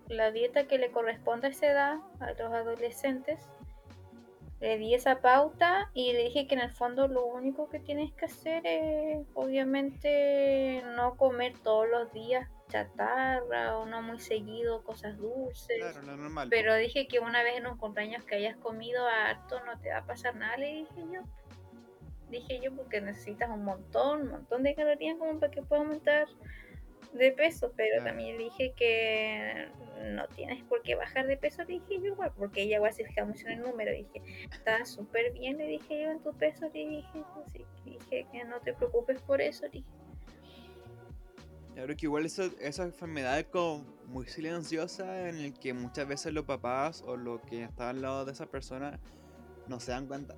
[0.07, 3.49] la dieta que le corresponde a esa edad, a los adolescentes.
[4.61, 8.13] Le di esa pauta y le dije que en el fondo lo único que tienes
[8.13, 15.17] que hacer es obviamente no comer todos los días chatarra o no muy seguido cosas
[15.17, 15.77] dulces.
[15.79, 16.47] Claro, lo normal.
[16.47, 16.51] po.
[16.51, 19.97] Pero dije que una vez en un cumpleaños que hayas comido harto no te va
[19.97, 21.21] a pasar nada, le dije yo.
[22.29, 26.27] Dije yo porque necesitas un montón, un montón de calorías como para que puedas aumentar
[27.13, 28.09] de peso, pero Claro.
[28.09, 29.67] también dije que
[30.13, 33.05] no tienes por qué bajar de peso, le dije yo igual, porque ella igual se
[33.05, 34.21] fija mucho en el número, dije,
[34.51, 38.43] está súper bien, le dije yo en tu peso, le dije, así que dije que
[38.45, 39.89] no te preocupes por eso, le dije.
[41.73, 46.33] Claro que igual eso, esa enfermedad es como muy silenciosa en el que muchas veces
[46.33, 48.99] los papás o los que están al lado de esa persona
[49.67, 50.35] no se dan cuenta.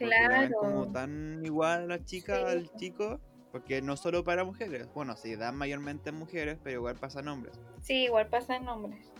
[0.00, 2.42] La ven como Claro, tan igual a la chica, Sí.
[2.46, 3.20] al chico,
[3.52, 4.88] porque no solo para mujeres.
[4.94, 7.58] Bueno, sí, dan mayormente en mujeres, pero igual pasa en hombres.
[7.82, 9.12] sí, igual pasa en hombres.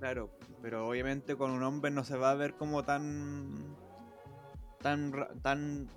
[0.00, 0.30] Claro,
[0.60, 3.76] pero obviamente con un hombre no se va a ver como tan
[4.80, 5.12] tan
[5.42, 5.88] tan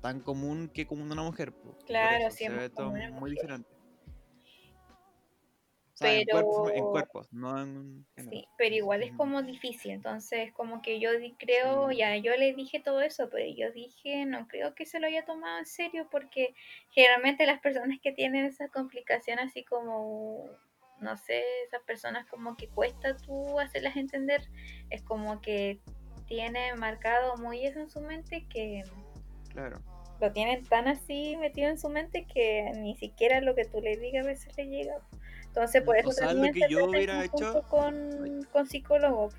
[0.00, 1.52] tan común que como una mujer.
[1.86, 3.75] Claro, eso, sí, se muy diferente.
[5.96, 8.06] O sea, en, cuerpos, en Pero cuerpos, no en.
[8.28, 11.08] Sí, pero igual es como difícil, entonces como que yo
[11.38, 11.96] creo, Sí.
[11.96, 15.24] ya yo le dije todo eso, pero yo dije, no creo que se lo haya
[15.24, 16.54] tomado en serio porque
[16.90, 20.50] generalmente las personas que tienen esa complicación así como,
[21.00, 24.42] no sé, esas personas como que cuesta tú hacerlas entender,
[24.90, 25.80] es como que
[26.26, 28.84] tienen marcado muy eso en su mente que
[29.48, 29.80] Claro.
[30.20, 33.96] lo tienen tan así metido en su mente que ni siquiera lo que tú le
[33.96, 35.00] digas a veces le llega.
[35.56, 39.32] Entonces por eso O sea, lo que se yo hubiera hecho, con, con psicólogos.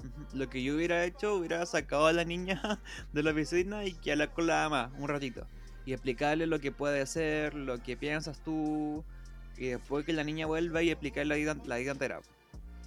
[0.00, 2.60] ujú, lo que yo hubiera hecho, hubiera sacado a la niña
[3.12, 5.46] de la oficina y que hablar con la ama un ratito.
[5.84, 9.04] Y explicarle lo que puede ser, lo que piensas tú.
[9.56, 12.18] Y después que la niña vuelva y explicar la vida, la vida entera.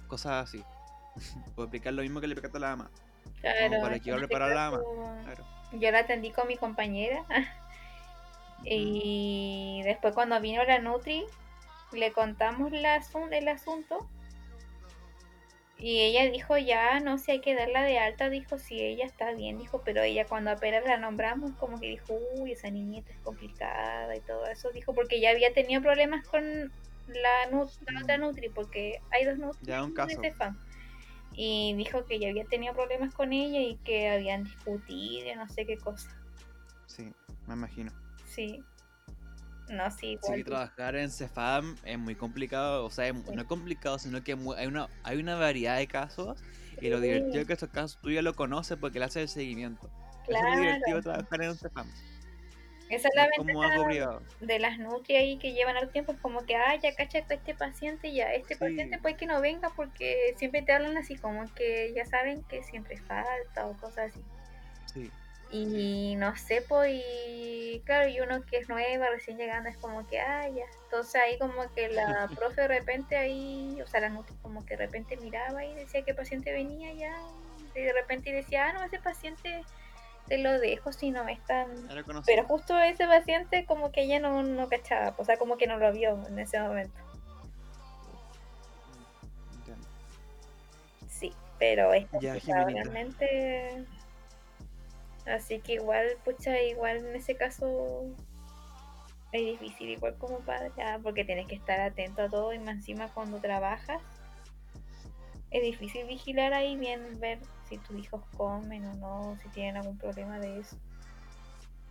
[0.06, 0.62] Cosas así.
[1.56, 2.90] o explicar lo mismo que le explicaste a la ama.
[3.40, 4.80] Claro, para es que este para la ama,
[5.24, 5.46] Claro.
[5.72, 7.24] Yo la atendí con mi compañera
[8.64, 11.24] y después cuando vino la Nutri
[11.92, 14.08] le contamos la asun- el asunto
[15.78, 19.32] y ella dijo ya, no sé, hay que darla de alta, dijo si ella está
[19.32, 23.18] bien, dijo, pero ella cuando apenas la nombramos como que dijo, uy, esa niñita es
[23.20, 26.70] complicada y todo eso, dijo, porque ya había tenido problemas con
[27.06, 30.20] la, nu- la otra Nutri, porque hay dos Nutri Ya, un caso.
[31.32, 35.64] Y dijo que ya había tenido problemas con ella y que habían discutido no sé
[35.64, 36.10] qué cosa.
[36.86, 37.10] Sí,
[37.46, 37.90] me imagino.
[38.26, 38.62] Sí.
[39.70, 40.44] No, sí, igual.
[40.44, 43.34] trabajar en Cefam es muy complicado, o sea, es- Sí.
[43.34, 46.42] no es complicado, sino que hay una, hay una variedad de casos
[46.80, 49.28] y lo divertido es que estos casos tú ya lo conoces porque le haces el
[49.28, 49.88] seguimiento.
[50.26, 50.60] Eso es Claro.
[50.60, 51.86] divertido trabajar en un Cefam,
[52.88, 56.10] Esa es la ventaja de las nutri ahí que llevan al tiempo.
[56.10, 58.58] Es como que, ah, ya cacha que este paciente, ya este Sí.
[58.60, 62.64] paciente puede que no venga porque siempre te hablan así, como que ya saben que
[62.64, 64.24] siempre falta o cosas así.
[64.92, 65.08] Sí,
[65.52, 70.06] Y no sé, pues, y claro, y uno que es nueva, recién llegando, es como
[70.06, 70.64] que, ah, ya.
[70.84, 74.76] Entonces ahí como que la profe de repente ahí, o sea, la nutri como que
[74.76, 77.16] de repente miraba y decía que paciente venía ya.
[77.74, 79.62] Y de repente decía, ah, no, ese paciente
[80.28, 81.90] te lo dejo si no es tan...
[81.90, 82.36] era conocido.
[82.36, 85.78] Pero justo ese paciente como que ella no, no cachaba, o sea, como que no
[85.78, 86.96] lo vio en ese momento.
[89.56, 89.88] Entiendo.
[91.08, 93.84] Sí, pero es Ya, realmente.
[95.30, 98.04] Así que igual, pucha, igual en ese caso
[99.32, 102.76] es difícil, igual como padre, ah, porque tienes que estar atento a todo y más
[102.76, 104.02] encima cuando trabajas.
[105.50, 107.38] Es difícil vigilar ahí bien, ver
[107.68, 110.76] si tus hijos comen o no, si tienen algún problema de eso.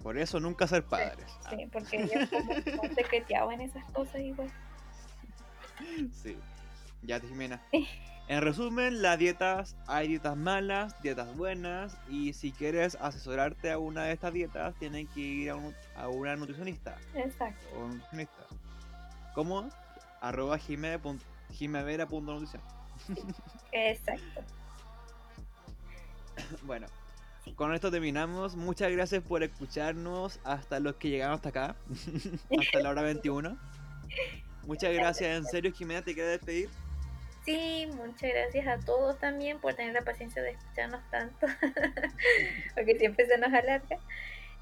[0.04, 1.26] Por eso nunca ser padres.
[1.46, 4.50] Ah, Sí, porque ellos como son secreteados en esas cosas igual.
[6.12, 6.38] Sí.
[7.02, 7.62] Ya, Jimena.
[8.30, 14.04] En resumen, las dietas, hay dietas malas, dietas buenas, y si quieres asesorarte a una
[14.04, 17.66] de estas dietas, tienes que ir a, un- a una nutricionista Exacto.
[17.76, 18.44] o un nutricionista.
[19.34, 19.68] ¿Cómo?
[20.22, 22.62] Arroba jimevera.nutrición.
[23.72, 24.42] Exacto.
[26.64, 26.88] Bueno,
[27.56, 28.56] con esto terminamos.
[28.56, 31.76] Muchas gracias por escucharnos hasta los que llegaron hasta acá,
[32.60, 33.58] hasta la hora 21.
[34.66, 36.70] Muchas gracias, en serio, Jimena, ¿te quieres despedir?
[37.54, 41.48] Sí, muchas gracias a todos también por tener la paciencia de escucharnos tanto,
[42.76, 43.98] porque siempre se nos alarga.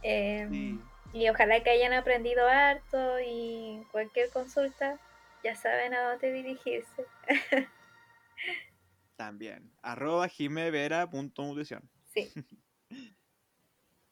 [0.04, 0.80] Em, Sí.
[1.14, 5.00] Y ojalá que hayan aprendido harto y cualquier consulta
[5.44, 7.06] ya saben a dónde dirigirse.
[9.16, 9.72] También.
[9.82, 11.90] Arroba jimevera.nutrición.
[12.14, 12.32] Sí.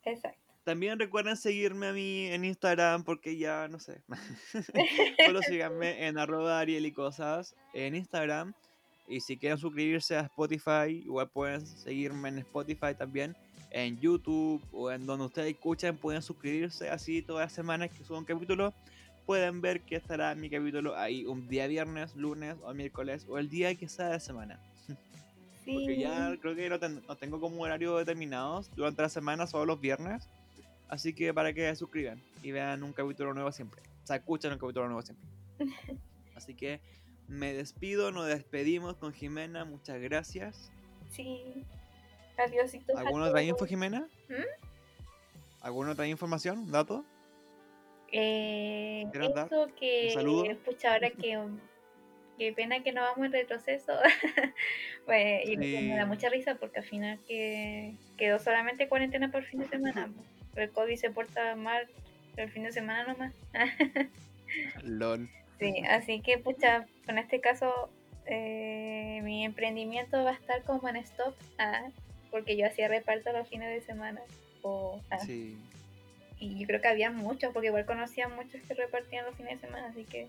[0.03, 0.39] Exacto.
[0.63, 4.01] También recuerden seguirme a mí en Instagram porque ya no sé.
[5.25, 8.55] Solo síganme en arroba Ariel y cosas en Instagram.
[9.07, 13.35] Y si quieren suscribirse a Spotify, igual pueden seguirme en Spotify también.
[13.71, 18.17] En YouTube o en donde ustedes escuchen, pueden suscribirse así todas las semanas que subo
[18.17, 18.73] un capítulo.
[19.25, 23.49] Pueden ver que estará mi capítulo ahí un día viernes, lunes o miércoles o el
[23.49, 24.59] día que sea de semana.
[25.65, 26.01] Porque Sí.
[26.01, 29.81] ya creo que no, ten- no tengo como horario determinados durante la semana, solo los
[29.81, 30.29] viernes.
[30.87, 33.81] Así que para que se suscriban y vean un capítulo nuevo siempre.
[34.03, 35.27] O sea, escuchen un capítulo nuevo siempre.
[36.35, 36.79] Así que
[37.27, 39.65] me despido, nos despedimos con Jimena.
[39.65, 40.71] Muchas gracias.
[41.11, 41.63] Sí.
[42.37, 43.65] Adiósitos a ¿Alguna otra info.
[43.65, 44.07] Jimena?
[44.29, 45.61] ¿Mm?
[45.61, 46.71] ¿Alguna otra información?
[46.71, 47.05] ¿Dato?
[48.11, 51.39] Eh, ¿Quieres dar eso que, pucha, ahora que,
[52.37, 53.93] qué pena que no vamos en retroceso.
[55.05, 59.43] pues, y me- me da mucha risa porque al final que quedó solamente cuarentena por
[59.43, 60.09] fin de semana.
[60.53, 60.59] po.
[60.59, 61.87] El COVID se porta mal
[62.37, 63.33] el fin de semana nomás.
[64.83, 65.29] LOL.
[65.59, 67.89] Sí, así que pucha, con este caso
[68.25, 71.83] eh, mi emprendimiento va a estar como en stop, ah,
[72.31, 74.21] porque yo hacía reparto los fines de semana.
[75.11, 75.55] Ah, Sí.
[76.39, 79.67] y yo creo que había muchos, porque igual conocía muchos que repartían los fines de
[79.67, 80.27] semana, así que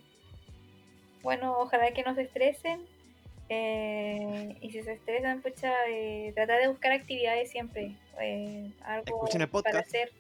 [1.22, 2.80] bueno, ojalá que no se estresen.
[3.48, 7.92] eh, y si se estresan, pucha, eh, tratar de buscar actividades siempre.
[8.20, 9.88] eh, algo Escuchen el para podcast.
[9.88, 10.12] hacer.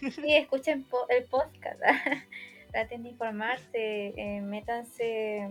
[0.14, 1.80] Sí, escuchen po- el podcast.
[2.70, 5.48] Traten de informarse, eh, métanse,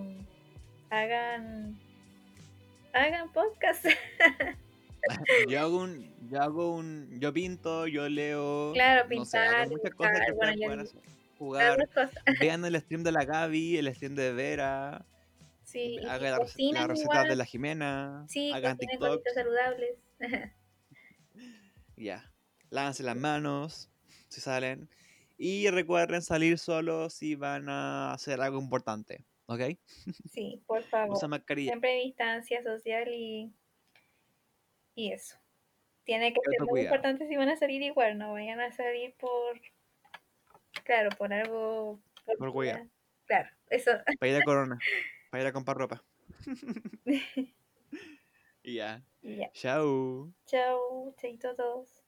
[0.89, 1.77] hagan,
[2.93, 3.85] hagan podcast.
[5.47, 8.73] Yo hago un, yo hago un, yo pinto, yo leo.
[8.73, 10.91] Claro, no sé, pintar, muchas cosas que bueno, yo-.
[11.37, 11.87] Jugar.
[11.93, 12.11] Cosas.
[12.41, 15.05] Vean el stream de la Gaby, el stream de Vera.
[15.63, 18.25] Sí, Hagan la, rece- cocinan la receta igual, de la Jimena.
[18.27, 19.21] Sí, hagan TikTok.
[19.33, 19.95] saludables.
[21.95, 22.29] Ya.
[22.69, 23.89] Lávense las manos
[24.27, 24.89] si salen.
[25.37, 29.23] Y recuerden salir solo si van a hacer algo importante.
[29.45, 29.61] ¿Ok?
[30.31, 31.15] sí, por favor.
[31.15, 31.71] Usa mascarilla.
[31.71, 33.53] Siempre distancia social y,
[34.95, 35.37] y eso.
[36.03, 39.59] Tiene que ser muy importante si van a salir igual, no vayan a salir por,
[40.85, 42.89] claro, por algo, por, Por.
[43.25, 43.91] Claro, eso.
[44.17, 44.79] Para ir a Corona.
[45.29, 46.03] Para ir a comprar ropa.
[48.63, 49.03] y ya.
[49.21, 49.51] Ya.
[49.51, 50.31] Chao.
[50.45, 52.06] Chau, chaito a todos.